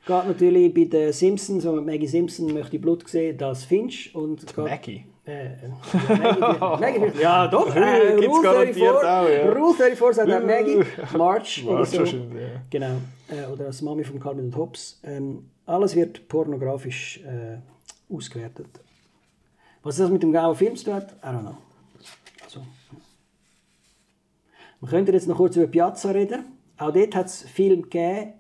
[0.06, 5.06] Geht natürlich bei den Simpsons, man Maggie Simpson möchte Blut sehen, das findest und Maggie.
[5.26, 9.54] Äh, ja, Maggie, Maggie, ja doch, äh, Gibt's Rule garantiert 34, auch, ja.
[9.54, 10.84] Rule 34 sagt auch Maggie,
[11.18, 12.00] March oder March so.
[12.00, 12.62] wahrscheinlich, ja.
[12.70, 12.98] Genau,
[13.30, 15.00] äh, oder als Mami von Calvin und Hobbes.
[15.06, 18.68] Ähm, alles wird pornografisch äh, ausgewertet.
[19.84, 21.58] Was das mit dem genauen Film zu tun hat, I don't know.
[22.44, 22.60] Also.
[24.82, 26.44] Wir könnten jetzt noch kurz über Piazza reden.
[26.78, 28.34] Auch dort hat es Film gegeben.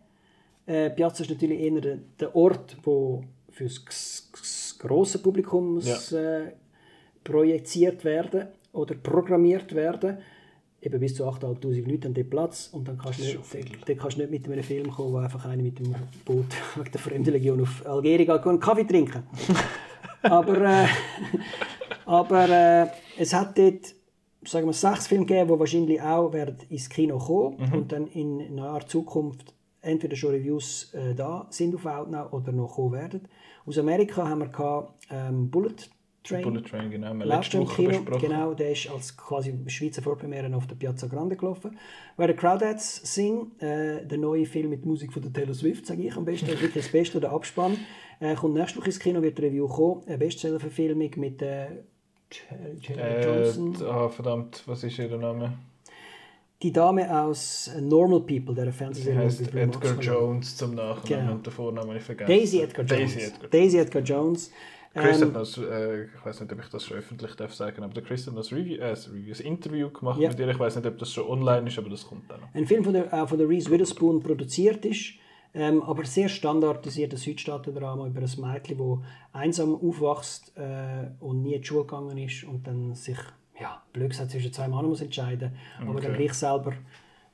[0.65, 6.51] Äh, Piazza ist natürlich eher der, der Ort, wo für das grosse Publikum muss, äh,
[7.23, 10.17] projiziert werden oder programmiert werden.
[10.81, 12.69] Eben bis zu 8'500 Leute an dem Platz.
[12.73, 15.63] Und dann kannst du nicht, dann, kannst nicht mit einem Film kommen, wo einfach einer
[15.63, 15.95] mit dem
[16.25, 19.23] Boot wegen der Fremdenlegion auf Algerien geht und einen Kaffee trinken.
[20.23, 20.87] aber äh,
[22.05, 22.87] aber äh,
[23.17, 23.95] es hat dort
[24.45, 28.55] sagen wir, sechs Filme gegeben, die wahrscheinlich auch werden ins Kino kommen und dann in
[28.55, 29.52] naher Zukunft
[29.83, 33.21] entweder schon Reviews äh, da sind auf Outnow oder noch kommen werden.
[33.65, 35.75] Aus Amerika haben wir gehabt, ähm, Bullet
[36.23, 36.43] Train.
[36.43, 37.13] Bullet Train, genau.
[37.13, 38.21] Wir letzte Woche Kino, besprochen.
[38.21, 41.77] genau, der ist als quasi Schweizer Vorpremiere auf der Piazza Grande gelaufen.
[42.17, 46.01] Where the Crawdads Sing, äh, der neue Film mit Musik von der Taylor Swift, sage
[46.03, 47.77] ich am besten, das ist wirklich das Beste, der Abspann.
[48.21, 51.67] Äh, kommt nächste Woche ins Kino, wird eine Review kommen, eine Bestseller-Verfilmung mit äh,
[52.97, 53.75] Äh, Johnson.
[53.87, 55.53] ah, verdammt, was ist ihr Name?
[56.63, 59.19] Die Dame aus äh, Normal People, der Fernsehserie.
[59.19, 60.03] heißt mit Drew Edgar Barrymore.
[60.05, 61.31] Jones zum Nachnamen Genau.
[61.33, 62.31] und den Vornamen habe ich vergessen.
[62.31, 63.13] Daisy Edgar Jones.
[63.13, 64.51] Daisy Edgar Daisy Edgar Jones.
[64.95, 67.83] Chris Ähm, hat noch, äh, ich weiß nicht, ob ich das schon öffentlich darf sagen,
[67.83, 70.29] aber der Chris hat noch ein Review, äh, ein Interview gemacht Ja.
[70.29, 70.47] mit ihr.
[70.47, 72.53] Ich weiß nicht, ob das schon online ist, aber das kommt dann noch.
[72.53, 75.15] Ein Film von der, auch von der Reese Witherspoon produziert ist,
[75.55, 78.99] ähm, aber sehr standardisiertes Südstaaten-Drama über ein Mädchen, das
[79.33, 83.17] einsam aufwächst äh, und nie in die Schule gegangen ist und dann sich,
[83.59, 85.51] ja, blöd gesagt, zwischen zwei Männern muss entscheiden,
[85.81, 86.17] aber dann Okay.
[86.25, 86.73] gleich selber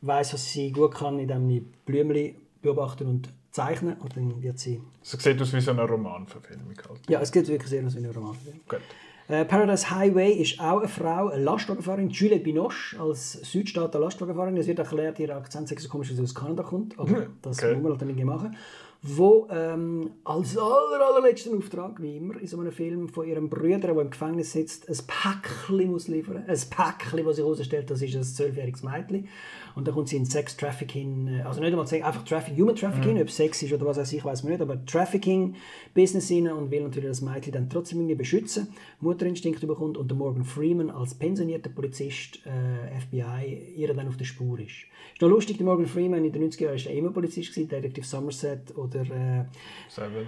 [0.02, 4.82] weiß, was sie gut kann, indem sie Blümchen beobachten und zeichnen und dann wird sie...
[5.02, 7.00] Es sieht aus wie so eine Romanverfilmung halt.
[7.10, 8.36] Ja, es geht wirklich sehr aus wie ein Roman.
[8.68, 8.80] Gut.
[9.28, 14.58] Äh, Paradise Highway ist auch eine Frau, eine Lastwagenfahrerin, Juliette Binoche als Südstaaten Lastwagenfahrerin.
[14.58, 17.60] Es wird erklärt, ihr Akzent sei so komisch, dass sie aus Kanada kommt, aber das
[17.60, 17.74] Okay.
[17.76, 18.56] muss man halt dann nicht machen.
[19.02, 23.78] Wo ähm, als aller, allerletzten Auftrag, wie immer, in so einem Film von ihrem Bruder,
[23.80, 26.44] der im Gefängnis sitzt, ein Päckchen muss liefern.
[26.46, 29.30] Ein Päckchen, das sich herausstellt, das ist ein zwölfjähriges Mädchen.
[29.76, 32.76] Und dann kommt sie in Sex Trafficking, äh, also nicht einmal Sex, einfach Trafficking, Human
[32.76, 35.56] Trafficking, ob Sex ist oder was weiß ich, weiß man nicht, aber Trafficking
[35.94, 38.68] Business rein und will natürlich das Mädchen dann trotzdem irgendwie beschützen.
[39.00, 44.26] Mutterinstinkt bekommt und der Morgan Freeman als pensionierter Polizist, äh, FBI, ihr dann auf der
[44.26, 44.72] Spur ist.
[45.14, 47.70] Ist noch lustig, der Morgan Freeman in den 90er Jahren war er immer Polizist, gewesen,
[47.70, 49.46] Detective Somerset oder äh,
[49.88, 50.28] Seven.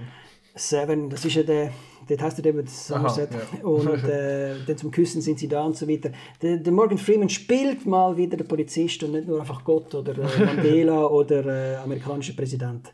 [0.53, 1.71] Seven, das ist ja der,
[2.07, 3.29] dort heisst er eben Somerset.
[3.33, 3.63] ja.
[3.63, 6.11] Und äh, dann zum Küssen sind sie da und so weiter.
[6.41, 10.17] Der, der Morgan Freeman spielt mal wieder den Polizist und nicht nur einfach Gott oder
[10.17, 12.93] äh, Mandela oder äh, amerikanischer Präsident.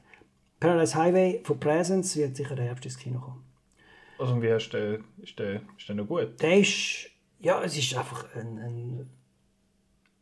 [0.59, 3.43] Paradise Highway von Presence wird sicher der Herbst ins Kino kommen.
[4.20, 6.41] Also wie hast du ist der, ist der noch gut?
[6.41, 7.09] Der ist,
[7.39, 9.09] ja, es ist einfach ein, ein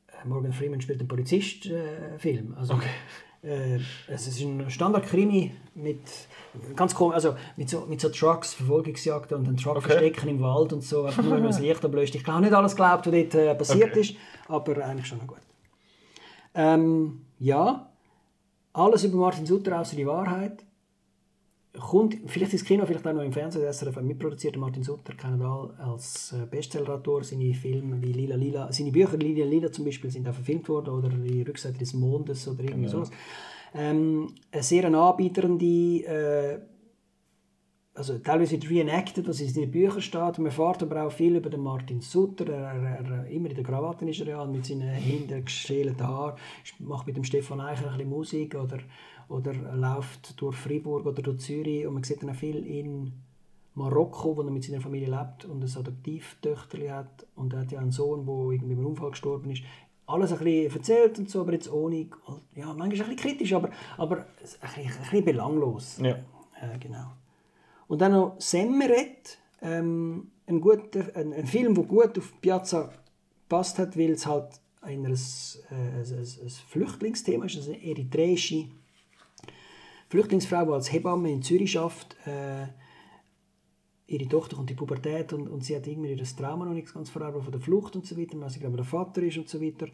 [0.08, 2.56] äh, Morgan Freeman spielt einen Polizist-Film.
[2.58, 2.80] also,
[3.46, 6.00] äh, es ist ein Standard-Krimi mit
[6.76, 9.90] ganz komisch, also mit so, mit so Trucks, Verfolgungsjagden und einen Truck Okay.
[9.90, 12.16] verstecken im Wald und so, einfach nur wenn man das Licht ablöst.
[12.16, 14.00] Ich glaube nicht alles glaubt, was dort äh, passiert Okay.
[14.02, 14.16] ist,
[14.48, 15.38] aber eigentlich schon noch gut.
[16.54, 17.90] Ähm, ja,
[18.74, 20.65] alles über Martin Sutter außer die Wahrheit.
[21.80, 23.72] Kommt vielleicht ins Kino, vielleicht auch noch im Fernsehen.
[23.72, 24.58] SRF mitproduziert.
[24.58, 27.24] Martin Sutter kennen alle als äh, Bestsellerautor.
[27.24, 30.90] Seine Filme wie Lila Lila, seine Bücher Lila Lila zum Beispiel sind auch verfilmt worden
[30.90, 33.12] oder die Rückseite des Mondes oder irgendwie sowas.
[33.74, 36.60] Ähm, eine sehr anbieternde, äh,
[37.94, 40.38] also teilweise reenacted, was in den Büchern steht.
[40.38, 42.48] Man erfährt aber auch viel über den Martin Sutter.
[42.50, 46.38] Er, er, er, immer in der Krawatte ist er ja mit seinen hintergeschälten Haaren.
[46.80, 48.80] Macht mit dem Stefan Eicher ein bisschen Musik oder,
[49.30, 51.86] oder läuft durch Freiburg oder durch Zürich.
[51.86, 53.12] Und man sieht auch viel in
[53.76, 57.28] Marokko, wo er mit seiner Familie lebt und ein Adoptivtöchterchen hat.
[57.36, 59.64] Und er hat ja einen Sohn, der irgendwie beim Unfall gestorben ist.
[60.08, 62.08] alles ein bisschen erzählt und so, aber jetzt ohne,
[62.56, 65.98] ja, manchmal ein bisschen kritisch, aber, aber ein, bisschen, ein bisschen belanglos.
[66.00, 66.16] Ja.
[66.62, 67.12] Äh, genau.
[67.88, 72.92] Und dann noch Semmeret, ähm, ein, guter, ein, ein Film, der gut auf Piazza
[73.50, 78.68] passt hat, weil es halt ein, ein, ein, ein Flüchtlingsthema ist, also eine eritreische
[80.10, 82.16] Flüchtlingsfrau, die als Hebamme in Zürich arbeitet.
[82.26, 82.68] Äh,
[84.08, 86.94] ihre Tochter kommt in die Pubertät und, und sie hat irgendwie das Trauma noch nicht
[86.94, 89.50] ganz verarbeitet von der Flucht und so weiter, weil sie glaube der Vater ist und
[89.50, 89.88] so weiter.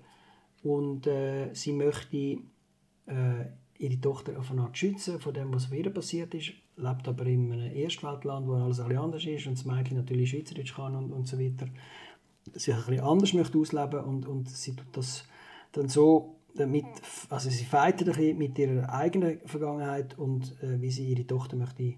[0.64, 3.46] Und äh, sie möchte äh,
[3.78, 7.52] ihre Tochter auf eine Art schützen von dem, was ihr passiert ist, lebt aber in
[7.52, 11.28] einem Erstweltland, wo alles ein anders ist und das Mädchen natürlich Schweizerdeutsch kann und, und
[11.28, 11.68] so weiter,
[12.54, 15.26] sich ein bisschen anders möchte ausleben und, und sie tut das
[15.72, 16.86] dann so damit,
[17.30, 21.56] also sie fightet ein bisschen mit ihrer eigenen Vergangenheit und äh, wie sie ihre Tochter
[21.56, 21.94] möchte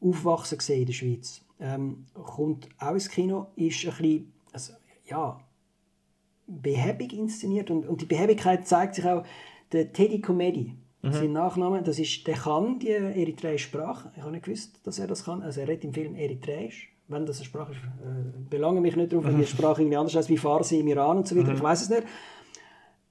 [0.00, 1.44] aufwachsen sehen in der Schweiz.
[1.60, 4.72] Ähm, kommt auch ins Kino, ist ein bisschen, also,
[5.06, 5.40] ja,
[6.46, 9.24] behäbig inszeniert und, und die Behäbigkeit zeigt sich auch
[9.70, 10.76] der Teddy Comedy.
[11.02, 11.12] Mhm.
[11.12, 14.12] Sein Nachname, das ist, der kann die eritreische Sprache.
[14.16, 15.42] Ich habe nicht gewusst, dass er das kann.
[15.42, 16.90] Also er redet im Film Eritreisch.
[17.08, 20.14] Wenn das eine Sprache ist, äh, belange mich nicht darauf, wenn die Sprache irgendwie anders
[20.14, 21.50] ist wie Farsi im Iran und so weiter.
[21.50, 21.56] Mhm.
[21.56, 22.04] Ich weiß es nicht.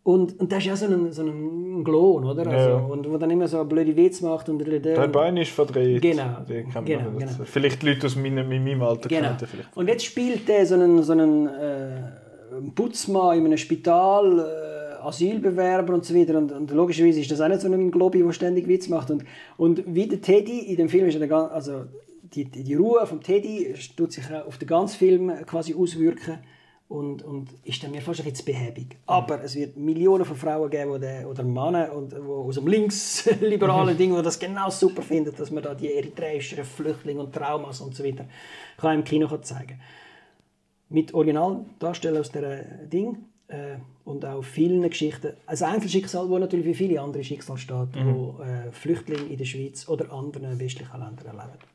[0.04, 2.48] Und, und das ist ja so ein, so ein Klon, oder?
[2.48, 2.76] Also, ja.
[2.78, 4.50] Und wo dann immer so blöde Witz macht.
[4.50, 6.02] Und der, der Bein ist verdreht.
[6.02, 6.38] Genau.
[6.48, 7.32] genau, genau.
[7.46, 9.22] Vielleicht Leute aus meinem, meinem Alter genau.
[9.22, 9.78] kennen vielleicht.
[9.78, 12.02] Und jetzt spielt der so einen, so einen äh,
[12.74, 16.36] Putzmann in einem Spital, äh, Asylbewerber und so weiter.
[16.36, 19.12] Und, und, logischerweise ist das auch nicht so ein Globi, der ständig Witz macht.
[19.12, 19.24] Und,
[19.58, 21.84] und wie der Teddy in dem Film ist, er also
[22.24, 26.40] die, die Ruhe vom Teddy tut sich auf den ganzen Film quasi auswirken
[26.92, 28.98] und, und ist dann mir fast ein bisschen behäbig.
[29.06, 33.98] Aber es wird Millionen von Frauen geben oder, oder Männer und, wo aus dem linksliberalen
[33.98, 37.96] Ding, die das genau super finden, dass man da die eritreischen Flüchtlinge und Traumas und
[37.96, 38.26] so weiter
[38.78, 39.80] kann im Kino zeigen
[40.90, 42.58] Mit Originaldarstellern aus dieser
[42.92, 45.32] Ding äh, und auch vielen Geschichten.
[45.46, 48.16] Ein Einzelschicksal, wo natürlich wie viele andere Schicksale steht, mhm.
[48.16, 51.71] wo äh, Flüchtlinge in der Schweiz oder anderen westlichen Ländern erleben.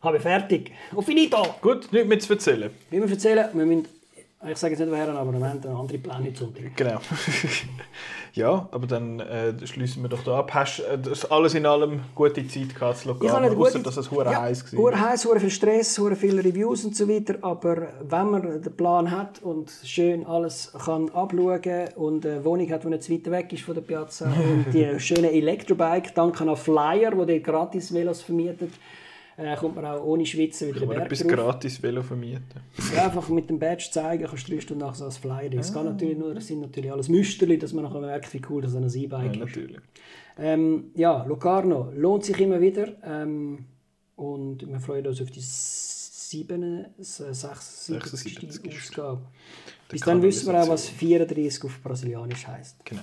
[0.00, 0.70] Habe fertig.
[0.94, 1.42] Und finito!
[1.60, 2.70] Gut, nichts mehr zu erzählen.
[2.90, 3.88] Wie wir erzählen, wir müssen,
[4.48, 7.00] ich sage jetzt nicht woher, aber wir haben andere Pläne zum Genau.
[8.34, 10.54] ja, aber dann äh, schließen wir doch da ab.
[10.54, 14.30] Hast du äh, alles in allem gute Zeit gehabt zu Locarno, außer dass es hure
[14.30, 14.80] ja, heiß war?
[14.80, 18.76] Hure heiß, hure viel Stress, hure viele Reviews und so weiter, aber wenn man den
[18.76, 23.28] Plan hat und schön alles kann abschauen und eine Wohnung hat, die nicht zu weit
[23.32, 28.22] weg ist von der Piazza und die schöne Elektrobike, dank an Flyer, wo gratis Velos
[28.22, 28.70] vermietet,
[29.38, 32.60] äh, kommt man auch ohne Schwitzen wieder den Berg etwas gratis Velo vermieten.
[32.94, 35.48] Ja, einfach mit dem Badge zeigen, kannst du drei Stunden nachher so als Flyer.
[35.50, 35.84] Das, ah.
[35.84, 38.84] natürlich nur, das sind natürlich alles Müsterli, dass man nachher merkt, wie cool das ein
[38.92, 39.78] E-Bike ja, natürlich.
[40.36, 42.88] Ähm, ja, Locarno lohnt sich immer wieder.
[43.04, 43.66] Ähm,
[44.16, 48.40] und wir freuen uns auf die 7, 76.
[48.66, 49.20] Ausgabe.
[49.88, 52.84] Bis dann wissen wir auch, was 34 auf Brasilianisch heisst.
[52.84, 53.02] Genau.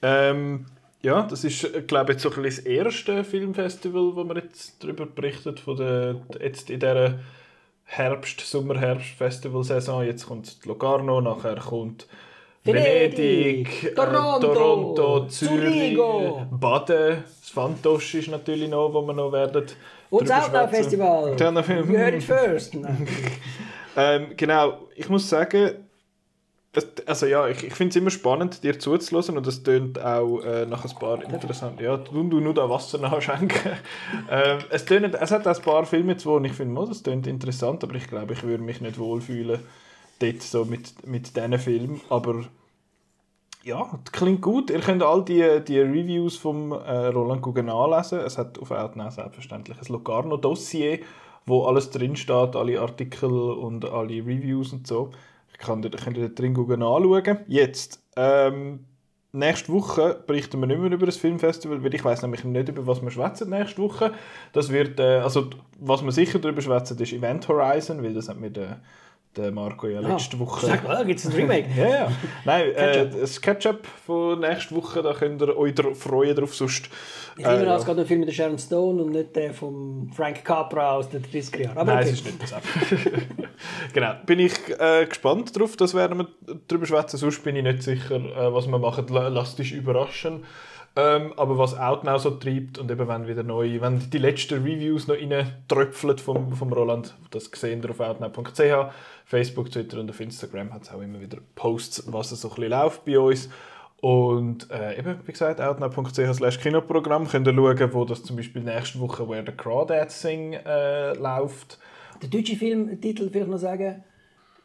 [0.00, 0.64] Ähm,
[1.02, 5.06] ja, das ist, äh, glaube ich, so ein das erste Filmfestival, wo man jetzt darüber
[5.06, 7.18] berichtet, von der, jetzt in dieser
[7.84, 10.04] Herbst-, Sommer-Herbst-Festival-Saison.
[10.04, 12.06] Jetzt kommt Locarno, nachher kommt
[12.64, 16.46] Venedig, äh, Toronto, äh, Toronto, Zürich, Zurigo.
[16.50, 19.66] Baden, das Fantosch ist natürlich noch, wo wir noch werden.
[20.10, 21.36] Und das Outdoor-Festival.
[21.38, 22.76] You heard it first.
[23.96, 25.87] ähm, genau, ich muss sagen,
[27.06, 30.66] also ja, ich, ich finde es immer spannend, dir zuzulassen und das tönt auch äh,
[30.66, 31.82] nach ein paar interessanten.
[31.82, 33.72] Ja, du, du nur da Wasser nachschenken.
[34.30, 37.26] ähm, es, tönt, es hat auch ein paar Filme, wo ich finde, oh, das tönt
[37.26, 39.60] interessant, aber ich glaube, ich würde mich nicht wohlfühlen
[40.18, 42.00] dort so mit, mit diesen Filmen.
[42.10, 42.44] Aber
[43.64, 44.70] ja, das klingt gut.
[44.70, 48.20] Ihr könnt all die, die Reviews von äh, Roland Guggen nachlesen.
[48.20, 51.00] Es hat auf Outnow selbstverständlich ein Locarno-Dossier,
[51.46, 55.10] wo alles drinsteht, alle Artikel und alle Reviews und so.
[55.58, 57.38] Kann, könnt ihr drin anschauen.
[57.48, 58.86] Jetzt, ähm,
[59.32, 62.86] nächste Woche berichten wir nicht mehr über das Filmfestival, weil ich weiß nämlich nicht, über
[62.86, 64.12] was wir schwätzen nächste Woche.
[64.52, 68.40] Das wird, äh, also was wir sicher darüber schwätzen, ist Event Horizon, weil das hat
[68.40, 68.80] mir der
[69.36, 70.66] der Marco ja ah, letzte ah, Woche.
[70.66, 71.68] Sag mal, gibt es ein Remake?
[71.76, 72.12] ja, ja.
[72.44, 76.54] Nein, äh, das Ketchup von nächste Woche, da könnt ihr euch freuen drauf.
[76.54, 76.88] Sonst,
[77.36, 80.10] ich nehme äh, an, es geht um Film mit Sharon Stone und nicht der von
[80.14, 81.78] Frank Capra aus den 30er Jahren.
[81.78, 82.10] Aber Nein, okay.
[82.10, 82.52] es ist nicht das.
[83.92, 86.28] genau, bin ich äh, gespannt drauf, das werden wir
[86.66, 87.16] darüber schwätzen.
[87.16, 89.06] Sonst bin ich nicht sicher, äh, was wir machen.
[89.08, 90.44] Lass dich überraschen.
[91.00, 95.06] Ähm, aber was Outnow so treibt und eben wenn wieder neu, wenn die letzten Reviews
[95.06, 98.92] noch rein tröpfeln vom, vom Roland, das gesehen ihr auf outnow.ch,
[99.24, 102.70] Facebook, Twitter und auf Instagram hat es auch immer wieder Posts, was so ein bisschen
[102.70, 103.48] läuft bei uns.
[104.00, 108.62] Und äh, eben, wie gesagt, outnow.ch slash Kinoprogramm könnt ihr schauen, wo das zum Beispiel
[108.62, 111.78] nächste Woche Where the Crawdads Sing äh, läuft.
[112.20, 114.02] Der deutsche Filmtitel, vielleicht noch sagen,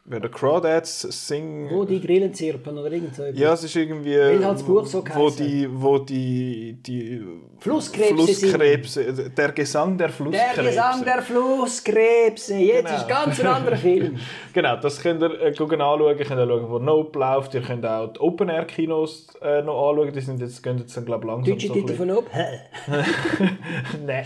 [0.05, 1.69] wer der Crawdads Sing.
[1.69, 3.23] Wo die Grillen zirpen oder irgend so.
[3.33, 4.17] Ja, es ist irgendwie.
[4.17, 7.21] Weil halt das Buch so wo geheißen die, wo die, die
[7.59, 8.13] Flusskrebse.
[8.15, 10.63] Flusskrebse, der Gesang der Der Flusskrebse.
[10.63, 12.55] Gesang der Flusskrebse.
[12.55, 12.97] Jetzt Genau.
[12.97, 14.17] ist ganz ein anderer Film.
[14.53, 16.17] Genau, das könnt ihr äh, gucken, anschauen.
[16.17, 17.53] Ihr könnt auch schauen, wo Nope läuft.
[17.53, 20.11] Ihr könnt auch die Open-Air-Kinos äh, noch anschauen.
[20.13, 22.09] Die sind jetzt, gehen jetzt glaube ich, langsam Deutsche so Titel von?
[22.31, 22.59] Hä?
[24.05, 24.25] Nein.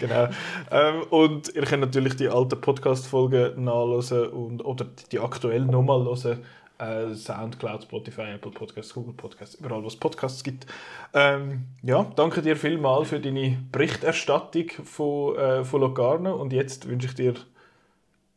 [0.00, 0.28] genau.
[0.70, 6.40] Ähm, und ihr könnt natürlich die alten Podcast-Folgen nachlesen und, oder die aktuell nochmal hören.
[6.78, 10.66] Äh, Soundcloud, Spotify, Apple Podcasts, Google Podcasts, überall, wo es Podcasts gibt.
[11.14, 17.06] Ähm, ja, danke dir vielmals für deine Berichterstattung von, äh, von Locarno und jetzt wünsche
[17.06, 17.34] ich dir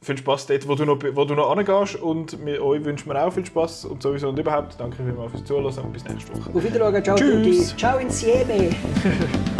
[0.02, 3.26] viel Spaß dort, wo du noch, wo du noch hingehst und wir, euch wünschen wir
[3.26, 4.80] auch viel Spaß und sowieso und überhaupt.
[4.80, 6.50] Danke vielmals fürs Zuhören und bis nächste Woche.
[6.54, 7.76] Auf Wiedersehen, ciao Tschüss.
[7.76, 8.70] Ciao insieme.